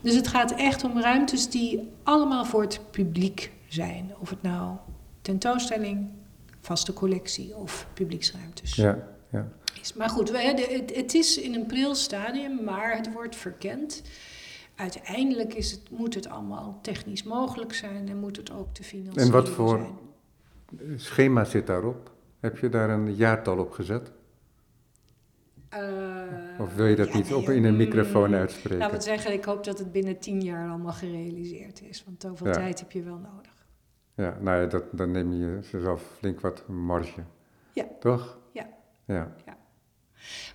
Dus 0.00 0.14
het 0.14 0.28
gaat 0.28 0.52
echt 0.54 0.84
om 0.84 1.00
ruimtes 1.00 1.50
die 1.50 1.88
allemaal 2.02 2.44
voor 2.44 2.62
het 2.62 2.80
publiek 2.90 3.52
zijn. 3.68 4.12
Of 4.18 4.30
het 4.30 4.42
nou 4.42 4.76
tentoonstelling, 5.22 6.08
vaste 6.60 6.92
collectie 6.92 7.56
of 7.56 7.86
publieksruimtes 7.94 8.74
Ja, 8.74 9.08
ja. 9.30 9.48
is. 9.80 9.92
Maar 9.94 10.08
goed, 10.08 10.30
we, 10.30 10.52
de- 10.56 10.74
het, 10.76 10.96
het 10.96 11.14
is 11.14 11.38
in 11.38 11.54
een 11.54 11.66
pril 11.66 11.94
stadium, 11.94 12.64
maar 12.64 12.96
het 12.96 13.12
wordt 13.12 13.36
verkend. 13.36 14.02
Uiteindelijk 14.74 15.54
is 15.54 15.70
het, 15.70 15.90
moet 15.90 16.14
het 16.14 16.28
allemaal 16.28 16.78
technisch 16.82 17.22
mogelijk 17.22 17.74
zijn 17.74 18.08
en 18.08 18.16
moet 18.20 18.36
het 18.36 18.52
ook 18.52 18.74
te 18.74 18.82
financieren 18.82 19.26
En 19.26 19.30
wat 19.32 19.48
voor- 19.48 19.78
zijn. 20.78 20.98
Schema 21.00 21.44
zit 21.44 21.66
daarop. 21.66 22.12
Heb 22.40 22.58
je 22.58 22.68
daar 22.68 22.90
een 22.90 23.14
jaartal 23.14 23.58
op 23.58 23.70
gezet? 23.70 24.10
Eh, 25.68 25.80
Of 26.60 26.74
wil 26.74 26.86
je 26.86 26.96
dat 26.96 27.08
ja, 27.08 27.16
niet 27.16 27.32
op 27.34 27.48
in 27.48 27.64
een 27.64 27.70
mm, 27.70 27.76
microfoon 27.76 28.34
uitspreken? 28.34 28.78
Laten 28.78 28.90
we 28.90 28.96
het 28.96 29.04
zeggen, 29.04 29.32
ik 29.32 29.44
hoop 29.44 29.64
dat 29.64 29.78
het 29.78 29.92
binnen 29.92 30.18
tien 30.18 30.40
jaar 30.42 30.68
allemaal 30.68 30.92
gerealiseerd 30.92 31.82
is. 31.82 32.04
Want 32.04 32.22
zoveel 32.22 32.46
Ja. 32.46 32.52
tijd 32.52 32.78
heb 32.78 32.92
je 32.92 33.02
wel 33.02 33.18
nodig. 33.34 33.57
Ja, 34.18 34.36
nou 34.40 34.60
ja, 34.60 34.66
dat, 34.66 34.82
dan 34.90 35.10
neem 35.10 35.32
je 35.32 35.58
jezelf 35.70 36.02
flink 36.18 36.40
wat 36.40 36.68
marge. 36.68 37.20
Ja. 37.72 37.84
Toch? 38.00 38.38
Ja. 38.52 38.66
Ja, 39.04 39.28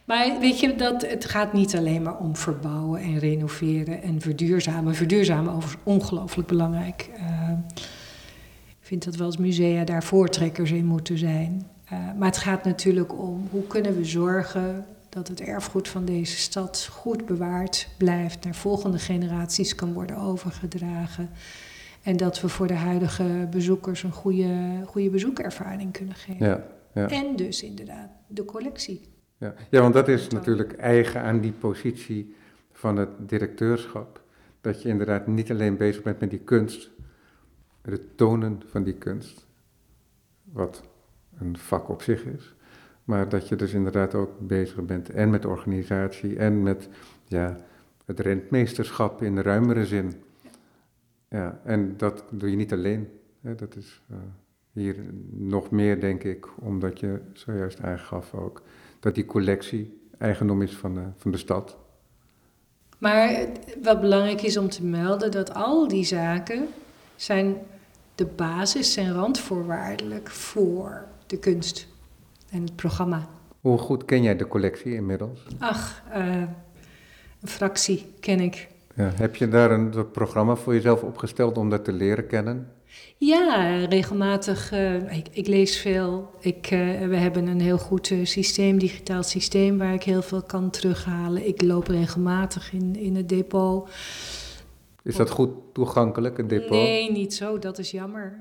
Maar 0.05 0.39
weet 0.39 0.59
je, 0.59 0.75
dat, 0.75 1.01
het 1.01 1.25
gaat 1.25 1.53
niet 1.53 1.75
alleen 1.75 2.01
maar 2.01 2.17
om 2.17 2.35
verbouwen 2.35 3.01
en 3.01 3.19
renoveren 3.19 4.01
en 4.01 4.21
verduurzamen. 4.21 4.95
Verduurzamen 4.95 5.53
overigens 5.53 5.83
ongelooflijk 5.83 6.47
belangrijk. 6.47 7.09
Eh, 7.15 7.49
ik 8.67 8.79
vind 8.79 9.05
dat 9.05 9.15
we 9.15 9.23
als 9.23 9.37
musea 9.37 9.83
daar 9.83 10.03
voortrekkers 10.03 10.71
in 10.71 10.85
moeten 10.85 11.17
zijn. 11.17 11.67
Eh, 11.85 11.97
maar 12.17 12.27
het 12.27 12.37
gaat 12.37 12.63
natuurlijk 12.63 13.19
om 13.19 13.47
hoe 13.51 13.67
kunnen 13.67 13.95
we 13.95 14.05
zorgen 14.05 14.85
dat 15.09 15.27
het 15.27 15.41
erfgoed 15.41 15.87
van 15.87 16.05
deze 16.05 16.37
stad 16.37 16.89
goed 16.91 17.25
bewaard 17.25 17.87
blijft, 17.97 18.43
naar 18.43 18.55
volgende 18.55 18.99
generaties 18.99 19.75
kan 19.75 19.93
worden 19.93 20.17
overgedragen. 20.17 21.29
En 22.03 22.17
dat 22.17 22.41
we 22.41 22.49
voor 22.49 22.67
de 22.67 22.73
huidige 22.73 23.47
bezoekers 23.51 24.03
een 24.03 24.11
goede, 24.11 24.81
goede 24.85 25.09
bezoekervaring 25.09 25.91
kunnen 25.91 26.15
geven. 26.15 26.45
ja, 26.45 26.67
ja. 26.93 27.09
En 27.09 27.35
dus 27.35 27.63
inderdaad 27.63 28.09
de 28.27 28.45
collectie. 28.45 29.01
Ja, 29.37 29.53
ja 29.69 29.81
want 29.81 29.93
dat 29.93 30.07
is 30.07 30.27
natuurlijk 30.27 30.73
eigen 30.73 31.21
aan 31.21 31.39
die 31.39 31.51
positie 31.51 32.35
van 32.71 32.97
het 32.97 33.09
directeurschap. 33.19 34.21
Dat 34.61 34.81
je 34.81 34.89
inderdaad 34.89 35.27
niet 35.27 35.51
alleen 35.51 35.77
bezig 35.77 36.03
bent 36.03 36.19
met 36.19 36.29
die 36.29 36.39
kunst, 36.39 36.91
met 37.81 37.93
het 37.93 38.17
tonen 38.17 38.61
van 38.65 38.83
die 38.83 38.93
kunst, 38.93 39.47
wat 40.43 40.83
een 41.39 41.57
vak 41.57 41.89
op 41.89 42.01
zich 42.01 42.25
is, 42.25 42.55
maar 43.03 43.29
dat 43.29 43.47
je 43.47 43.55
dus 43.55 43.73
inderdaad 43.73 44.15
ook 44.15 44.39
bezig 44.39 44.85
bent 44.85 45.09
en 45.09 45.29
met 45.29 45.45
organisatie 45.45 46.37
en 46.37 46.63
met 46.63 46.89
ja, 47.27 47.57
het 48.05 48.19
rentmeesterschap 48.19 49.21
in 49.21 49.35
de 49.35 49.41
ruimere 49.41 49.85
zin. 49.85 50.13
Ja, 51.33 51.59
en 51.63 51.97
dat 51.97 52.23
doe 52.29 52.49
je 52.49 52.55
niet 52.55 52.73
alleen. 52.73 53.09
Hè, 53.41 53.55
dat 53.55 53.75
is 53.75 54.01
eh, 54.09 54.17
hier 54.71 54.95
nog 55.29 55.69
meer, 55.71 55.99
denk 55.99 56.23
ik, 56.23 56.47
omdat 56.61 56.99
je 56.99 57.21
zojuist 57.33 57.81
aangaf 57.81 58.33
ook 58.33 58.61
dat 58.99 59.15
die 59.15 59.25
collectie 59.25 60.01
eigendom 60.17 60.61
is 60.61 60.75
van 60.75 60.93
de, 60.93 61.03
van 61.17 61.31
de 61.31 61.37
stad. 61.37 61.77
Maar 62.97 63.47
wat 63.83 64.01
belangrijk 64.01 64.41
is 64.41 64.57
om 64.57 64.69
te 64.69 64.85
melden, 64.85 65.31
dat 65.31 65.53
al 65.53 65.87
die 65.87 66.03
zaken 66.03 66.67
zijn 67.15 67.55
de 68.15 68.25
basis, 68.25 68.93
zijn 68.93 69.13
randvoorwaardelijk 69.13 70.29
voor 70.29 71.05
de 71.27 71.37
kunst 71.37 71.87
en 72.49 72.61
het 72.63 72.75
programma. 72.75 73.27
Hoe 73.61 73.77
goed 73.77 74.05
ken 74.05 74.23
jij 74.23 74.35
de 74.35 74.47
collectie 74.47 74.93
inmiddels? 74.93 75.45
Ach, 75.59 76.03
eh, 76.11 76.37
een 77.41 77.47
fractie 77.47 78.13
ken 78.19 78.39
ik. 78.39 78.71
Ja, 78.95 79.11
heb 79.15 79.35
je 79.35 79.47
daar 79.47 79.71
een 79.71 80.11
programma 80.11 80.55
voor 80.55 80.73
jezelf 80.73 81.03
opgesteld 81.03 81.57
om 81.57 81.69
dat 81.69 81.85
te 81.85 81.91
leren 81.93 82.27
kennen? 82.27 82.67
Ja, 83.17 83.75
regelmatig. 83.85 84.71
eh, 84.71 85.17
ik, 85.17 85.27
ik 85.31 85.47
lees 85.47 85.77
veel. 85.77 86.29
Ik, 86.39 86.65
eh, 86.71 86.79
we 87.07 87.15
hebben 87.15 87.47
een 87.47 87.61
heel 87.61 87.77
goed 87.77 88.11
eh, 88.11 88.17
systeem, 88.25 88.77
digitaal 88.77 89.23
systeem, 89.23 89.77
waar 89.77 89.93
ik 89.93 90.03
heel 90.03 90.21
veel 90.21 90.43
kan 90.43 90.69
terughalen. 90.69 91.47
Ik 91.47 91.61
loop 91.61 91.87
regelmatig 91.87 92.73
in, 92.73 92.95
in 92.95 93.15
het 93.15 93.29
depot. 93.29 93.89
Is 95.03 95.15
dat 95.15 95.29
goed 95.29 95.49
toegankelijk, 95.73 96.37
een 96.37 96.47
depot? 96.47 96.69
Nee, 96.69 97.11
niet 97.11 97.33
zo. 97.33 97.59
Dat 97.59 97.77
is 97.79 97.91
jammer. 97.91 98.39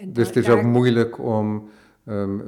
En 0.00 0.12
Dus 0.12 0.26
het 0.26 0.36
is 0.36 0.44
daar- 0.44 0.56
ook 0.58 0.62
moeilijk 0.64 1.18
om 1.18 1.68
ehm, 2.06 2.38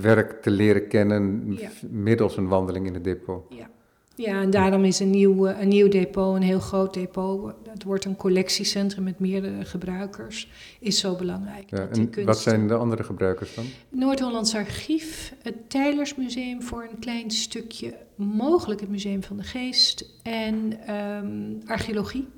werk 0.00 0.42
te 0.42 0.50
leren 0.50 0.88
kennen 0.88 1.44
Ja. 1.58 1.68
middels 1.90 2.36
een 2.36 2.48
wandeling 2.48 2.86
in 2.86 2.94
het 2.94 3.04
depot. 3.04 3.44
Ja, 3.48 3.70
en 4.16 4.50
daarom 4.50 4.84
is 4.84 4.98
een 4.98 5.10
nieuw, 5.10 5.46
eh, 5.46 5.60
een 5.60 5.68
nieuw 5.68 5.88
depot, 5.88 6.36
een 6.36 6.42
heel 6.42 6.60
groot 6.60 6.94
depot, 6.94 7.54
het 7.68 7.82
wordt 7.82 8.04
een 8.04 8.16
collectiecentrum 8.16 9.04
met 9.04 9.18
meerdere 9.18 9.64
gebruikers, 9.64 10.50
is 10.80 10.98
zo 10.98 11.16
belangrijk. 11.16 11.70
Ja, 11.70 11.88
en 11.88 12.10
kunst- 12.10 12.28
wat 12.28 12.38
zijn 12.38 12.68
de 12.68 12.74
andere 12.74 13.04
gebruikers 13.04 13.54
dan? 13.54 13.64
Noord-Hollands 13.88 14.54
Archief, 14.54 15.34
het 15.42 15.70
Tijlersmuseum 15.70 16.62
voor 16.62 16.88
een 16.90 16.98
klein 16.98 17.30
stukje, 17.30 17.94
mogelijk 18.14 18.80
het 18.80 18.90
Museum 18.90 19.22
van 19.22 19.36
de 19.36 19.42
Geest 19.42 20.14
en 20.22 20.86
ehm, 20.86 21.70
archeologie 21.70 22.28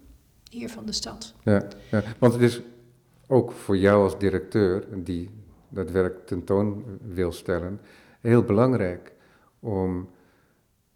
hier 0.51 0.69
van 0.69 0.87
de 0.87 0.93
stad. 0.93 1.35
Ja, 1.43 1.69
ja, 1.91 2.03
want 2.19 2.33
het 2.33 2.43
is 2.43 2.61
ook 3.27 3.53
voor 3.53 3.77
jou 3.77 4.03
als 4.03 4.19
directeur, 4.19 4.85
die 5.05 5.31
dat 5.69 5.91
werk 5.91 6.27
tentoon 6.27 6.85
wil 7.15 7.33
stellen, 7.33 7.81
heel 8.21 8.43
belangrijk 8.43 9.13
om, 9.61 10.09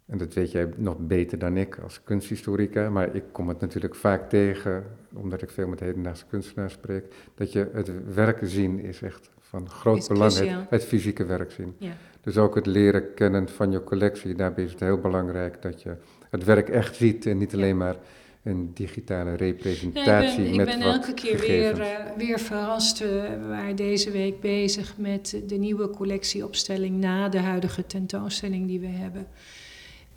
en 0.07 0.17
dat 0.17 0.33
weet 0.33 0.51
jij 0.51 0.69
nog 0.75 0.97
beter 0.97 1.39
dan 1.39 1.57
ik 1.57 1.79
als 1.83 2.03
kunsthistorica, 2.03 2.89
maar 2.89 3.15
ik 3.15 3.23
kom 3.31 3.47
het 3.47 3.59
natuurlijk 3.59 3.95
vaak 3.95 4.29
tegen, 4.29 4.83
omdat 5.13 5.41
ik 5.41 5.49
veel 5.49 5.67
met 5.67 5.79
hedendaagse 5.79 6.25
kunstenaars 6.29 6.73
spreek, 6.73 7.03
dat 7.35 7.51
je 7.51 7.69
het 7.73 8.13
werk 8.13 8.39
zien 8.41 8.79
is 8.79 9.01
echt 9.01 9.29
van 9.39 9.69
groot 9.69 9.97
Is 9.97 10.07
belang, 10.07 10.33
het, 10.33 10.69
het 10.69 10.85
fysieke 10.85 11.25
werk 11.25 11.51
zien. 11.51 11.75
Ja. 11.77 11.91
Dus 12.21 12.37
ook 12.37 12.55
het 12.55 12.65
leren 12.65 13.13
kennen 13.13 13.49
van 13.49 13.71
je 13.71 13.83
collectie, 13.83 14.35
daarbij 14.35 14.63
is 14.63 14.71
het 14.71 14.79
heel 14.79 14.97
belangrijk 14.97 15.61
dat 15.61 15.81
je 15.81 15.95
het 16.29 16.43
werk 16.43 16.69
echt 16.69 16.95
ziet 16.95 17.25
en 17.25 17.37
niet 17.37 17.53
alleen 17.53 17.77
maar 17.77 17.95
een 18.43 18.71
digitale 18.73 19.33
representatie. 19.33 20.43
Ja, 20.43 20.49
ik 20.49 20.55
ben, 20.55 20.55
met 20.55 20.67
ik 20.67 20.79
ben 20.79 20.87
elke 20.91 21.13
keer 21.13 21.39
weer, 21.39 21.79
uh, 21.79 21.87
weer 22.17 22.39
verrast. 22.39 22.99
We 22.99 23.45
waren 23.47 23.75
deze 23.75 24.11
week 24.11 24.39
bezig 24.39 24.97
met 24.97 25.41
de 25.47 25.55
nieuwe 25.55 25.89
collectieopstelling 25.89 26.99
na 26.99 27.29
de 27.29 27.39
huidige 27.39 27.85
tentoonstelling 27.85 28.67
die 28.67 28.79
we 28.79 28.87
hebben. 28.87 29.27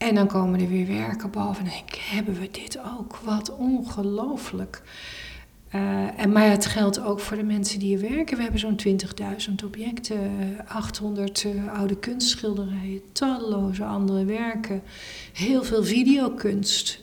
En 0.01 0.15
dan 0.15 0.27
komen 0.27 0.61
er 0.61 0.69
weer 0.69 0.87
werken 0.87 1.31
boven. 1.31 1.65
En 1.65 1.73
ik, 1.73 1.95
hebben 1.95 2.35
we 2.41 2.51
dit 2.51 2.79
ook? 2.99 3.17
Wat 3.17 3.57
ongelooflijk. 3.57 4.83
Uh, 5.75 6.21
en, 6.21 6.33
maar 6.33 6.51
het 6.51 6.67
geldt 6.67 7.01
ook 7.01 7.21
voor 7.21 7.37
de 7.37 7.43
mensen 7.43 7.79
die 7.79 7.97
hier 7.97 8.11
werken. 8.15 8.37
We 8.37 8.43
hebben 8.43 8.61
zo'n 8.61 8.81
20.000 8.87 9.55
objecten, 9.65 10.19
800 10.67 11.45
uh, 11.45 11.79
oude 11.79 11.97
kunstschilderijen, 11.97 13.03
talloze 13.13 13.85
andere 13.85 14.25
werken, 14.25 14.83
heel 15.33 15.63
veel 15.63 15.85
videokunst. 15.85 17.01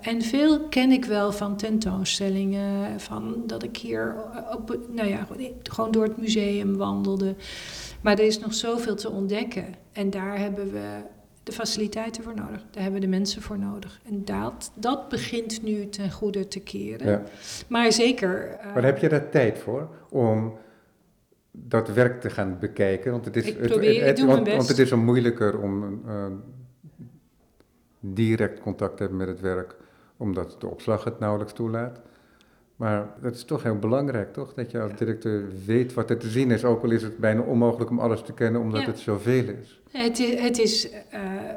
En 0.00 0.22
veel 0.22 0.60
ken 0.60 0.90
ik 0.90 1.04
wel 1.04 1.32
van 1.32 1.56
tentoonstellingen, 1.56 3.00
van 3.00 3.42
dat 3.46 3.62
ik 3.62 3.76
hier 3.76 4.14
op, 4.52 4.78
nou 4.90 5.08
ja, 5.08 5.26
gewoon 5.62 5.90
door 5.90 6.04
het 6.04 6.16
museum 6.16 6.76
wandelde. 6.76 7.34
Maar 8.00 8.18
er 8.18 8.26
is 8.26 8.38
nog 8.38 8.54
zoveel 8.54 8.94
te 8.94 9.10
ontdekken. 9.10 9.74
En 9.92 10.10
daar 10.10 10.38
hebben 10.38 10.72
we 10.72 11.02
de 11.44 11.52
faciliteiten 11.52 12.22
voor 12.22 12.34
nodig. 12.34 12.64
Daar 12.70 12.82
hebben 12.82 13.00
we 13.00 13.06
de 13.06 13.12
mensen 13.12 13.42
voor 13.42 13.58
nodig. 13.58 14.00
En 14.08 14.24
dat, 14.24 14.72
dat 14.74 15.08
begint 15.08 15.62
nu 15.62 15.88
ten 15.88 16.10
goede 16.10 16.48
te 16.48 16.60
keren. 16.60 17.08
Ja. 17.08 17.22
Maar 17.68 17.92
zeker. 17.92 18.50
Uh, 18.50 18.74
maar 18.74 18.84
heb 18.84 18.98
je 18.98 19.08
daar 19.08 19.30
tijd 19.30 19.58
voor 19.58 19.88
om 20.10 20.56
dat 21.50 21.88
werk 21.88 22.20
te 22.20 22.30
gaan 22.30 22.56
bekijken? 22.60 23.10
Want 23.10 23.24
het 23.24 23.36
is, 23.36 23.44
ik 23.44 23.60
probeer, 23.60 23.94
het, 23.94 24.06
het, 24.06 24.18
ik 24.18 24.24
want, 24.24 24.48
want, 24.48 24.68
het 24.68 24.78
is 24.78 24.88
zo 24.88 24.96
moeilijker 24.96 25.58
om 25.58 26.02
uh, 26.06 26.26
direct 28.00 28.60
contact 28.60 28.96
te 28.96 29.02
hebben 29.02 29.18
met 29.18 29.28
het 29.28 29.40
werk, 29.40 29.76
omdat 30.16 30.56
de 30.58 30.66
opslag 30.66 31.04
het 31.04 31.18
nauwelijks 31.18 31.52
toelaat. 31.52 32.00
Maar 32.76 33.08
het 33.20 33.34
is 33.34 33.44
toch 33.44 33.62
heel 33.62 33.78
belangrijk, 33.78 34.32
toch? 34.32 34.54
Dat 34.54 34.70
je 34.70 34.80
als 34.80 34.92
directeur 34.98 35.44
weet 35.66 35.94
wat 35.94 36.10
er 36.10 36.18
te 36.18 36.28
zien 36.28 36.50
is. 36.50 36.64
Ook 36.64 36.82
al 36.82 36.90
is 36.90 37.02
het 37.02 37.18
bijna 37.18 37.40
onmogelijk 37.40 37.90
om 37.90 37.98
alles 37.98 38.22
te 38.22 38.32
kennen, 38.32 38.60
omdat 38.60 38.80
ja. 38.80 38.86
het 38.86 38.98
zoveel 38.98 39.44
is. 39.44 39.80
Het 39.90 40.18
is, 40.18 40.40
het 40.40 40.58
is 40.58 40.88
uh, 40.88 41.00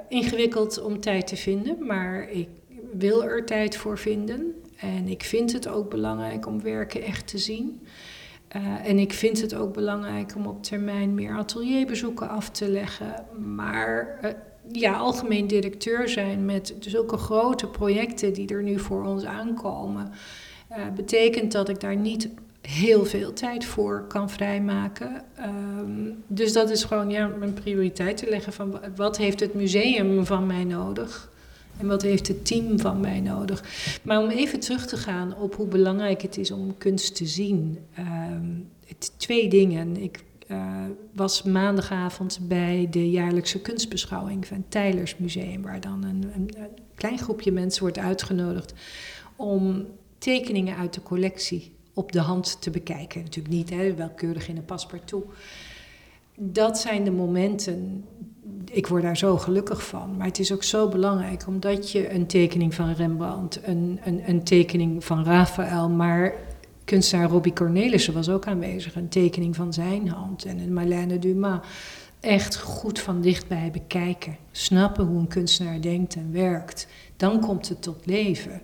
ingewikkeld 0.09 0.81
om 0.81 0.99
tijd 0.99 1.27
te 1.27 1.35
vinden, 1.35 1.85
maar 1.85 2.29
ik 2.29 2.47
wil 2.93 3.23
er 3.23 3.45
tijd 3.45 3.77
voor 3.77 3.97
vinden. 3.97 4.55
En 4.75 5.07
ik 5.07 5.23
vind 5.23 5.53
het 5.53 5.67
ook 5.67 5.89
belangrijk 5.89 6.45
om 6.45 6.61
werken 6.61 7.01
echt 7.01 7.27
te 7.27 7.37
zien. 7.37 7.81
Uh, 8.55 8.89
en 8.89 8.99
ik 8.99 9.13
vind 9.13 9.41
het 9.41 9.55
ook 9.55 9.73
belangrijk 9.73 10.35
om 10.35 10.45
op 10.45 10.63
termijn 10.63 11.13
meer 11.13 11.37
atelierbezoeken 11.37 12.29
af 12.29 12.49
te 12.49 12.69
leggen. 12.69 13.25
Maar 13.55 14.19
uh, 14.23 14.29
ja, 14.71 14.93
algemeen 14.93 15.47
directeur 15.47 16.09
zijn 16.09 16.45
met 16.45 16.75
zulke 16.79 17.17
grote 17.17 17.67
projecten 17.67 18.33
die 18.33 18.47
er 18.47 18.63
nu 18.63 18.79
voor 18.79 19.05
ons 19.05 19.25
aankomen. 19.25 20.11
Uh, 20.71 20.77
betekent 20.95 21.51
dat 21.51 21.69
ik 21.69 21.79
daar 21.79 21.95
niet 21.95 22.29
heel 22.61 23.05
veel 23.05 23.33
tijd 23.33 23.65
voor 23.65 24.05
kan 24.07 24.29
vrijmaken. 24.29 25.23
Um, 25.39 26.23
dus 26.27 26.53
dat 26.53 26.69
is 26.69 26.83
gewoon 26.83 27.09
ja, 27.09 27.27
mijn 27.27 27.53
prioriteit 27.53 28.17
te 28.17 28.29
leggen 28.29 28.53
van 28.53 28.79
wat 28.95 29.17
heeft 29.17 29.39
het 29.39 29.53
museum 29.53 30.25
van 30.25 30.45
mij 30.45 30.63
nodig 30.63 31.31
en 31.77 31.87
wat 31.87 32.01
heeft 32.01 32.27
het 32.27 32.45
team 32.45 32.79
van 32.79 32.99
mij 32.99 33.19
nodig. 33.19 33.63
Maar 34.03 34.19
om 34.23 34.29
even 34.29 34.59
terug 34.59 34.87
te 34.87 34.97
gaan 34.97 35.35
op 35.35 35.55
hoe 35.55 35.67
belangrijk 35.67 36.21
het 36.21 36.37
is 36.37 36.51
om 36.51 36.77
kunst 36.77 37.15
te 37.15 37.25
zien. 37.25 37.77
Um, 37.99 38.69
het, 38.85 39.13
twee 39.17 39.49
dingen. 39.49 39.97
Ik 39.97 40.23
uh, 40.47 40.83
was 41.13 41.43
maandagavond 41.43 42.39
bij 42.41 42.87
de 42.91 43.09
jaarlijkse 43.09 43.61
kunstbeschouwing 43.61 44.47
van 44.47 44.65
het 44.69 45.19
Museum, 45.19 45.61
waar 45.61 45.81
dan 45.81 46.03
een, 46.03 46.23
een, 46.35 46.49
een 46.57 46.69
klein 46.95 47.17
groepje 47.17 47.51
mensen 47.51 47.81
wordt 47.81 47.97
uitgenodigd 47.97 48.73
om 49.35 49.85
tekeningen 50.17 50.77
uit 50.77 50.93
de 50.93 51.03
collectie 51.03 51.75
op 51.93 52.11
de 52.11 52.19
hand 52.19 52.61
te 52.61 52.69
bekijken. 52.69 53.21
Natuurlijk 53.21 53.55
niet, 53.55 53.69
hè, 53.69 53.93
welkeurig 53.93 54.47
in 54.47 54.57
een 54.57 54.65
paspartout. 54.65 55.25
Dat 56.35 56.77
zijn 56.77 57.03
de 57.03 57.11
momenten, 57.11 58.05
ik 58.71 58.87
word 58.87 59.01
daar 59.01 59.17
zo 59.17 59.37
gelukkig 59.37 59.87
van. 59.87 60.17
Maar 60.17 60.27
het 60.27 60.39
is 60.39 60.53
ook 60.53 60.63
zo 60.63 60.87
belangrijk, 60.87 61.47
omdat 61.47 61.91
je 61.91 62.13
een 62.13 62.27
tekening 62.27 62.73
van 62.73 62.91
Rembrandt, 62.91 63.59
een, 63.63 63.99
een, 64.03 64.29
een 64.29 64.43
tekening 64.43 65.05
van 65.05 65.23
Raphaël, 65.23 65.89
maar 65.89 66.33
kunstenaar 66.83 67.29
Robbie 67.29 67.53
Cornelissen 67.53 68.13
was 68.13 68.29
ook 68.29 68.47
aanwezig, 68.47 68.95
een 68.95 69.09
tekening 69.09 69.55
van 69.55 69.73
zijn 69.73 70.09
hand 70.09 70.45
en 70.45 70.59
een 70.59 70.73
Marlène 70.73 71.19
Dumas. 71.19 71.59
Echt 72.19 72.57
goed 72.57 72.99
van 72.99 73.21
dichtbij 73.21 73.69
bekijken, 73.71 74.37
snappen 74.51 75.05
hoe 75.05 75.19
een 75.19 75.27
kunstenaar 75.27 75.81
denkt 75.81 76.15
en 76.15 76.31
werkt. 76.31 76.87
Dan 77.17 77.39
komt 77.39 77.69
het 77.69 77.81
tot 77.81 78.05
leven. 78.05 78.61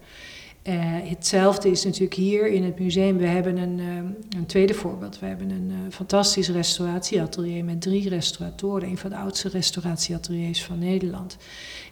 Uh, 0.68 0.76
hetzelfde 1.10 1.70
is 1.70 1.84
natuurlijk 1.84 2.14
hier 2.14 2.48
in 2.48 2.64
het 2.64 2.80
museum. 2.80 3.18
We 3.18 3.26
hebben 3.26 3.58
een, 3.58 3.80
uh, 3.80 3.96
een 4.38 4.46
tweede 4.46 4.74
voorbeeld. 4.74 5.20
We 5.20 5.26
hebben 5.26 5.50
een 5.50 5.70
uh, 5.70 5.78
fantastisch 5.90 6.50
restauratieatelier 6.50 7.66
met 7.66 7.82
drie 7.82 8.10
restauratoren. 8.10 8.90
Een 8.90 8.98
van 8.98 9.10
de 9.10 9.16
oudste 9.16 9.50
restauratieateliers 9.50 10.64
van 10.64 10.80
Nederland. 10.80 11.38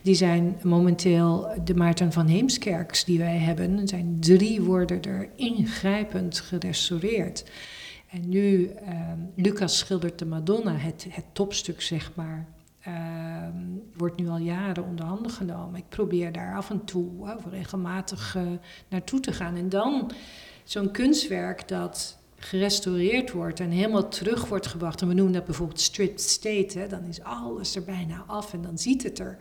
Die 0.02 0.16
zijn 0.16 0.58
momenteel 0.64 1.48
de 1.64 1.76
Maarten 1.76 2.12
van 2.12 2.28
Heemskerks 2.28 3.04
die 3.04 3.18
wij 3.18 3.38
hebben. 3.38 3.80
Er 3.80 3.88
zijn 3.88 4.18
drie 4.20 4.62
worden 4.62 5.02
er 5.02 5.30
ingrijpend 5.36 6.40
gerestaureerd. 6.40 7.44
En 8.10 8.30
nu, 8.30 8.72
Lucas 9.36 9.78
schildert 9.78 10.20
de 10.20 10.26
Madonna, 10.26 10.76
het, 10.76 11.08
het 11.10 11.26
topstuk 11.34 11.82
zeg 11.82 12.12
maar, 12.16 12.48
uh, 12.88 13.48
wordt 13.98 14.20
nu 14.20 14.30
al 14.30 14.38
jaren 14.38 14.84
onder 14.86 15.06
handen 15.06 15.32
genomen. 15.32 15.80
Ik 15.80 15.90
probeer 15.90 16.32
daar 16.32 16.56
af 16.56 16.70
en 16.70 16.86
toe 16.86 17.10
uh, 17.24 17.34
regelmatig 17.50 18.36
uh, 18.36 18.44
naartoe 18.88 19.20
te 19.20 19.34
gaan. 19.34 19.56
En 19.56 19.70
dan 19.70 20.12
zo'n 20.64 20.92
kunstwerk 20.92 21.68
dat 21.68 22.18
gerestaureerd 22.36 23.32
wordt 23.32 23.60
en 23.60 23.70
helemaal 23.70 24.08
terug 24.08 24.48
wordt 24.48 24.68
gebracht. 24.68 25.02
En 25.02 25.08
we 25.08 25.14
noemen 25.14 25.34
dat 25.34 25.46
bijvoorbeeld 25.46 25.80
stripped 25.80 26.22
state. 26.22 26.80
Hè, 26.80 26.88
dan 26.88 27.04
is 27.04 27.24
alles 27.24 27.76
er 27.76 27.84
bijna 27.84 28.24
af 28.28 28.54
en 28.54 28.62
dan 28.62 28.78
ziet 28.78 29.04
het 29.04 29.20
er 29.20 29.38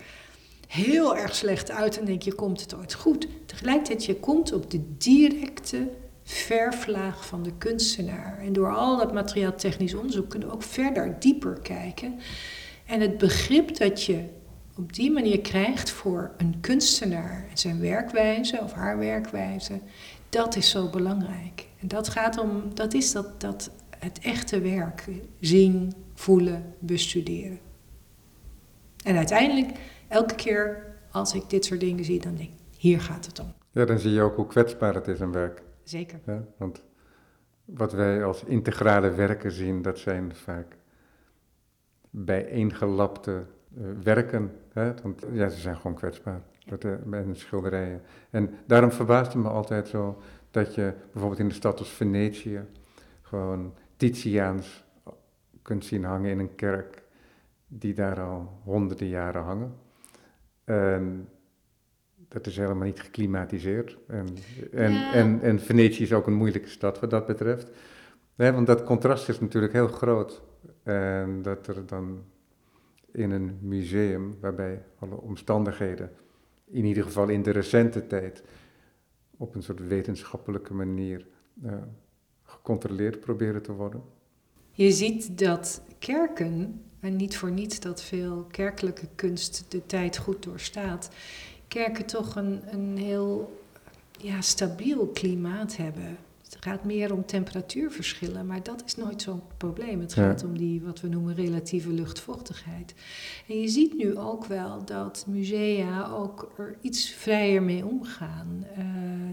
heel 0.66 1.16
erg 1.16 1.34
slecht 1.34 1.70
uit. 1.70 1.99
En 1.99 2.05
denk 2.05 2.22
je, 2.22 2.34
komt 2.34 2.61
het 2.61 2.74
ooit 2.74 2.95
goed? 2.95 3.28
Tegelijkertijd, 3.47 4.05
je 4.05 4.16
komt 4.16 4.53
op 4.53 4.70
de 4.70 4.97
directe 4.99 5.88
verflaag 6.24 7.26
van 7.26 7.43
de 7.43 7.53
kunstenaar. 7.59 8.38
En 8.38 8.53
door 8.53 8.74
al 8.74 8.97
dat 8.97 9.12
materiaaltechnisch 9.12 9.95
onderzoek 9.95 10.28
kunnen 10.28 10.49
we 10.49 10.55
ook 10.55 10.62
verder, 10.62 11.16
dieper 11.18 11.59
kijken. 11.62 12.20
En 12.91 13.01
het 13.01 13.18
begrip 13.18 13.76
dat 13.76 14.05
je 14.05 14.24
op 14.76 14.93
die 14.93 15.11
manier 15.11 15.41
krijgt 15.41 15.91
voor 15.91 16.30
een 16.36 16.61
kunstenaar 16.61 17.47
en 17.51 17.59
zijn 17.59 17.80
werkwijze 17.80 18.61
of 18.62 18.72
haar 18.72 18.99
werkwijze, 18.99 19.80
dat 20.28 20.57
is 20.57 20.70
zo 20.70 20.88
belangrijk. 20.88 21.68
En 21.80 21.88
dat 21.88 22.09
gaat 22.09 22.38
om, 22.38 22.74
dat 22.74 22.95
is 22.95 23.12
dat, 23.12 23.41
dat 23.41 23.70
het 23.99 24.18
echte 24.18 24.61
werk, 24.61 25.09
zien, 25.41 25.93
voelen, 26.14 26.74
bestuderen. 26.78 27.59
En 29.05 29.16
uiteindelijk, 29.16 29.78
elke 30.09 30.34
keer 30.34 30.84
als 31.11 31.34
ik 31.34 31.51
dit 31.51 31.64
soort 31.64 31.80
dingen 31.80 32.05
zie, 32.05 32.20
dan 32.20 32.34
denk 32.34 32.49
ik, 32.49 32.57
hier 32.76 33.01
gaat 33.01 33.26
het 33.26 33.38
om. 33.38 33.55
Ja, 33.72 33.84
dan 33.84 33.99
zie 33.99 34.12
je 34.12 34.22
ook 34.22 34.36
hoe 34.36 34.47
kwetsbaar 34.47 34.95
het 34.95 35.09
is 35.09 35.20
een 35.20 35.32
werk. 35.32 35.62
Zeker. 35.84 36.20
Ja, 36.26 36.45
want 36.57 36.82
wat 37.64 37.93
wij 37.93 38.24
als 38.24 38.45
integrale 38.45 39.11
werken 39.11 39.53
zien, 39.53 39.82
dat 39.82 39.99
zijn 39.99 40.34
vaak 40.34 40.76
bijeengelapte 42.11 43.42
uh, 43.78 43.84
werken. 44.02 44.52
Hè? 44.72 44.94
Want 45.02 45.24
ja, 45.32 45.48
ze 45.48 45.61
zijn 45.61 45.76
gewoon 45.76 45.96
kwetsbaar 45.96 46.40
met, 46.70 46.84
uh, 46.84 46.92
met 47.04 47.38
schilderijen. 47.38 48.02
En 48.30 48.50
daarom 48.66 48.92
verbaast 48.92 49.32
het 49.32 49.42
me 49.42 49.48
altijd 49.48 49.88
zo 49.88 50.22
dat 50.50 50.74
je 50.74 50.92
bijvoorbeeld 51.12 51.40
in 51.40 51.48
de 51.48 51.54
stad 51.54 51.78
als 51.78 51.90
Venetië 51.90 52.61
gewoon 53.22 53.74
Titiaans 53.96 54.84
kunt 55.62 55.84
zien 55.84 56.04
hangen 56.04 56.30
in 56.30 56.38
een 56.38 56.54
kerk 56.54 57.02
die 57.66 57.94
daar 57.94 58.20
al 58.20 58.61
honderden 58.64 59.08
jaren 59.08 59.42
hangen. 59.42 59.74
En 60.64 61.28
dat 62.28 62.46
is 62.46 62.56
helemaal 62.56 62.86
niet 62.86 63.00
geklimatiseerd. 63.00 63.98
En, 64.06 64.26
en, 64.72 64.92
ja. 64.92 65.12
en, 65.12 65.40
en 65.40 65.61
Venetië 65.61 66.02
is 66.02 66.12
ook 66.12 66.26
een 66.26 66.34
moeilijke 66.34 66.68
stad 66.68 67.00
wat 67.00 67.11
dat 67.11 67.26
betreft. 67.26 67.70
Want 68.49 68.66
dat 68.66 68.84
contrast 68.84 69.28
is 69.28 69.41
natuurlijk 69.41 69.72
heel 69.72 69.88
groot. 69.88 70.43
En 70.82 71.43
dat 71.43 71.66
er 71.66 71.86
dan 71.86 72.24
in 73.12 73.30
een 73.30 73.59
museum, 73.61 74.36
waarbij 74.41 74.82
alle 74.99 75.20
omstandigheden, 75.20 76.11
in 76.64 76.84
ieder 76.84 77.03
geval 77.03 77.28
in 77.28 77.43
de 77.43 77.51
recente 77.51 78.07
tijd, 78.07 78.43
op 79.36 79.55
een 79.55 79.62
soort 79.62 79.86
wetenschappelijke 79.86 80.74
manier 80.74 81.26
uh, 81.64 81.72
gecontroleerd 82.43 83.20
proberen 83.20 83.62
te 83.62 83.72
worden. 83.72 84.03
Je 84.70 84.91
ziet 84.91 85.38
dat 85.38 85.82
kerken, 85.99 86.82
en 87.01 87.16
niet 87.16 87.36
voor 87.36 87.51
niets 87.51 87.80
dat 87.80 88.03
veel 88.03 88.47
kerkelijke 88.51 89.09
kunst 89.14 89.64
de 89.68 89.86
tijd 89.86 90.16
goed 90.16 90.43
doorstaat, 90.43 91.11
kerken 91.68 92.07
toch 92.07 92.36
een, 92.36 92.62
een 92.72 92.97
heel 92.97 93.61
ja, 94.18 94.41
stabiel 94.41 95.07
klimaat 95.07 95.76
hebben 95.76 96.16
Het 96.55 96.64
gaat 96.64 96.84
meer 96.84 97.12
om 97.12 97.26
temperatuurverschillen, 97.26 98.46
maar 98.46 98.62
dat 98.62 98.82
is 98.86 98.96
nooit 98.96 99.22
zo'n 99.22 99.42
probleem. 99.57 100.01
Het 100.01 100.14
Ja. 100.14 100.22
gaat 100.22 100.44
om 100.44 100.59
die 100.59 100.82
wat 100.82 101.01
we 101.01 101.09
noemen 101.09 101.34
relatieve 101.34 101.90
luchtvochtigheid. 101.92 102.94
En 103.48 103.61
je 103.61 103.68
ziet 103.68 103.96
nu 103.96 104.18
ook 104.18 104.44
wel 104.44 104.84
dat 104.84 105.24
musea 105.28 106.07
ook 106.09 106.53
er 106.59 106.76
iets 106.80 107.11
vrijer 107.11 107.62
mee 107.62 107.86
omgaan. 107.86 108.64
Eh, 108.76 108.84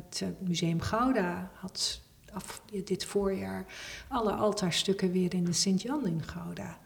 het 0.10 0.24
Museum 0.48 0.82
Gouda 0.82 1.52
had 1.54 2.02
af, 2.34 2.62
dit 2.84 3.06
voorjaar 3.06 3.66
alle 4.10 4.32
altaarstukken 4.32 5.12
weer 5.12 5.34
in 5.34 5.44
de 5.44 5.54
Sint-Jan 5.54 6.08
in 6.08 6.24
Gouda. 6.24 6.78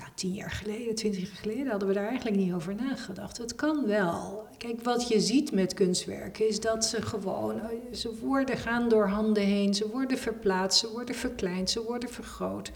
Nou, 0.00 0.12
tien 0.14 0.32
jaar 0.32 0.50
geleden, 0.50 0.94
twintig 0.94 1.20
jaar 1.20 1.36
geleden 1.36 1.66
hadden 1.66 1.88
we 1.88 1.94
daar 1.94 2.08
eigenlijk 2.08 2.36
niet 2.36 2.52
over 2.52 2.74
nagedacht. 2.74 3.38
Het 3.38 3.54
kan 3.54 3.86
wel. 3.86 4.46
Kijk, 4.58 4.82
wat 4.82 5.08
je 5.08 5.20
ziet 5.20 5.52
met 5.52 5.74
kunstwerken 5.74 6.48
is 6.48 6.60
dat 6.60 6.84
ze 6.84 7.02
gewoon, 7.02 7.60
eh, 7.60 7.68
ze 7.92 8.16
worden 8.20 8.56
gaan 8.56 8.88
door 8.88 9.08
handen 9.08 9.42
heen, 9.42 9.74
ze 9.74 9.88
worden 9.88 10.18
verplaatst, 10.18 10.78
ze 10.78 10.90
worden 10.90 11.14
verkleind, 11.14 11.70
ze 11.70 11.82
worden 11.82 12.08
vergroot. 12.08 12.70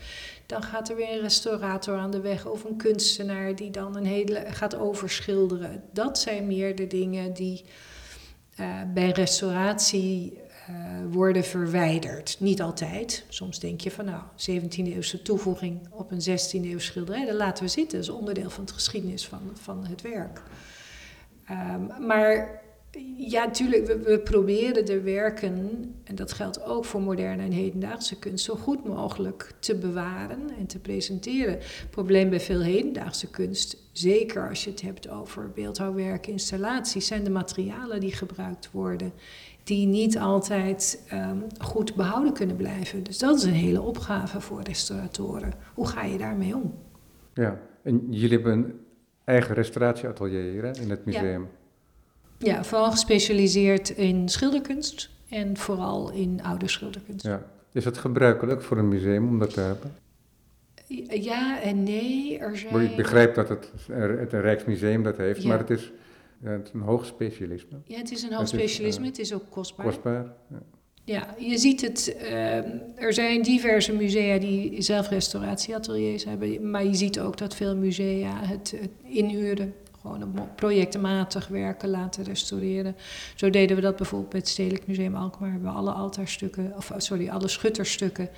Dan 0.47 0.63
gaat 0.63 0.89
er 0.89 0.97
weer 0.97 1.13
een 1.13 1.21
restaurator 1.21 1.97
aan 1.97 2.11
de 2.11 2.21
weg 2.21 2.47
of 2.47 2.65
een 2.65 2.77
kunstenaar 2.77 3.57
die 3.57 3.71
dan 3.71 3.97
een 3.97 4.07
hele 4.07 4.45
gaat 4.49 4.77
overschilderen. 4.77 5.83
Dat 5.93 6.19
zijn 6.19 6.47
meer 6.47 6.77
de 6.77 6.87
dingen 6.87 7.35
die 7.35 7.65
eh, 8.57 8.81
bij 8.95 9.11
restauratie 9.11 10.39
eh, 10.67 10.75
worden 11.11 11.45
verwijderd. 11.45 12.37
Niet 12.41 12.63
altijd. 12.63 13.25
Soms 13.29 13.61
denk 13.61 13.81
je 13.81 13.91
van 13.91 14.05
nou, 14.05 14.23
17e-eeuwse 14.37 15.23
toevoeging 15.23 15.81
op 15.91 16.11
een 16.11 16.21
16e-eeuwse 16.21 16.87
schilderij, 16.87 17.27
dat 17.27 17.35
laten 17.35 17.65
we 17.65 17.71
zitten. 17.71 17.99
Dat 17.99 18.09
is 18.09 18.15
onderdeel 18.15 18.51
van 18.51 18.65
de 18.65 18.73
geschiedenis 18.73 19.27
van, 19.27 19.41
van 19.53 19.87
het 19.87 20.03
werk. 20.03 20.43
Ehm, 21.45 22.07
maar 22.07 22.63
ja, 23.17 23.45
natuurlijk, 23.45 23.87
we, 23.87 23.99
we 23.99 24.19
proberen 24.19 24.87
de 24.87 25.01
werken, 25.01 25.95
en 26.05 26.15
dat 26.15 26.33
geldt 26.33 26.65
ook 26.65 26.85
voor 26.85 27.03
moderne 27.03 27.43
en 27.43 27.53
hedendaagse 27.53 28.19
kunst, 28.19 28.45
zo 28.45 28.55
goed 28.55 28.85
mogelijk 28.85 29.53
te 29.59 29.75
bewaren 29.75 30.51
en 30.59 30.67
te 30.67 30.79
presenteren. 30.79 31.53
Het 31.53 31.91
probleem 31.91 32.31
bij 32.31 32.41
veel 32.41 32.61
hedendaagse 32.61 33.31
kunst, 33.31 33.77
zeker 33.93 34.49
als 34.49 34.65
je 34.65 34.71
het 34.71 34.81
hebt 34.81 35.09
over 35.09 35.51
beeldhouwwerk, 35.51 36.27
installaties, 36.27 37.07
zijn 37.07 37.25
de 37.25 37.31
materialen 37.31 38.01
die 38.01 38.13
gebruikt 38.13 38.71
worden, 38.71 39.13
die 39.65 39.87
niet 39.87 40.19
altijd 40.19 41.05
ehm, 41.09 41.39
goed 41.59 41.95
behouden 41.95 42.33
kunnen 42.33 42.57
blijven. 42.57 43.03
Dus 43.03 43.19
dat 43.19 43.37
is 43.37 43.43
een 43.43 43.53
hele 43.53 43.81
opgave 43.81 44.41
voor 44.41 44.63
restauratoren. 44.63 45.53
Hoe 45.75 45.87
ga 45.87 46.03
je 46.05 46.19
daarmee 46.19 46.55
om? 46.57 46.75
Ja, 47.35 47.59
en 47.83 48.07
jullie 48.11 48.37
hebben 48.39 48.53
een 48.53 48.81
eigen 49.25 49.55
restauratieatelier 49.55 50.51
hier 50.53 50.63
hè, 50.63 50.71
in 50.81 50.91
het 50.91 51.05
museum. 51.05 51.49
Ja, 52.39 52.65
vooral 52.65 52.91
gespecialiseerd 52.91 53.89
in 53.91 54.29
schilderkunst 54.29 55.11
en 55.29 55.57
vooral 55.57 56.13
in 56.13 56.41
oude 56.43 56.69
schilderkunst. 56.69 57.27
Ja. 57.27 57.43
Is 57.73 57.85
het 57.85 57.99
gebruikelijk 57.99 58.63
voor 58.63 58.79
een 58.79 58.89
museum 58.89 59.29
om 59.29 59.39
dat 59.39 59.55
te 59.55 59.61
hebben? 59.61 59.95
Ja 61.09 61.61
en 61.61 61.83
nee, 61.83 62.39
er 62.39 62.51
Maar 62.51 62.83
Ik 62.83 62.87
zijn... 62.87 62.97
begrijp 62.97 63.35
dat 63.35 63.49
het, 63.49 63.71
het 63.87 64.33
een 64.33 64.41
Rijksmuseum 64.41 65.03
dat 65.03 65.17
heeft, 65.17 65.43
Ja. 65.43 65.49
maar 65.49 65.59
het 65.59 65.71
is, 65.71 65.93
ja, 66.45 66.51
het 66.51 66.67
is 66.67 66.73
een 66.73 66.81
hoog 66.81 67.07
specialisme. 67.07 67.79
Ja, 67.85 67.99
het 67.99 68.11
is 68.11 68.23
een 68.23 68.33
hoog 68.33 68.43
is, 68.43 68.49
specialisme, 68.49 69.03
eh, 69.03 69.09
het 69.09 69.19
is 69.19 69.33
ook 69.35 69.45
kostbaar. 69.51 69.87
Kostbaar. 69.87 70.33
Ja. 70.51 70.63
Ja, 71.07 71.35
je 71.39 71.59
ziet 71.59 71.81
het. 71.81 72.17
ehm, 72.17 72.69
er 72.95 73.13
zijn 73.13 73.43
diverse 73.43 73.93
musea 73.93 74.39
die 74.39 74.83
zelf 74.83 75.09
restauratieateliers 75.09 76.25
hebben. 76.25 76.71
Maar 76.71 76.85
je 76.85 76.95
ziet 76.95 77.21
ook 77.21 77.39
dat 77.39 77.55
veel 77.55 77.77
musea 77.77 78.45
het, 78.45 78.75
het 78.81 78.91
inhuren. 79.03 79.75
Gewoon 80.01 80.49
projectenmatig 80.57 81.49
werken 81.49 81.89
laten 81.89 82.25
restaureren. 82.25 82.97
Zo 83.35 83.51
deden 83.51 83.77
we 83.77 83.83
dat 83.83 83.97
bijvoorbeeld 83.97 84.31
bij 84.31 84.41
het 84.41 84.49
Stedelijk 84.49 84.87
Museum 84.87 85.15
Alkmaar. 85.15 85.51
Hebben 85.51 85.71
we 85.71 85.77
alle 85.77 85.91
altaarstukken, 85.91 86.73
of 86.77 86.93
sorry, 86.97 87.29
alle 87.29 87.49
schutterstukken 87.49 88.29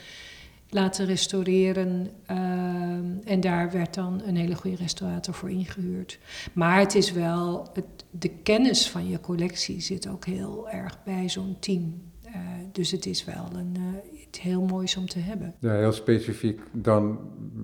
laten 0.77 1.07
restaureren. 1.07 2.11
ehm, 2.27 3.05
en 3.25 3.41
daar 3.41 3.71
werd 3.71 3.95
dan 3.95 4.23
een 4.27 4.37
hele 4.37 4.55
goede 4.55 4.77
restaurator 4.77 5.35
voor 5.35 5.51
ingehuurd. 5.51 6.19
Maar 6.53 6.79
het 6.79 6.95
is 6.95 7.13
wel, 7.13 7.69
het, 7.73 7.85
de 8.11 8.29
kennis 8.29 8.91
van 8.91 9.09
je 9.09 9.21
collectie 9.21 9.81
zit 9.81 10.09
ook 10.09 10.25
heel 10.25 10.69
erg 10.71 11.03
bij 11.05 11.29
zo'n 11.29 11.57
team. 11.61 12.03
Eh, 12.23 12.33
dus 12.73 12.91
het 12.91 13.07
is 13.07 13.25
wel 13.25 13.49
een, 13.55 13.77
eh, 13.77 14.21
iets 14.23 14.41
heel 14.41 14.63
moois 14.63 14.97
om 14.97 15.07
te 15.07 15.19
hebben. 15.19 15.55
ja, 15.61 15.73
heel 15.75 15.93
specifiek 15.93 16.61
dan 16.73 17.19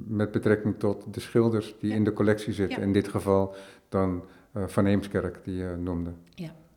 met 0.06 0.30
betrekking 0.30 0.78
tot 0.78 1.14
de 1.14 1.20
schilders 1.20 1.74
die 1.80 1.90
Ja. 1.90 1.96
in 1.96 2.04
de 2.04 2.12
collectie 2.12 2.52
zitten. 2.52 2.78
Ja. 2.80 2.84
In 2.86 2.92
dit 2.92 3.08
geval 3.08 3.54
dan 3.88 4.22
eh, 4.52 4.62
Van 4.66 4.86
Eemskerk, 4.86 5.40
die 5.44 5.54
je 5.56 5.76
noemde. 5.78 6.10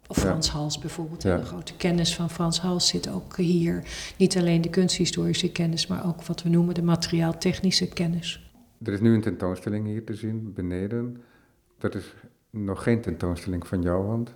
Of. 0.08 0.18
Frans 0.18 0.50
Hals 0.50 0.80
bijvoorbeeld. 0.80 1.24
Ja. 1.24 1.38
De 1.38 1.46
grote 1.46 1.76
kennis 1.76 2.16
van 2.16 2.30
Frans 2.30 2.60
Hals 2.60 2.88
zit 2.88 3.10
ook 3.10 3.38
hier. 3.38 3.84
Niet 4.18 4.38
alleen 4.38 4.62
de 4.62 4.70
kunsthistorische 4.70 5.52
kennis, 5.52 5.88
maar 5.88 6.06
ook 6.08 6.24
wat 6.24 6.44
we 6.44 6.50
noemen 6.50 6.74
de 6.74 6.84
materiaaltechnische 6.84 7.88
kennis. 7.88 8.52
Er 8.84 8.94
is 8.94 9.00
nu 9.00 9.14
een 9.14 9.22
tentoonstelling 9.22 9.86
hier 9.86 10.04
te 10.06 10.14
zien, 10.16 10.54
beneden. 10.54 11.22
Dat 11.78 11.96
is 11.96 12.14
nog 12.50 12.84
geen 12.84 13.02
tentoonstelling 13.02 13.68
van 13.68 13.82
jouw 13.82 14.06
hand. 14.06 14.34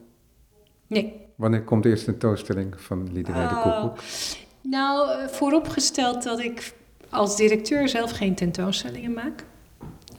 Nee, 0.88 1.28
Wanneer 1.36 1.64
komt 1.64 1.84
de 1.84 1.90
eerste 1.90 2.06
tentoonstelling 2.06 2.82
van 2.82 3.14
Liederij 3.14 3.48
de 3.48 3.54
Oh. 3.56 3.82
Koekoek? 3.82 4.00
Nou, 4.62 5.10
eh, 5.12 5.28
vooropgesteld 5.28 6.24
dat 6.24 6.40
ik 6.40 6.74
als 7.10 7.36
directeur 7.38 7.90
zelf 7.90 8.12
geen 8.12 8.36
tentoonstellingen 8.36 9.14
maak. 9.14 9.46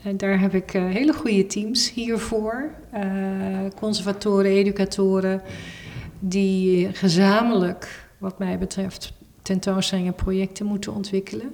En 0.03 0.17
daar 0.17 0.39
heb 0.39 0.53
ik 0.53 0.73
eh, 0.73 0.83
hele 0.83 1.13
goede 1.13 1.45
teams 1.45 1.91
hiervoor. 1.93 2.71
eh, 2.91 3.01
conservatoren, 3.75 4.51
educatoren, 4.51 5.41
die 6.19 6.93
gezamenlijk, 6.93 8.09
wat 8.17 8.39
mij 8.39 8.57
betreft, 8.57 9.13
tentoonstellingen 9.41 10.11
en 10.11 10.23
projecten 10.23 10.65
moeten 10.65 10.93
ontwikkelen. 10.93 11.53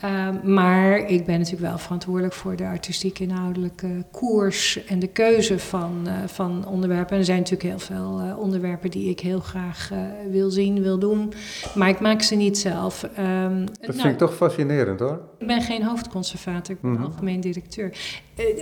Ehm, 0.00 0.52
maar 0.54 0.98
ik 0.98 1.24
ben 1.26 1.38
natuurlijk 1.38 1.68
wel 1.68 1.78
verantwoordelijk 1.78 2.34
voor 2.34 2.56
de 2.56 2.64
artistieke 2.64 3.22
inhoudelijke 3.22 4.04
koers 4.10 4.84
en 4.84 4.98
de 4.98 5.06
keuze 5.06 5.58
van, 5.58 6.00
eh, 6.06 6.12
van 6.26 6.66
onderwerpen. 6.66 7.12
En 7.12 7.18
er 7.18 7.24
zijn 7.24 7.38
natuurlijk 7.38 7.68
heel 7.68 7.78
veel 7.78 8.20
eh, 8.20 8.38
onderwerpen 8.38 8.90
die 8.90 9.08
ik 9.10 9.20
heel 9.20 9.40
graag 9.40 9.90
eh, 9.92 9.98
wil 10.30 10.50
zien, 10.50 10.82
wil 10.82 10.98
doen. 10.98 11.32
Maar 11.74 11.88
ik 11.88 12.00
maak 12.00 12.22
ze 12.22 12.34
niet 12.34 12.58
zelf. 12.58 13.02
Ehm, 13.02 13.64
Dat 13.66 13.80
nou, 13.80 13.92
vind 13.92 14.04
ik 14.04 14.18
toch 14.18 14.34
fascinerend 14.36 15.00
hoor. 15.00 15.20
ik 15.38 15.46
ben 15.46 15.62
geen 15.62 15.82
hoofdconservator, 15.82 16.74
ik 16.74 16.80
ben 16.80 16.90
Mhm. 16.92 17.02
algemeen 17.02 17.40
directeur. 17.40 17.92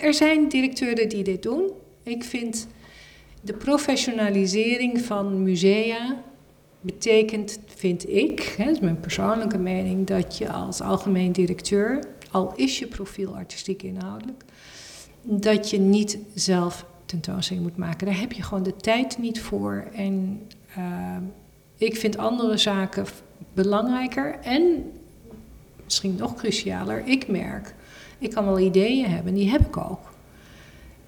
Er 0.01 0.15
zijn 0.15 0.49
directeuren 0.49 1.09
die 1.09 1.25
dit 1.25 1.43
doen. 1.43 1.71
Ik 2.03 2.25
vind 2.25 2.67
de 3.41 3.53
professionalisering 3.53 5.01
van 5.01 5.43
musea 5.43 6.17
betekent, 6.81 7.59
vind 7.67 8.09
ik, 8.09 8.55
hè, 8.57 8.65
dat 8.65 8.75
is 8.75 8.81
mijn 8.81 9.01
persoonlijke 9.01 9.59
mening, 9.59 10.07
dat 10.07 10.39
je 10.39 10.53
als 10.53 10.81
algemeen 10.81 11.33
directeur, 11.33 12.05
al 12.31 12.53
is 12.57 12.79
je 12.79 12.87
profiel 12.87 13.37
artistiek 13.37 13.83
inhoudelijk, 13.83 14.45
dat 15.23 15.71
je 15.71 15.79
niet 15.79 16.19
zelf 16.35 16.87
tentoonstelling 17.07 17.67
moet 17.67 17.77
maken. 17.77 18.07
Daar 18.07 18.21
heb 18.21 18.33
je 18.33 18.43
gewoon 18.43 18.63
de 18.63 18.77
tijd 18.77 19.19
niet 19.19 19.41
voor. 19.41 19.89
En 19.95 20.43
eh, 20.75 21.17
ik 21.77 21.97
vind 21.97 22.19
andere 22.19 22.57
zaken 22.57 23.07
belangrijker 23.53 24.39
en 24.41 24.93
misschien 25.85 26.17
nog 26.17 26.35
crucialer, 26.35 27.07
ik 27.07 27.29
merk, 27.29 27.75
ik 28.19 28.31
kan 28.31 28.45
wel 28.45 28.59
ideeën 28.59 29.11
hebben, 29.11 29.35
die 29.35 29.51
heb 29.51 29.67
ik 29.67 29.77
ook. 29.77 30.13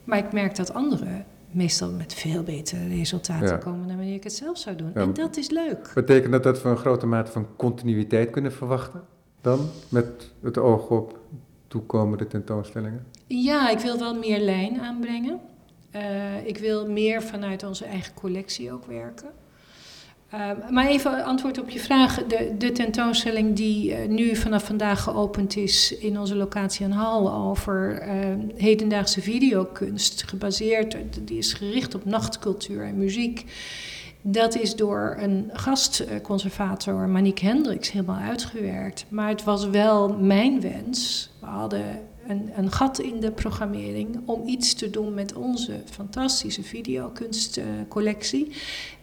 Maar 0.04 0.18
ik 0.18 0.32
merk 0.32 0.56
dat 0.56 0.74
anderen 0.74 1.24
meestal 1.52 1.90
met 1.90 2.14
veel 2.14 2.42
betere 2.42 2.88
resultaten 2.88 3.48
Ja. 3.48 3.56
komen 3.56 3.86
dan 3.86 3.96
wanneer 3.96 4.14
ik 4.14 4.24
het 4.24 4.32
zelf 4.32 4.58
zou 4.58 4.76
doen. 4.76 4.90
Ja, 4.94 5.00
en 5.00 5.14
dat 5.14 5.36
is 5.36 5.50
leuk. 5.50 5.90
Betekent 5.94 6.32
dat 6.32 6.42
dat 6.42 6.62
we 6.62 6.68
een 6.68 6.76
grote 6.76 7.06
mate 7.06 7.30
van 7.32 7.46
continuïteit 7.56 8.30
kunnen 8.30 8.52
verwachten? 8.52 9.02
Dan 9.40 9.68
met 9.88 10.06
het 10.42 10.58
oog 10.58 10.88
op 10.90 11.18
toekomende 11.68 12.26
tentoonstellingen? 12.26 13.06
Ja, 13.26 13.70
ik 13.70 13.78
wil 13.78 13.98
wel 13.98 14.14
meer 14.18 14.40
lijn 14.40 14.80
aanbrengen. 14.80 15.40
Eh, 15.90 16.46
ik 16.46 16.58
wil 16.58 16.90
meer 16.90 17.22
vanuit 17.22 17.62
onze 17.62 17.84
eigen 17.84 18.14
collectie 18.14 18.72
ook 18.72 18.84
werken. 18.84 19.28
Eh, 20.30 20.50
maar 20.70 20.86
even 20.86 21.24
antwoord 21.24 21.60
op 21.60 21.70
je 21.70 21.80
vraag. 21.80 22.26
De, 22.26 22.54
de 22.58 22.72
tentoonstelling 22.72 23.56
die 23.56 23.94
eh, 23.94 24.08
nu 24.08 24.36
vanaf 24.36 24.64
vandaag 24.64 25.02
geopend 25.02 25.56
is 25.56 25.96
in 25.98 26.18
onze 26.18 26.36
locatie 26.36 26.84
aan 26.84 26.90
Hal 26.90 27.32
over 27.32 27.98
eh, 27.98 28.14
hedendaagse 28.56 29.20
videokunst, 29.22 30.22
gebaseerd, 30.22 30.96
die 31.20 31.38
is 31.38 31.52
gericht 31.52 31.94
op 31.94 32.04
nachtcultuur 32.04 32.84
en 32.84 32.98
muziek. 32.98 33.44
Dat 34.22 34.56
is 34.56 34.76
door 34.76 35.16
een 35.18 35.50
gastconservator, 35.52 37.08
Manique 37.08 37.46
Hendricks, 37.46 37.92
helemaal 37.92 38.20
uitgewerkt. 38.20 39.04
Maar 39.08 39.28
het 39.28 39.44
was 39.44 39.68
wel 39.68 40.16
mijn 40.18 40.60
wens. 40.60 41.30
We 41.40 41.46
hadden 41.46 41.84
een, 42.26 42.50
een 42.56 42.72
gat 42.72 42.98
in 42.98 43.20
de 43.20 43.30
programmering 43.30 44.20
om 44.24 44.48
iets 44.48 44.74
te 44.74 44.90
doen 44.90 45.14
met 45.14 45.34
onze 45.34 45.80
fantastische 45.90 46.62
videokunstcollectie. 46.62 48.52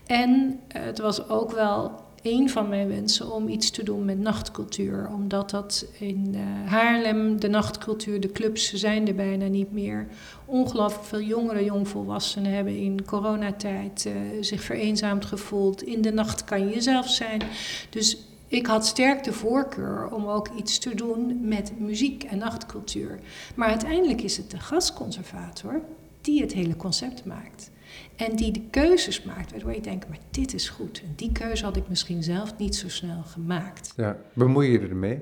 En 0.08 0.60
eh, 0.68 0.82
het 0.84 1.00
was 1.00 1.30
ook 1.30 1.52
wel 1.52 2.06
een 2.22 2.50
van 2.50 2.70
mijn 2.70 2.88
wensen 2.88 3.32
om 3.32 3.48
iets 3.48 3.70
te 3.70 3.84
doen 3.84 4.06
met 4.06 4.20
nachtcultuur. 4.20 5.10
Omdat 5.14 5.50
dat 5.50 5.86
in 6.00 6.36
uh, 6.36 6.72
Haarlem, 6.72 7.40
de 7.40 7.48
nachtcultuur, 7.48 8.20
de 8.20 8.32
clubs 8.32 8.74
zijn 8.74 9.08
er 9.08 9.16
bijna 9.16 9.48
niet 9.48 9.72
meer. 9.72 10.08
Ongelooflijk 10.46 11.06
veel 11.06 11.22
jongeren, 11.22 11.64
jongvolwassenen 11.64 12.52
hebben 12.52 12.78
in 12.78 13.06
coronatijd 13.06 14.06
uh, 14.08 14.14
zich 14.42 14.62
vereenzaamd 14.62 15.26
gevoeld. 15.26 15.84
In 15.84 16.02
de 16.02 16.12
nacht 16.12 16.44
kan 16.44 16.60
je 16.60 16.74
jezelf 16.74 17.10
zijn. 17.10 17.42
Dus 17.90 18.18
ik 18.48 18.66
had 18.66 18.86
sterk 18.86 19.24
de 19.24 19.34
voorkeur 19.34 20.10
om 20.12 20.28
ook 20.28 20.50
iets 20.58 20.80
te 20.80 20.96
doen 20.96 21.48
met 21.48 21.80
muziek 21.80 22.24
en 22.24 22.38
nachtcultuur. 22.38 23.20
Maar 23.56 23.70
uiteindelijk 23.70 24.22
is 24.22 24.38
het 24.38 24.52
de 24.52 24.60
gastconservator 24.60 25.82
die 26.22 26.42
het 26.42 26.54
hele 26.54 26.76
concept 26.76 27.26
maakt. 27.26 27.72
En 28.16 28.36
die 28.36 28.52
de 28.52 28.62
keuzes 28.70 29.24
maakt, 29.24 29.52
waardoor 29.52 29.74
je 29.74 29.82
denkt, 29.82 30.10
maar 30.10 30.18
dit 30.32 30.54
is 30.54 30.70
goed. 30.70 31.02
En 31.06 31.14
die 31.16 31.32
keuze 31.32 31.64
had 31.64 31.76
ik 31.76 31.90
misschien 31.90 32.24
zelf 32.24 32.58
niet 32.58 32.76
zo 32.76 32.90
snel 32.90 33.22
gemaakt. 33.24 33.94
Ja, 33.96 34.18
bemoei 34.34 34.72
je 34.72 34.80
ermee? 34.80 35.22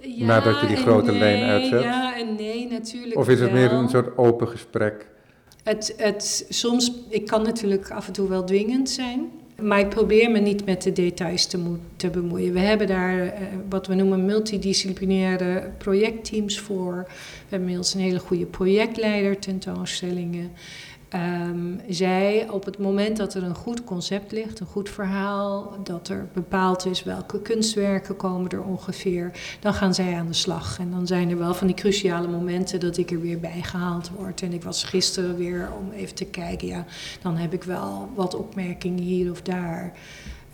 Ja, 0.00 0.26
Nadat 0.26 0.60
je 0.60 0.66
die 0.66 0.76
grote 0.76 1.10
nee, 1.10 1.18
lijn 1.18 1.42
uitzet? 1.42 1.82
Ja 1.82 2.18
en 2.18 2.34
nee, 2.34 2.68
natuurlijk 2.68 3.16
Of 3.16 3.28
is 3.28 3.40
het 3.40 3.50
wel. 3.50 3.60
meer 3.60 3.72
een 3.72 3.88
soort 3.88 4.18
open 4.18 4.48
gesprek? 4.48 5.08
Het, 5.62 5.94
het, 5.96 6.46
soms, 6.48 6.92
ik 7.08 7.26
kan 7.26 7.42
natuurlijk 7.42 7.90
af 7.90 8.06
en 8.06 8.12
toe 8.12 8.28
wel 8.28 8.44
dwingend 8.44 8.90
zijn. 8.90 9.30
Maar 9.62 9.78
ik 9.78 9.88
probeer 9.88 10.30
me 10.30 10.38
niet 10.38 10.64
met 10.64 10.82
de 10.82 10.92
details 10.92 11.46
te, 11.96 12.10
bemoeien. 12.10 12.52
We 12.52 12.58
hebben 12.58 12.86
daar 12.86 13.24
uh, 13.24 13.32
wat 13.68 13.86
we 13.86 13.94
noemen 13.94 14.24
multidisciplinaire 14.24 15.70
projectteams 15.78 16.58
voor. 16.58 17.04
We 17.06 17.14
hebben 17.40 17.58
inmiddels 17.58 17.94
een 17.94 18.00
hele 18.00 18.18
goede 18.18 18.46
projectleider 18.46 19.38
tentoonstellingen. 19.38 20.52
Um, 21.14 21.80
zij, 21.88 22.48
op 22.50 22.64
het 22.64 22.78
moment 22.78 23.16
dat 23.16 23.34
er 23.34 23.42
een 23.42 23.54
goed 23.54 23.84
concept 23.84 24.32
ligt, 24.32 24.60
een 24.60 24.66
goed 24.66 24.88
verhaal, 24.88 25.76
dat 25.82 26.08
er 26.08 26.28
bepaald 26.32 26.86
is 26.86 27.02
welke 27.02 27.42
kunstwerken 27.42 28.16
komen 28.16 28.50
er 28.50 28.62
ongeveer, 28.62 29.30
dan 29.60 29.74
gaan 29.74 29.94
zij 29.94 30.14
aan 30.14 30.26
de 30.26 30.32
slag. 30.32 30.78
En 30.78 30.90
dan 30.90 31.06
zijn 31.06 31.30
er 31.30 31.38
wel 31.38 31.54
van 31.54 31.66
die 31.66 31.76
cruciale 31.76 32.28
momenten 32.28 32.80
dat 32.80 32.96
ik 32.96 33.10
er 33.10 33.20
weer 33.20 33.40
bij 33.40 33.62
gehaald 33.62 34.10
word. 34.10 34.42
En 34.42 34.52
ik 34.52 34.62
was 34.62 34.84
gisteren 34.84 35.36
weer 35.36 35.68
om 35.78 35.90
even 35.92 36.14
te 36.14 36.24
kijken, 36.24 36.68
ja, 36.68 36.84
dan 37.22 37.36
heb 37.36 37.52
ik 37.52 37.64
wel 37.64 38.08
wat 38.14 38.34
opmerkingen 38.34 39.02
hier 39.02 39.30
of 39.30 39.42
daar. 39.42 39.92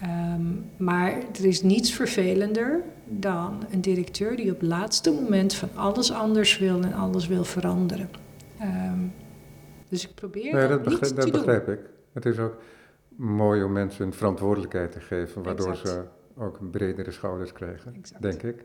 Um, 0.02 0.64
maar 0.76 1.12
er 1.38 1.44
is 1.44 1.62
niets 1.62 1.92
vervelender 1.92 2.82
dan 3.09 3.64
een 3.70 3.80
directeur 3.80 4.36
die 4.36 4.50
op 4.50 4.61
het 4.61 4.68
laatste 4.68 5.11
moment 5.11 5.55
van 5.55 5.68
alles 5.74 6.12
anders 6.12 6.59
wil 6.59 6.82
en 6.82 6.94
alles 6.94 7.26
wil 7.26 7.44
veranderen. 7.44 8.09
Um, 8.62 9.12
dus 9.89 10.05
ik 10.09 10.14
probeer 10.14 10.53
nee, 10.53 10.68
dat, 10.68 10.70
dat, 10.70 10.78
niet 10.78 10.85
begrijp, 11.01 11.14
te 11.14 11.30
dat 11.30 11.30
begrijp 11.32 11.68
ik. 11.68 11.78
Het 12.12 12.26
is 12.26 12.39
ook 12.39 12.57
mooi 13.16 13.62
om 13.62 13.72
mensen 13.72 14.07
een 14.07 14.12
verantwoordelijkheid 14.12 14.93
te 14.93 15.01
geven, 15.01 15.43
waardoor 15.43 15.70
Exact. 15.70 15.89
ze 15.89 16.03
ook 16.37 16.59
een 16.61 16.70
bredere 16.70 17.11
schouders 17.11 17.53
krijgen, 17.53 17.95
Exact. 17.95 18.22
denk 18.22 18.43
ik. 18.43 18.64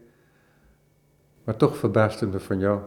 Maar 1.43 1.55
toch 1.55 1.77
verbaast 1.77 2.19
het 2.19 2.31
me 2.31 2.39
van 2.39 2.59
jou 2.59 2.81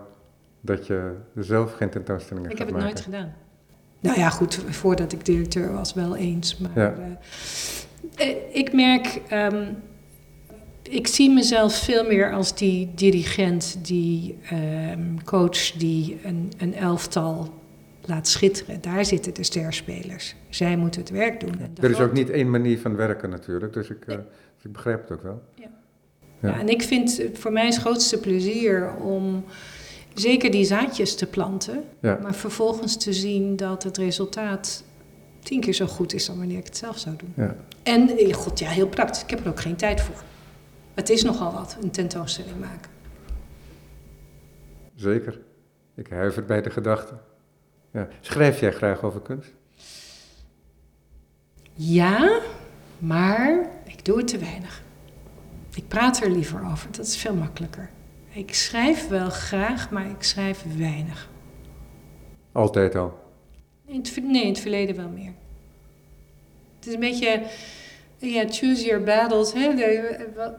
dat 0.61 0.87
je 0.87 1.15
zelf 1.35 1.73
geen 1.73 1.91
tentoonstellingen 1.91 2.51
Ik 2.51 2.57
gaat 2.57 2.67
heb 2.67 2.77
het 2.77 2.85
maken. 2.85 2.95
nooit 2.95 3.05
gedaan. 3.05 3.35
Nou 4.01 4.19
ja, 4.19 4.31
goed, 4.31 4.55
voordat 4.55 5.13
ik 5.13 5.25
directeur 5.25 5.73
was, 5.73 5.95
wel 5.95 6.17
eens. 6.17 6.59
Maar 6.59 6.71
Ja. 6.75 6.95
eh, 8.17 8.31
eh, 8.31 8.37
ik 8.53 8.73
merk, 8.73 9.21
ehm, 9.29 9.73
ik 10.83 11.07
zie 11.07 11.31
mezelf 11.31 11.75
veel 11.75 12.07
meer 12.07 12.33
als 12.33 12.55
die 12.57 12.91
dirigent, 12.95 13.79
die 13.87 14.39
ehm, 14.43 15.19
coach, 15.25 15.71
die 15.73 16.21
een, 16.25 16.53
een 16.59 16.75
elftal 16.75 17.55
laat 18.05 18.29
schitteren. 18.29 18.81
Daar 18.81 19.05
zitten 19.05 19.35
de 19.35 19.43
sterspelers. 19.43 20.35
Zij 20.49 20.77
moeten 20.77 21.01
het 21.01 21.11
werk 21.11 21.41
doen. 21.41 21.55
Er 21.81 21.91
is 21.91 22.01
ook 22.01 22.13
niet 22.13 22.31
één 22.31 22.51
manier 22.51 22.79
van 22.79 22.97
werken 22.97 23.31
natuurlijk, 23.31 23.73
dus 23.73 23.91
ik, 23.91 24.05
eh, 24.07 24.17
dus 24.57 24.65
ik 24.65 24.73
begrijp 24.73 25.01
het 25.01 25.11
ook 25.19 25.23
wel. 25.23 25.43
Ja. 25.55 25.71
Ja. 26.41 26.49
Ja, 26.49 26.59
en 26.61 26.69
ik 26.69 26.83
vind 26.83 27.17
het 27.19 27.39
voor 27.39 27.53
mij 27.53 27.67
het 27.67 27.77
grootste 27.77 28.19
plezier 28.21 28.95
om 28.95 29.45
zeker 30.15 30.51
die 30.51 30.65
zaadjes 30.65 31.15
te 31.15 31.27
planten, 31.27 31.85
Ja. 32.01 32.19
maar 32.23 32.35
vervolgens 32.35 32.97
te 32.97 33.13
zien 33.13 33.57
dat 33.57 33.83
het 33.83 33.97
resultaat 33.97 34.85
tien 35.43 35.61
keer 35.61 35.73
zo 35.73 35.87
goed 35.87 36.15
is 36.15 36.27
dan 36.27 36.39
wanneer 36.39 36.59
ik 36.59 36.65
het 36.65 36.77
zelf 36.77 36.99
zou 36.99 37.17
doen. 37.17 37.33
Ja. 37.37 37.57
En, 37.83 38.19
eh, 38.19 38.35
god 38.35 38.59
ja, 38.59 38.69
heel 38.69 38.89
praktisch, 38.89 39.23
ik 39.23 39.31
heb 39.31 39.41
er 39.41 39.49
ook 39.49 39.61
geen 39.61 39.77
tijd 39.77 40.01
voor. 40.01 40.23
Het 40.95 41.11
is 41.11 41.23
nogal 41.23 41.53
wat, 41.53 41.77
een 41.83 41.91
tentoonstelling 41.91 42.61
maken. 42.61 42.91
Zeker. 44.95 45.41
Ik 45.95 46.09
huiver 46.09 46.45
bij 46.45 46.63
de 46.63 46.71
gedachte. 46.71 47.15
Ja. 47.93 48.09
Schrijf 48.21 48.61
jij 48.61 48.73
graag 48.73 49.03
over 49.03 49.21
kunst? 49.21 49.53
Ja, 51.75 52.41
maar 52.99 53.71
ik 53.85 54.05
doe 54.05 54.17
het 54.19 54.29
te 54.29 54.39
weinig. 54.39 54.83
Ik 55.75 55.89
praat 55.89 56.21
er 56.23 56.31
liever 56.31 56.71
over, 56.71 56.93
dat 56.93 57.07
is 57.07 57.17
veel 57.17 57.35
makkelijker. 57.35 57.91
Ik 58.31 58.55
schrijf 58.55 59.09
wel 59.09 59.31
graag, 59.31 59.91
maar 59.91 60.07
ik 60.11 60.23
schrijf 60.23 60.65
weinig. 60.77 61.31
Altijd 62.53 62.95
al. 62.95 63.19
In 63.87 63.97
het, 63.97 64.23
nee, 64.23 64.43
in 64.43 64.49
het 64.49 64.59
verleden 64.61 64.97
wel 64.97 65.09
meer. 65.09 65.33
Het 66.77 66.87
is 66.87 66.95
een 66.95 67.01
beetje, 67.01 67.43
ja, 68.17 68.45
choose 68.49 68.85
your 68.85 69.03
battles. 69.05 69.53
Hè? 69.53 69.75
De- 69.75 70.29
wat, 70.37 70.55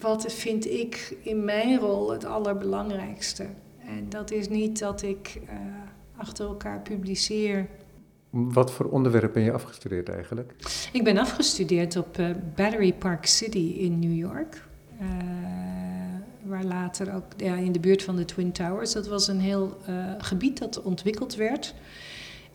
wat 0.00 0.32
vind 0.32 0.66
ik 0.70 1.16
in 1.22 1.44
mijn 1.44 1.78
rol 1.78 2.10
het 2.10 2.24
allerbelangrijkste? 2.24 3.46
En 3.88 4.08
dat 4.08 4.30
is 4.30 4.48
niet 4.48 4.78
dat 4.78 5.02
ik 5.02 5.40
eh, 5.46 5.56
achter 6.16 6.46
elkaar 6.46 6.80
publiceer. 6.80 7.68
Wat 8.30 8.72
voor 8.72 8.86
onderwerp 8.86 9.32
ben 9.32 9.42
je 9.42 9.52
afgestudeerd 9.52 10.08
eigenlijk? 10.08 10.54
Ik 10.92 11.04
ben 11.04 11.18
afgestudeerd 11.18 11.96
op 11.96 12.18
eh, 12.18 12.30
Battery 12.54 12.92
Park 12.92 13.26
City 13.26 13.74
in 13.78 13.98
New 13.98 14.16
York. 14.16 14.62
Eh, 14.98 15.06
waar 16.42 16.64
later 16.64 17.14
ook 17.14 17.24
ja, 17.36 17.54
in 17.54 17.72
de 17.72 17.80
buurt 17.80 18.02
van 18.02 18.16
de 18.16 18.24
Twin 18.24 18.52
Towers. 18.52 18.92
Dat 18.92 19.06
was 19.06 19.28
een 19.28 19.40
heel 19.40 19.76
gebied 20.18 20.58
dat 20.58 20.82
ontwikkeld 20.82 21.34
werd. 21.34 21.74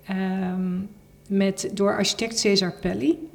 Ehm, 0.05 0.79
met, 1.27 1.69
door 1.73 1.95
architect 1.95 2.39
Cesar 2.39 2.73
Pelli. 2.81 3.29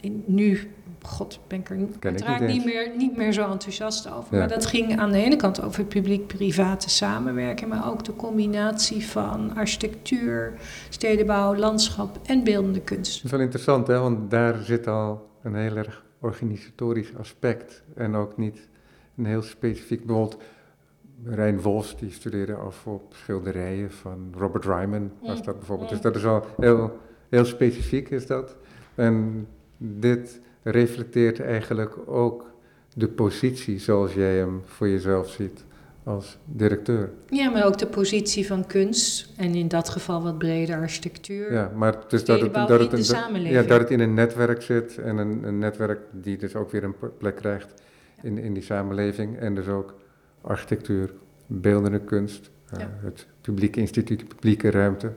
In, 0.00 0.24
nu, 0.26 0.70
god, 1.02 1.38
ben 1.46 1.58
ik 1.58 1.70
er 1.70 1.78
ik 1.78 2.04
uiteraard 2.04 2.40
niet 2.40 2.48
niet, 2.50 2.64
meer, 2.64 2.92
niet 2.96 3.16
meer 3.16 3.32
zo 3.32 3.50
enthousiast 3.50 4.12
over. 4.12 4.32
Ja. 4.34 4.38
Maar 4.38 4.48
dat 4.48 4.66
ging 4.66 4.98
aan 4.98 5.12
de 5.12 5.18
ene 5.18 5.36
kant 5.36 5.62
over 5.62 5.84
publiek-private 5.84 6.90
samenwerking, 6.90 7.70
maar 7.70 7.90
ook 7.90 8.04
de 8.04 8.16
combinatie 8.16 9.06
van 9.06 9.54
architectuur, 9.56 10.52
stedenbouw, 10.88 11.54
landschap 11.56 12.18
en 12.26 12.44
beeldende 12.44 12.80
kunst. 12.80 13.14
Dat 13.14 13.24
is 13.24 13.30
wel 13.30 13.40
interessant, 13.40 13.86
hè? 13.86 13.98
want 13.98 14.30
daar 14.30 14.58
zit 14.62 14.86
al 14.86 15.28
een 15.42 15.54
heel 15.54 15.76
erg 15.76 16.04
organisatorisch 16.20 17.16
aspect. 17.18 17.82
En 17.94 18.14
ook 18.14 18.36
niet 18.36 18.68
een 19.16 19.24
heel 19.24 19.42
specifiek. 19.42 20.06
Bijvoorbeeld 20.06 20.42
Rijn 21.24 21.60
Wolfs, 21.60 21.96
die 21.96 22.10
studeerde 22.10 22.54
af 22.54 22.86
op 22.86 23.14
schilderijen 23.14 23.90
van 23.90 24.32
Robert 24.36 24.64
Ryman, 24.64 25.10
was 25.22 25.38
Mm, 25.38 25.44
dat 25.44 25.56
bijvoorbeeld. 25.56 25.90
mm. 25.90 25.94
Dus 25.96 26.04
dat 26.04 26.16
is 26.16 26.24
al 26.24 26.46
heel, 26.56 26.98
heel 27.28 27.44
specifiek, 27.44 28.10
is 28.10 28.26
dat. 28.26 28.56
En 28.94 29.46
dit 29.76 30.40
reflecteert 30.62 31.40
eigenlijk 31.40 31.94
ook 32.06 32.50
de 32.94 33.08
positie 33.08 33.78
zoals 33.78 34.14
jij 34.14 34.36
hem 34.36 34.62
voor 34.64 34.88
jezelf 34.88 35.30
ziet 35.30 35.64
als 36.04 36.38
directeur. 36.44 37.10
Ja, 37.28 37.50
maar 37.50 37.64
ook 37.66 37.78
de 37.78 37.86
positie 37.86 38.46
van 38.46 38.66
kunst 38.66 39.32
en 39.36 39.54
in 39.54 39.68
dat 39.68 39.88
geval 39.88 40.22
wat 40.22 40.38
breder 40.38 40.76
architectuur. 40.76 41.52
Ja, 41.52 41.72
maar 41.74 41.92
het 42.02 42.12
is 42.12 42.24
dat 42.24 42.40
het, 42.40 42.54
dat 42.54 42.70
in 42.70 42.78
het, 42.78 42.92
een- 42.92 43.04
samenleving. 43.04 43.60
Ja, 43.62 43.68
dat 43.68 43.80
het 43.80 43.90
in 43.90 44.00
een 44.00 44.14
netwerk 44.14 44.62
zit 44.62 44.98
en 44.98 45.16
een, 45.16 45.44
een 45.44 45.58
netwerk 45.58 46.00
die 46.10 46.36
dus 46.36 46.54
ook 46.54 46.70
weer 46.70 46.84
een 46.84 46.94
plek 47.18 47.36
krijgt 47.36 47.74
in, 48.22 48.38
in 48.38 48.54
die 48.54 48.62
samenleving. 48.62 49.38
En 49.38 49.54
dus 49.54 49.68
ook 49.68 49.94
architectuur, 50.40 51.12
beeldende 51.46 52.00
kunst, 52.00 52.50
eh, 52.70 52.78
het 53.02 53.26
publieke 53.40 53.80
instituut, 53.80 54.18
de 54.18 54.24
publieke 54.24 54.70
ruimte. 54.70 55.12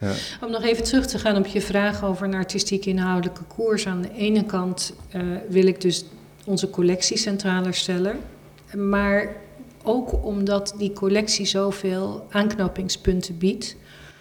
Ja. 0.00 0.12
Om 0.44 0.50
nog 0.50 0.62
even 0.62 0.84
terug 0.84 1.06
te 1.06 1.18
gaan 1.18 1.36
op 1.36 1.46
je 1.46 1.60
vraag 1.60 2.04
over 2.04 2.26
een 2.26 2.34
artistiek 2.34 2.86
inhoudelijke 2.86 3.42
koers. 3.44 3.86
Aan 3.86 4.02
de 4.02 4.12
ene 4.16 4.44
kant 4.44 4.92
eh, 5.10 5.22
wil 5.48 5.66
ik 5.66 5.80
dus 5.80 6.04
onze 6.44 6.70
collectie 6.70 7.16
centraler 7.18 7.74
stellen. 7.74 8.16
Maar 8.74 9.36
ook 9.82 10.24
omdat 10.24 10.74
die 10.78 10.92
collectie 10.92 11.46
zoveel 11.46 12.26
aanknopingspunten 12.30 13.38
biedt. 13.38 13.76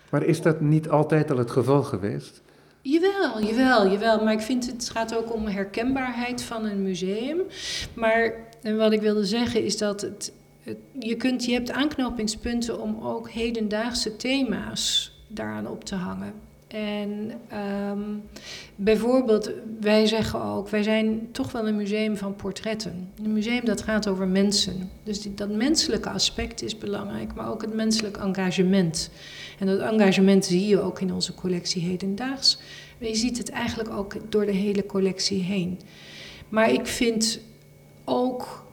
Maar 0.10 0.24
is 0.24 0.42
dat 0.42 0.62
niet 0.62 0.90
altijd 0.90 1.32
al 1.32 1.38
het 1.38 1.52
geval 1.52 1.84
geweest? 1.84 2.42
Jawel, 2.82 3.44
jawel, 3.44 3.88
jawel. 3.92 4.24
Maar 4.24 4.34
ik 4.34 4.42
vind 4.42 4.66
het 4.72 4.90
gaat 4.90 5.16
ook 5.18 5.34
om 5.34 5.48
herkenbaarheid 5.48 6.42
van 6.42 6.66
een 6.66 6.82
museum. 6.84 7.38
Maar 7.94 8.34
en 8.62 8.78
wat 8.78 8.92
ik 8.92 9.02
wilde 9.02 9.26
zeggen 9.26 9.64
is 9.64 9.78
dat 9.78 10.02
het, 10.02 10.32
het- 10.64 10.78
je, 11.00 11.16
kunt, 11.16 11.46
je 11.46 11.54
hebt 11.54 11.72
aanknopingspunten 11.72 12.82
om 12.82 13.00
ook 13.04 13.30
hedendaagse 13.30 14.16
thema's 14.16 15.14
daaraan 15.28 15.68
op 15.68 15.84
te 15.84 15.96
hangen. 15.96 16.34
En 16.68 17.32
ehm, 17.50 18.00
bijvoorbeeld, 18.76 19.52
wij 19.80 20.06
zeggen 20.06 20.44
ook, 20.44 20.70
wij 20.70 20.84
zijn 20.84 21.28
toch 21.32 21.52
wel 21.52 21.68
een 21.68 21.76
museum 21.76 22.18
van 22.18 22.36
portretten. 22.36 23.10
Een 23.24 23.34
museum 23.34 23.66
dat 23.66 23.82
gaat 23.82 24.08
over 24.08 24.28
mensen. 24.28 24.90
Dus 25.04 25.22
die, 25.22 25.34
dat 25.34 25.50
menselijke 25.50 26.10
aspect 26.10 26.62
is 26.62 26.78
belangrijk, 26.78 27.34
maar 27.34 27.50
ook 27.50 27.62
het 27.62 27.74
menselijk 27.74 28.18
engagement. 28.18 29.10
En 29.60 29.68
dat 29.68 29.80
engagement 29.80 30.46
zie 30.46 30.68
je 30.68 30.82
ook 30.82 31.02
in 31.02 31.14
onze 31.14 31.34
collectie 31.34 31.82
hedendaags. 31.82 32.60
Je 32.98 33.16
ziet 33.16 33.38
het 33.38 33.50
eigenlijk 33.50 33.90
ook 33.90 34.16
door 34.30 34.46
de 34.46 34.52
hele 34.52 34.86
collectie 34.86 35.42
heen. 35.42 35.80
Maar 36.50 36.72
ik 36.72 36.86
vind 36.88 37.40
ook 38.04 38.65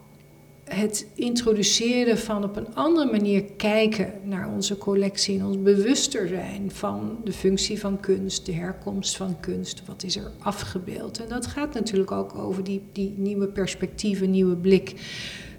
het 0.65 1.07
introduceren 1.15 2.19
van 2.19 2.45
op 2.45 2.57
een 2.57 2.75
andere 2.75 3.11
manier 3.11 3.45
kijken 3.57 4.13
naar 4.23 4.49
onze 4.49 4.79
collectie 4.79 5.39
en 5.39 5.47
ons 5.47 5.63
bewuster 5.63 6.29
zijn 6.29 6.71
van 6.71 7.19
de 7.25 7.33
functie 7.33 7.81
van 7.81 8.01
kunst, 8.01 8.47
de 8.47 8.53
herkomst 8.53 9.17
van 9.17 9.41
kunst, 9.41 9.83
wat 9.87 10.03
is 10.03 10.17
er 10.17 10.31
afgebeeld. 10.39 11.23
En 11.23 11.29
dat 11.29 11.47
gaat 11.47 11.75
natuurlijk 11.75 12.13
ook 12.13 12.35
over 12.35 12.65
die, 12.65 12.83
die 12.93 13.15
nieuwe 13.17 13.47
perspectieven, 13.47 14.31
nieuwe 14.31 14.57
blik. 14.57 14.95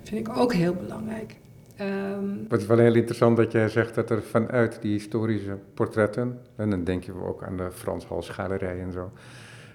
Vind 0.04 0.28
ik 0.28 0.38
ook 0.38 0.54
heel 0.54 0.74
belangrijk. 0.74 1.36
Um, 1.82 2.46
het 2.50 2.62
is 2.62 2.68
wel 2.68 2.78
heel 2.78 2.96
interessant 2.96 3.38
dat 3.38 3.52
jij 3.52 3.70
zegt 3.70 3.96
dat 3.96 4.10
er 4.10 4.24
vanuit 4.24 4.82
die 4.82 4.92
historische 4.92 5.58
portretten, 5.74 6.40
en 6.56 6.70
dan 6.70 6.84
denk 6.84 7.04
je 7.04 7.14
ook 7.24 7.44
aan 7.44 7.58
de 7.58 7.72
Frans 7.72 8.06
Hals 8.06 8.38
en 8.38 8.92
zo, 8.92 9.12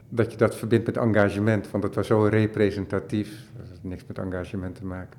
dat 0.09 0.31
je 0.31 0.39
dat 0.39 0.57
verbindt 0.57 0.87
met 0.87 0.97
engagement, 0.97 1.71
want 1.71 1.85
het 1.85 1.95
was 1.95 2.07
zo 2.07 2.23
representatief. 2.23 3.29
Dat 3.57 3.67
heeft 3.69 3.83
niks 3.83 4.03
met 4.07 4.19
engagement 4.19 4.75
te 4.75 4.85
maken. 4.85 5.19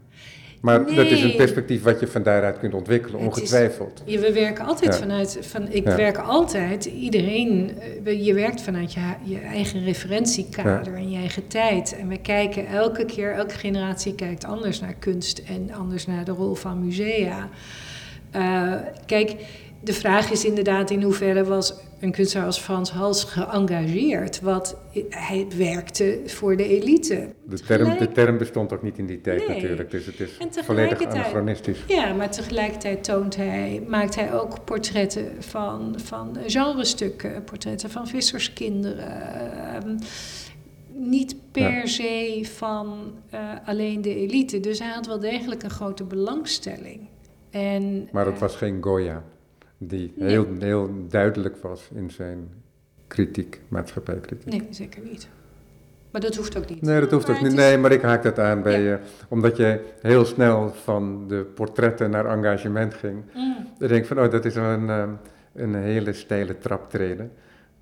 Maar 0.61 0.85
dat 0.85 1.05
is 1.05 1.23
een 1.23 1.35
perspectief 1.35 1.83
wat 1.83 1.99
je 1.99 2.07
van 2.07 2.23
daaruit 2.23 2.59
kunt 2.59 2.73
ontwikkelen, 2.73 3.19
ongetwijfeld. 3.19 4.01
Is, 4.05 4.19
we 4.19 4.33
werken 4.33 4.65
altijd 4.65 4.95
vanuit, 4.95 5.37
van, 5.41 5.71
ik 5.71 5.83
werk 5.83 6.17
altijd, 6.17 6.85
iedereen, 6.85 7.71
eh, 8.03 8.25
je 8.25 8.33
werkt 8.33 8.61
vanuit 8.61 8.93
je, 8.93 8.99
je 9.23 9.39
eigen 9.39 9.83
referentiekader 9.83 10.93
en 10.93 11.11
je 11.11 11.17
eigen 11.17 11.47
tijd. 11.47 11.97
En 11.99 12.07
we 12.07 12.17
kijken 12.17 12.67
elke 12.67 13.05
keer, 13.05 13.33
elke 13.33 13.55
generatie 13.55 14.15
kijkt 14.15 14.45
anders 14.45 14.79
naar 14.79 14.93
kunst 14.93 15.41
en 15.47 15.71
anders 15.71 16.07
naar 16.07 16.25
de 16.25 16.31
rol 16.31 16.55
van 16.55 16.85
musea. 16.85 17.49
Uh, 18.35 18.73
kijk, 19.05 19.35
de 19.83 19.93
vraag 19.93 20.31
is 20.31 20.45
inderdaad 20.45 20.89
in 20.91 21.01
hoeverre 21.01 21.43
was 21.43 21.73
een 21.99 22.11
kunstenaar 22.11 22.45
als 22.45 22.59
Frans 22.59 22.91
Hals 22.91 23.23
geëngageerd. 23.23 24.41
Wat 24.41 24.77
hij 25.09 25.47
werkte 25.57 26.19
voor 26.25 26.57
de 26.57 26.67
elite. 26.67 27.29
De 27.45 27.59
term, 27.59 27.97
de 27.97 28.11
term 28.11 28.37
bestond 28.37 28.73
ook 28.73 28.83
niet 28.83 28.97
in 28.97 29.05
die 29.05 29.21
tijd 29.21 29.47
natuurlijk, 29.47 29.91
dus 29.91 30.05
het 30.05 30.19
is 30.19 30.37
volledig 30.65 31.05
anachronistisch. 31.05 31.83
Ja, 31.87 32.13
maar 32.13 32.31
tegelijkertijd 32.31 33.03
toont 33.03 33.35
hij, 33.35 33.83
maakt 33.87 34.15
hij 34.15 34.33
ook 34.33 34.63
portretten 34.65 35.31
van, 35.39 35.95
van 36.03 36.37
genrestukken, 36.45 37.43
portretten 37.43 37.89
van 37.89 38.07
visserskinderen. 38.07 39.33
Ehm, 39.73 39.97
niet 40.93 41.35
per 41.51 41.87
se 41.87 42.41
van 42.57 43.13
uh, 43.33 43.39
alleen 43.65 44.01
de 44.01 44.15
elite. 44.15 44.59
Dus 44.59 44.79
hij 44.79 44.91
had 44.91 45.05
wel 45.05 45.19
degelijk 45.19 45.63
een 45.63 45.69
grote 45.69 46.03
belangstelling. 46.03 47.07
En, 47.49 48.09
maar 48.11 48.25
het 48.25 48.35
uh, 48.35 48.41
was 48.41 48.55
geen 48.55 48.83
Goya 48.83 49.23
die 49.79 50.13
heel, 50.17 50.47
heel 50.59 51.07
duidelijk 51.07 51.57
was 51.57 51.89
in 51.93 52.11
zijn 52.11 52.49
kritiek, 53.07 53.61
maatschappijkritiek. 53.67 54.51
Nee, 54.51 54.67
zeker 54.69 55.01
niet. 55.03 55.29
Maar 56.11 56.21
dat 56.21 56.35
hoeft 56.35 56.57
ook 56.57 56.69
niet. 56.69 56.81
Nee, 56.81 56.99
dat 56.99 57.11
hoeft 57.11 57.29
ook 57.29 57.41
niet. 57.41 57.53
Nee, 57.53 57.77
maar 57.77 57.91
ik 57.91 58.01
haak 58.01 58.23
dat 58.23 58.39
aan 58.39 58.61
bij 58.61 58.81
je, 58.81 58.99
omdat 59.27 59.57
je 59.57 59.85
heel 60.01 60.25
snel 60.25 60.73
van 60.73 61.27
de 61.27 61.45
portretten 61.53 62.09
naar 62.09 62.25
engagement 62.25 62.93
ging. 62.93 63.23
Mm. 63.35 63.67
Dan 63.77 63.87
denk 63.87 64.01
ik 64.01 64.07
van, 64.07 64.19
oh, 64.19 64.31
dat 64.31 64.45
is 64.45 64.55
een, 64.55 64.89
ehm, 64.89 65.09
een 65.53 65.75
hele 65.75 66.13
steile 66.13 66.57
traptreden. 66.57 67.31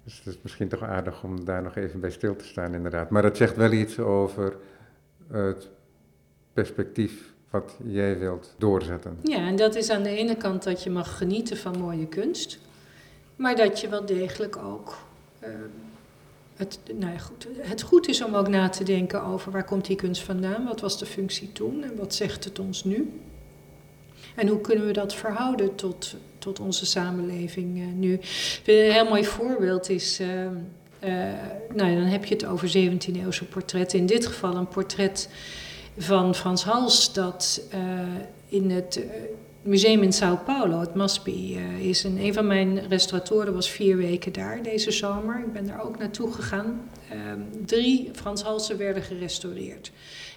Dus 0.04 0.18
het 0.18 0.26
is 0.26 0.40
misschien 0.42 0.68
toch 0.68 0.84
aardig 0.84 1.24
om 1.24 1.46
daar 1.46 1.62
nog 1.62 1.76
even 1.76 2.00
bij 2.00 2.12
stil 2.12 2.36
te 2.36 2.46
staan, 2.46 2.74
inderdaad. 2.74 3.10
Maar 3.10 3.24
het 3.24 3.38
zegt 3.38 3.56
wel 3.56 3.72
iets 3.72 4.00
over 4.00 4.56
het 5.32 5.70
perspectief 6.54 7.34
wat 7.50 7.76
jij 7.84 8.20
wilt 8.20 8.54
doorzetten. 8.58 9.18
Ja, 9.24 9.48
en 9.48 9.56
dat 9.56 9.76
is 9.76 9.90
aan 9.90 10.04
de 10.04 10.10
ene 10.10 10.36
kant 10.36 10.64
dat 10.64 10.84
je 10.84 10.90
mag 10.90 11.18
genieten 11.18 11.58
van 11.58 11.80
mooie 11.80 12.08
kunst, 12.08 12.60
maar 13.36 13.56
dat 13.56 13.80
je 13.80 13.90
wel 13.90 14.06
degelijk 14.06 14.58
ook. 14.58 14.98
Uh, 15.44 15.50
het, 16.56 16.80
nou 16.94 17.12
ja, 17.12 17.18
goed, 17.18 17.48
het 17.60 17.82
goed 17.82 18.08
is 18.08 18.24
om 18.24 18.36
ook 18.36 18.48
na 18.48 18.70
te 18.70 18.84
denken 18.84 19.24
over 19.24 19.52
waar 19.52 19.64
komt 19.64 19.86
die 19.86 19.96
kunst 19.96 20.22
vandaan, 20.22 20.66
wat 20.66 20.82
was 20.82 21.00
de 21.00 21.06
functie 21.06 21.52
toen 21.52 21.84
en 21.84 21.96
wat 21.96 22.16
zegt 22.16 22.44
het 22.44 22.60
ons 22.60 22.84
nu. 22.84 23.22
En 24.36 24.48
hoe 24.48 24.62
kunnen 24.62 24.86
we 24.86 24.94
dat 24.94 25.16
verhouden 25.16 25.76
tot, 25.76 26.16
tot 26.38 26.60
onze 26.60 26.86
samenleving 26.86 27.78
uh, 27.78 27.86
nu? 27.96 28.14
Een 28.66 28.92
heel 28.92 29.08
mooi 29.08 29.26
voorbeeld 29.26 29.90
is, 29.90 30.20
uh, 30.20 30.28
nou 31.74 31.92
ja, 31.92 31.96
dan 31.96 32.06
heb 32.06 32.26
je 32.26 32.34
het 32.34 32.46
over 32.46 32.68
17e-eeuwse 32.68 33.46
portretten. 33.50 34.00
In 34.00 34.06
dit 34.06 34.26
geval 34.26 34.56
een 34.56 34.68
portret 34.68 35.30
van 35.98 36.36
Frans 36.36 36.64
Hals 36.64 37.14
dat 37.14 37.62
uh, 37.74 37.80
in 38.48 38.70
het 38.72 38.98
uh, 38.98 39.06
museum 39.62 40.02
in 40.02 40.14
Sao 40.14 40.38
Paulo, 40.46 40.80
het 40.80 40.96
Maspi, 40.96 41.58
uh, 41.58 41.80
is 41.80 42.04
een, 42.04 42.18
een 42.18 42.34
van 42.34 42.48
mijn 42.48 42.88
restauratoren 42.88 43.54
was 43.54 43.70
vier 43.70 43.98
weken 43.98 44.34
daar 44.34 44.64
deze 44.64 44.92
zomer. 44.92 45.40
Ik 45.40 45.54
ben 45.54 45.68
daar 45.68 45.84
ook 45.84 45.98
naartoe 45.98 46.34
gegaan. 46.34 46.90
Um, 47.32 47.66
drie 47.66 48.10
Frans 48.14 48.42
Halsen 48.42 48.78
werden 48.78 49.04
gerestaureerd. 49.04 49.92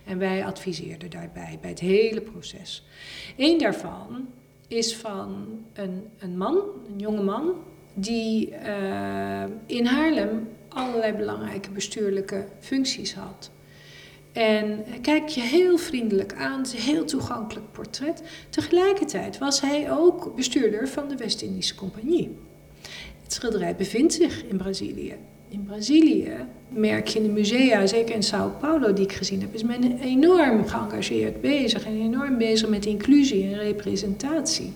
En 0.04 0.18
wij 0.18 0.44
adviseerden 0.44 1.11
daarbij, 1.11 1.58
bij 1.61 1.70
het 1.70 1.80
hele 1.80 2.20
proces. 2.20 2.84
Eén 3.36 3.58
daarvan 3.58 4.28
is 4.68 4.96
van 4.96 5.46
een, 5.72 6.08
een 6.18 6.36
man, 6.36 6.56
een 6.92 6.98
jonge 6.98 7.22
man, 7.22 7.54
die 7.94 8.54
in 9.66 9.86
Haarlem 9.86 10.48
allerlei 10.68 11.12
belangrijke 11.12 11.70
bestuurlijke 11.70 12.46
functies 12.61 13.14
had. 13.14 13.50
En 14.33 14.85
kijk 15.03 15.28
je 15.28 15.41
heel 15.41 15.78
vriendelijk 15.78 16.35
aan, 16.35 16.64
heel 16.76 17.05
toegankelijk 17.05 17.72
portret. 17.72 18.22
Tegelijkertijd 18.51 19.39
was 19.39 19.61
hij 19.61 19.93
ook 19.93 20.37
bestuurder 20.37 20.89
van 20.89 21.09
de 21.09 21.16
West-Indische 21.16 21.74
Compagnie. 21.74 22.37
Het 23.22 23.33
schilderij 23.33 23.76
bevindt 23.76 24.12
zich 24.12 24.45
in 24.45 24.57
Brazilië. 24.57 25.14
In 25.49 25.62
Brazilië 25.62 26.33
merk 26.68 27.09
je 27.09 27.18
in 27.18 27.24
de 27.24 27.31
musea, 27.31 27.87
zeker 27.87 28.14
in 28.14 28.22
Sao 28.22 28.51
Paulo 28.61 28.93
die 28.93 29.05
ik 29.05 29.12
gezien 29.12 29.41
heb, 29.41 29.55
is 29.55 29.62
men 29.62 29.99
enorm 29.99 30.66
geëngageerd 30.66 31.41
bezig 31.41 31.85
en 31.85 32.01
enorm 32.01 32.39
bezig 32.39 32.68
met 32.68 32.87
inclusie 32.87 33.45
en 33.45 33.59
representatie. 33.59 34.72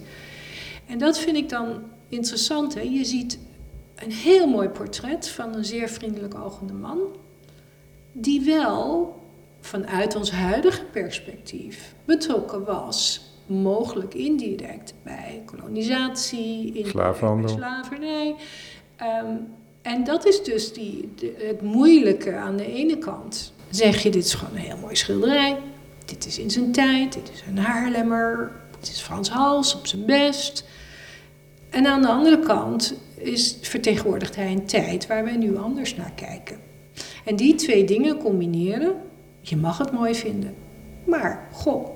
En 0.87 0.99
dat 0.99 1.19
vind 1.19 1.37
ik 1.37 1.49
dan 1.49 1.83
interessant. 2.09 2.75
Hè? 2.75 2.81
Je 2.81 3.05
ziet 3.05 3.39
een 3.95 4.13
heel 4.13 4.47
mooi 4.47 4.69
portret 4.69 5.29
van 5.29 5.55
een 5.55 5.65
zeer 5.65 5.89
vriendelijk 5.89 6.35
ogende 6.35 6.73
man, 6.73 6.99
die 8.13 8.41
wel 8.41 9.23
vanuit 9.65 10.17
ons 10.17 10.31
huidige 10.31 10.85
perspectief 10.85 11.95
betrokken 12.05 12.65
was, 12.65 13.21
mogelijk 13.47 14.15
indirect, 14.15 14.95
bij 15.03 15.43
kolonisatie, 15.45 16.87
Slavenhandel. 16.87 17.49
slavernij. 17.49 18.35
Um, 19.01 19.47
en 19.83 20.05
dat 20.05 20.27
is 20.27 20.43
dus 20.43 20.73
die, 20.73 21.13
het 21.39 21.63
moeilijke 21.63 22.35
aan 22.35 22.57
de 22.57 22.73
ene 22.73 22.99
kant. 22.99 23.53
Zeg 23.71 24.03
je, 24.03 24.11
dit 24.11 24.25
is 24.25 24.35
gewoon 24.35 24.57
een 24.57 24.63
heel 24.65 24.77
mooi 24.77 24.97
schilderij. 24.97 25.59
Dit 26.05 26.27
is 26.27 26.39
in 26.39 26.51
zijn 26.51 26.73
tijd, 26.73 27.13
dit 27.13 27.31
is 27.33 27.45
een 27.49 27.59
Haarlemmer, 27.59 28.53
dit 28.81 28.89
is 28.89 29.01
Frans 29.01 29.29
Hals 29.29 29.75
op 29.75 29.87
zijn 29.87 30.05
best. 30.05 30.65
En 31.71 31.87
aan 31.87 32.03
de 32.03 32.09
andere 32.09 32.39
kant 32.39 32.95
is, 33.15 33.59
vertegenwoordigt 33.61 34.37
hij 34.37 34.53
een 34.53 34.67
tijd 34.67 35.07
waar 35.07 35.25
wij 35.25 35.37
nu 35.37 35.57
anders 35.57 35.97
naar 35.97 36.13
kijken. 36.15 36.59
En 37.25 37.37
die 37.37 37.55
twee 37.55 37.85
dingen 37.85 38.19
combineren, 38.19 39.13
je 39.49 39.57
mag 39.57 39.79
het 39.79 39.93
mooi 39.93 40.15
vinden. 40.15 40.55
Maar, 41.07 41.49
goh, 41.53 41.89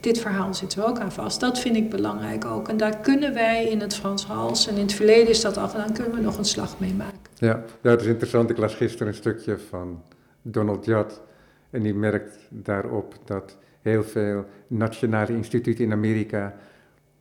dit 0.00 0.18
verhaal 0.18 0.54
zit 0.54 0.74
er 0.74 0.86
ook 0.86 0.98
aan 0.98 1.12
vast. 1.12 1.40
Dat 1.40 1.58
vind 1.58 1.76
ik 1.76 1.90
belangrijk 1.90 2.44
ook. 2.44 2.68
En 2.68 2.76
daar 2.76 2.96
kunnen 2.98 3.34
wij 3.34 3.64
in 3.64 3.80
het 3.80 3.94
Frans 3.94 4.26
Hals, 4.26 4.68
en 4.68 4.74
in 4.74 4.80
het 4.80 4.92
verleden 4.92 5.28
is 5.28 5.40
dat 5.40 5.56
al 5.56 5.68
gedaan, 5.68 5.92
kunnen 5.92 6.14
we 6.14 6.20
nog 6.20 6.38
een 6.38 6.44
slag 6.44 6.80
mee 6.80 6.94
maken. 6.94 7.18
Ja, 7.34 7.62
het 7.80 8.00
is 8.00 8.06
interessant. 8.06 8.50
Ik 8.50 8.56
las 8.56 8.74
gisteren 8.74 9.08
een 9.08 9.14
stukje 9.14 9.58
van 9.58 10.02
Donald 10.42 10.84
Judd. 10.84 11.20
En 11.70 11.82
die 11.82 11.94
merkt 11.94 12.38
daarop 12.48 13.14
dat 13.24 13.56
heel 13.82 14.02
veel 14.02 14.44
nationale 14.66 15.32
instituten 15.32 15.84
in 15.84 15.92
Amerika, 15.92 16.54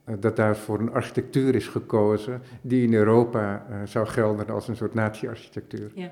eh, 0.04 0.16
dat 0.20 0.36
daar 0.36 0.58
voor 0.58 0.80
een 0.80 0.92
architectuur 0.92 1.56
is 1.56 1.68
gekozen 1.68 2.42
die 2.62 2.84
in 2.88 2.94
Europa 2.94 3.66
uh, 3.70 3.76
zou 3.86 4.08
gelden 4.08 4.50
als 4.50 4.68
een 4.68 4.76
soort 4.76 4.94
nazi-architectuur. 4.94 5.92
Ja. 5.96 6.12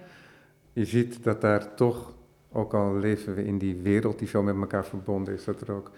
Je 0.74 0.86
ziet 0.86 1.24
dat 1.24 1.42
daar 1.42 1.76
toch 1.76 2.14
ook 2.54 2.74
al 2.74 2.98
leven 2.98 3.36
we 3.36 3.46
in 3.46 3.58
die 3.58 3.76
wereld 3.76 4.20
die 4.20 4.28
zo 4.28 4.44
met 4.44 4.56
elkaar 4.56 4.86
verbonden 4.86 5.34
is, 5.34 5.44
dat 5.44 5.62
er 5.62 5.72
ook 5.72 5.92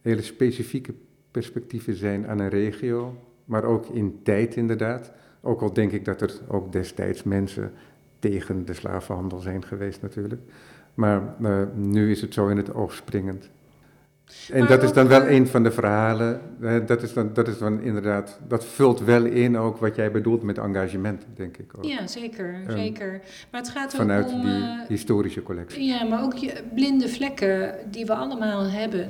hele 0.00 0.22
specifieke 0.22 0.94
perspectieven 1.30 1.94
zijn 1.94 2.26
aan 2.26 2.38
een 2.38 2.48
regio, 2.48 3.16
maar 3.44 3.64
ook 3.64 3.86
in 3.86 4.20
tijd 4.22 4.56
inderdaad. 4.56 5.12
Ook 5.40 5.60
al 5.60 5.72
denk 5.72 5.92
ik 5.92 6.04
dat 6.04 6.20
er 6.20 6.40
ook 6.48 6.72
destijds 6.72 7.22
mensen 7.22 7.72
tegen 8.18 8.64
de 8.64 8.74
slavenhandel 8.74 9.38
zijn 9.38 9.64
geweest 9.64 10.02
natuurlijk. 10.02 10.42
Maar 10.94 11.34
uh, 11.40 11.62
nu 11.74 12.10
is 12.10 12.20
het 12.20 12.34
zo 12.34 12.48
in 12.48 12.56
het 12.56 12.74
oog 12.74 12.92
springend. 12.92 13.50
En 14.52 14.58
Maar 14.58 14.68
dat 14.68 14.82
is 14.82 14.92
dan 14.92 15.08
wel 15.08 15.20
voor- 15.20 15.28
een 15.30 15.46
van 15.46 15.62
de 15.62 15.70
verhalen. 15.70 16.40
Dat 16.86 17.02
is, 17.02 17.12
dan, 17.12 17.30
dat 17.32 17.48
is 17.48 17.58
dan 17.58 17.80
inderdaad, 17.82 18.38
dat 18.48 18.64
vult 18.64 19.00
wel 19.00 19.24
in 19.24 19.58
ook 19.58 19.76
wat 19.78 19.96
jij 19.96 20.10
bedoelt 20.10 20.42
met 20.42 20.58
engagement, 20.58 21.22
denk 21.36 21.56
ik 21.56 21.72
ook. 21.76 21.84
Ja, 21.84 22.06
zeker, 22.06 22.54
Ehm, 22.66 22.76
zeker. 22.78 23.20
Maar 23.50 23.60
het 23.60 23.70
gaat 23.70 23.92
ook 23.92 24.00
Vanuit 24.00 24.32
om... 24.32 24.40
die 24.40 24.50
eh, 24.50 24.88
historische 24.88 25.42
collectie. 25.42 25.84
Ja, 25.84 26.04
maar 26.04 26.22
ook 26.22 26.34
je 26.36 26.52
blinde 26.74 27.08
vlekken 27.08 27.74
die 27.90 28.06
we 28.06 28.14
allemaal 28.14 28.68
hebben. 28.70 29.08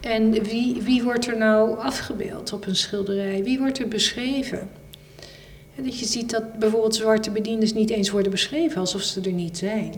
En 0.00 0.30
wie, 0.42 0.82
wie 0.82 1.02
wordt 1.02 1.26
er 1.26 1.38
nou 1.38 1.78
afgebeeld 1.78 2.52
op 2.52 2.66
een 2.66 2.76
schilderij? 2.76 3.42
Wie 3.44 3.58
wordt 3.58 3.78
er 3.78 3.88
beschreven? 3.88 4.68
En 5.76 5.84
dat 5.84 5.98
je 5.98 6.06
ziet 6.06 6.30
dat 6.30 6.58
bijvoorbeeld 6.58 6.94
zwarte 6.94 7.30
bediendes 7.30 7.72
niet 7.74 7.90
eens 7.90 8.10
worden 8.10 8.30
beschreven 8.30 8.80
alsof 8.80 9.02
ze 9.02 9.20
er 9.20 9.32
niet 9.32 9.58
zijn. 9.58 9.92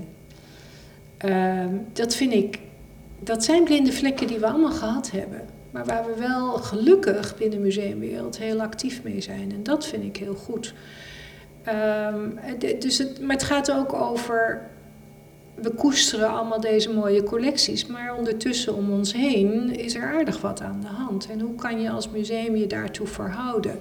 Ehm, 1.18 1.68
dat 1.92 2.14
vind 2.16 2.32
ik, 2.32 2.58
dat 3.24 3.44
zijn 3.44 3.64
blinde 3.64 3.92
vlekken 3.92 4.26
die 4.26 4.38
we 4.38 4.46
allemaal 4.46 4.72
gehad 4.72 5.10
hebben. 5.10 5.40
Maar 5.70 5.84
waar 5.84 6.04
we 6.06 6.20
wel 6.20 6.52
gelukkig 6.52 7.36
binnen 7.36 7.58
de 7.58 7.64
museumwereld 7.64 8.38
heel 8.38 8.60
actief 8.60 9.02
mee 9.02 9.20
zijn. 9.20 9.52
En 9.52 9.62
dat 9.62 9.86
vind 9.86 10.04
ik 10.04 10.16
heel 10.16 10.34
goed. 10.34 10.74
Ehm, 11.62 12.30
dus 12.78 12.98
het, 12.98 13.20
maar 13.20 13.36
het 13.36 13.44
gaat 13.44 13.72
ook 13.72 13.92
over 13.92 14.70
we 15.54 15.70
koesteren 15.70 16.28
allemaal 16.28 16.60
deze 16.60 16.92
mooie 16.92 17.22
collecties, 17.22 17.86
maar 17.86 18.16
ondertussen 18.16 18.74
om 18.74 18.90
ons 18.90 19.12
heen 19.12 19.76
is 19.78 19.94
er 19.94 20.02
aardig 20.02 20.40
wat 20.40 20.60
aan 20.60 20.80
de 20.80 20.86
hand. 20.86 21.28
En 21.30 21.40
hoe 21.40 21.54
kan 21.54 21.80
je 21.80 21.90
als 21.90 22.10
museum 22.10 22.56
je 22.56 22.66
daartoe 22.66 23.06
verhouden? 23.06 23.78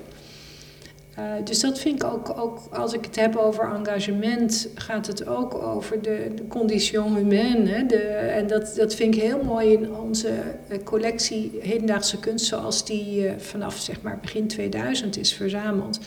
Eh, 1.16 1.24
dus 1.44 1.60
dat 1.60 1.80
vind 1.80 2.04
ik 2.04 2.10
ook, 2.10 2.38
ook, 2.40 2.60
als 2.72 2.94
ik 2.94 3.06
het 3.06 3.16
heb 3.16 3.36
over 3.36 3.74
engagement, 3.74 4.68
gaat 4.76 5.08
het 5.08 5.28
ook 5.28 5.54
over 5.54 6.02
de, 6.02 6.32
de 6.36 6.48
condition 6.48 7.16
humaine. 7.16 7.86
De, 7.86 7.98
en 7.98 8.48
dat, 8.48 8.74
dat 8.76 8.96
vind 8.96 9.16
ik 9.16 9.22
heel 9.22 9.44
mooi 9.44 9.74
in 9.74 9.96
onze 9.96 10.30
eh, 10.68 10.78
collectie 10.84 11.52
hedendaagse 11.60 12.20
kunst, 12.20 12.46
zoals 12.46 12.86
die 12.86 13.28
eh, 13.28 13.34
vanaf 13.38 13.78
zeg 13.78 14.02
maar, 14.02 14.20
begin 14.22 14.48
2000 14.48 15.18
is 15.18 15.34
verzameld. 15.34 16.00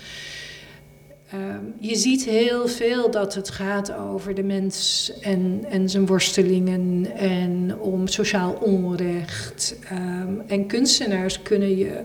Ehm, 1.31 1.65
je 1.79 1.97
ziet 1.97 2.25
heel 2.25 2.69
veel 2.69 3.11
dat 3.11 3.35
het 3.35 3.51
gaat 3.51 3.95
over 3.95 4.35
de 4.35 4.43
mens 4.43 5.13
en, 5.21 5.65
en 5.69 5.89
zijn 5.89 6.07
worstelingen 6.07 7.17
en 7.17 7.79
om 7.81 8.07
sociaal 8.07 8.53
onrecht. 8.53 9.77
Ehm, 9.89 10.33
en 10.47 10.67
kunstenaars 10.67 11.43
kunnen 11.43 11.77
je 11.77 12.01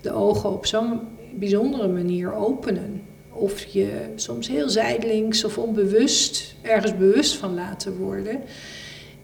de 0.00 0.12
ogen 0.12 0.50
op 0.50 0.66
zo'n 0.66 1.00
bijzondere 1.38 1.88
manier 1.88 2.32
openen. 2.34 3.02
Of 3.32 3.64
je 3.64 4.12
soms 4.14 4.48
heel 4.48 4.68
zijdelings 4.68 5.44
of 5.44 5.58
onbewust 5.58 6.56
ergens 6.62 6.96
bewust 6.96 7.36
van 7.36 7.54
laten 7.54 7.96
worden. 7.96 8.40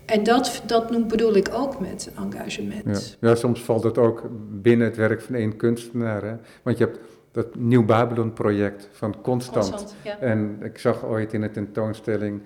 En 0.04 0.22
dat, 0.22 0.62
dat 0.66 0.90
noem- 0.90 1.08
bedoel 1.08 1.34
ik 1.34 1.48
ook 1.52 1.80
met 1.80 2.12
engagement. 2.16 3.16
Ja. 3.20 3.28
ja, 3.28 3.34
soms 3.34 3.62
valt 3.62 3.82
het 3.82 3.98
ook 3.98 4.28
binnen 4.50 4.86
het 4.86 4.96
werk 4.96 5.20
van 5.20 5.34
één 5.34 5.56
kunstenaar. 5.56 6.22
Hè? 6.22 6.34
Want 6.62 6.78
je 6.78 6.84
hebt 6.84 6.98
dat 7.32 7.54
Nieuw 7.54 7.84
Babylon-project 7.84 8.88
van 8.92 9.20
Constant. 9.20 9.70
Constant, 9.70 9.94
ja. 10.04 10.18
En 10.18 10.58
ik 10.62 10.78
zag 10.78 11.04
ooit 11.04 11.32
in 11.32 11.42
een 11.42 11.52
tentoonstelling 11.52 12.42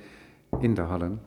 in 0.61 0.75
de 0.75 0.81
Hallen, 0.81 1.21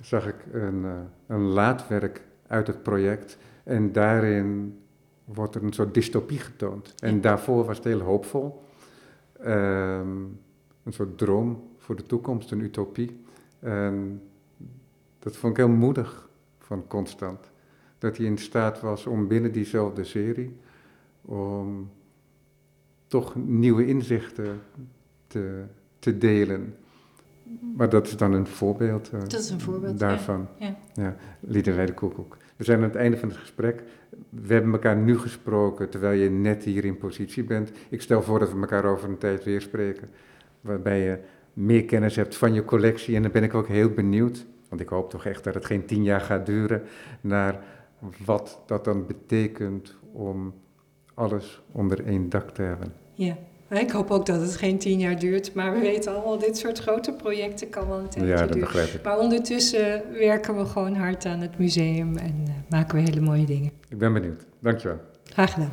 zag 0.00 0.26
ik 0.26 0.36
een, 0.52 0.84
eh, 0.84 0.90
een 1.26 1.42
laadwerk 1.42 2.22
uit 2.46 2.66
het 2.66 2.82
project. 2.82 3.38
En 3.64 3.92
daarin 3.92 4.78
wordt 5.24 5.54
er 5.54 5.62
een 5.62 5.72
soort 5.72 5.94
dystopie 5.94 6.38
getoond. 6.38 6.94
En 6.98 7.14
Ja. 7.14 7.20
daarvoor 7.20 7.64
was 7.64 7.76
het 7.76 7.86
heel 7.86 8.00
hoopvol. 8.00 8.62
Ehm, 9.40 10.08
een 10.82 10.92
soort 10.92 11.18
droom 11.18 11.62
voor 11.78 11.96
de 11.96 12.02
toekomst, 12.02 12.50
een 12.50 12.60
utopie. 12.60 13.20
En 13.58 14.22
dat 15.18 15.36
vond 15.36 15.52
ik 15.58 15.64
heel 15.64 15.74
moedig 15.74 16.28
van 16.58 16.86
Constant. 16.86 17.50
Dat 17.98 18.16
hij 18.16 18.26
in 18.26 18.38
staat 18.38 18.80
was 18.80 19.06
om 19.06 19.28
binnen 19.28 19.52
diezelfde 19.52 20.04
serie, 20.04 20.56
om 21.22 21.90
toch 23.06 23.34
nieuwe 23.34 23.86
inzichten 23.86 24.60
te, 25.26 25.62
te 25.98 26.18
delen. 26.18 26.74
Maar 27.76 27.88
dat 27.88 28.06
is 28.06 28.16
dan 28.16 28.32
een 28.32 28.46
voorbeeld 28.46 29.10
eh, 29.10 29.20
Dat 29.20 29.32
is 29.32 29.50
een 29.50 29.60
voorbeeld, 29.60 30.00
ja. 30.00 30.06
daarvan. 30.08 30.48
Ja. 30.58 30.76
Ja, 30.94 31.16
Liederwijde 31.40 31.94
Koekoek. 31.94 32.36
We 32.56 32.64
zijn 32.64 32.78
aan 32.78 32.84
het 32.84 32.94
einde 32.96 33.16
van 33.16 33.28
het 33.28 33.38
gesprek. 33.38 33.82
We 34.28 34.52
hebben 34.52 34.72
elkaar 34.72 34.96
nu 34.96 35.18
gesproken 35.18 35.88
terwijl 35.88 36.20
je 36.20 36.30
net 36.30 36.64
hier 36.64 36.84
in 36.84 36.98
positie 36.98 37.44
bent. 37.44 37.72
Ik 37.88 38.02
stel 38.02 38.22
voor 38.22 38.38
dat 38.38 38.52
we 38.52 38.60
elkaar 38.60 38.84
over 38.84 39.08
een 39.08 39.18
tijd 39.18 39.44
weer 39.44 39.60
spreken. 39.60 40.10
Waarbij 40.60 41.00
je 41.00 41.18
meer 41.52 41.84
kennis 41.84 42.16
hebt 42.16 42.36
van 42.36 42.54
je 42.54 42.64
collectie. 42.64 43.16
En 43.16 43.22
dan 43.22 43.30
ben 43.30 43.42
ik 43.42 43.54
ook 43.54 43.68
heel 43.68 43.90
benieuwd, 43.90 44.46
want 44.68 44.80
ik 44.80 44.88
hoop 44.88 45.10
toch 45.10 45.24
echt 45.24 45.44
dat 45.44 45.54
het 45.54 45.64
geen 45.64 45.86
tien 45.86 46.02
jaar 46.02 46.20
gaat 46.20 46.46
duren, 46.46 46.82
naar 47.20 47.64
wat 48.24 48.62
dat 48.66 48.84
dan 48.84 49.06
betekent 49.06 49.96
om 50.12 50.54
alles 51.14 51.62
onder 51.72 52.06
één 52.06 52.28
dak 52.28 52.50
te 52.50 52.62
hebben. 52.62 52.92
Ja, 53.12 53.36
ik 53.80 53.90
hoop 53.90 54.10
ook 54.10 54.26
dat 54.26 54.40
het 54.40 54.56
geen 54.56 54.78
tien 54.78 54.98
jaar 54.98 55.18
duurt. 55.18 55.54
Maar 55.54 55.72
we 55.72 55.78
weten 55.80 56.14
allemaal, 56.14 56.38
dit 56.38 56.58
soort 56.58 56.78
grote 56.78 57.12
projecten 57.12 57.70
kan 57.70 57.88
wel 57.88 57.98
een 57.98 58.08
tijdje 58.08 58.30
Ja, 58.30 58.36
dat 58.36 58.46
duren. 58.52 58.60
begrijp 58.60 58.88
ik. 58.88 59.02
Maar 59.04 59.18
ondertussen 59.18 60.02
werken 60.12 60.56
we 60.56 60.64
gewoon 60.64 60.94
hard 60.94 61.24
aan 61.26 61.40
het 61.40 61.58
museum 61.58 62.16
en 62.16 62.44
eh, 62.46 62.52
maken 62.68 62.96
we 62.98 63.02
hele 63.04 63.20
mooie 63.20 63.44
dingen. 63.44 63.70
Ik 63.88 63.98
ben 63.98 64.12
benieuwd. 64.12 64.44
Dankjewel. 64.60 64.98
Graag 65.24 65.52
gedaan. 65.52 65.72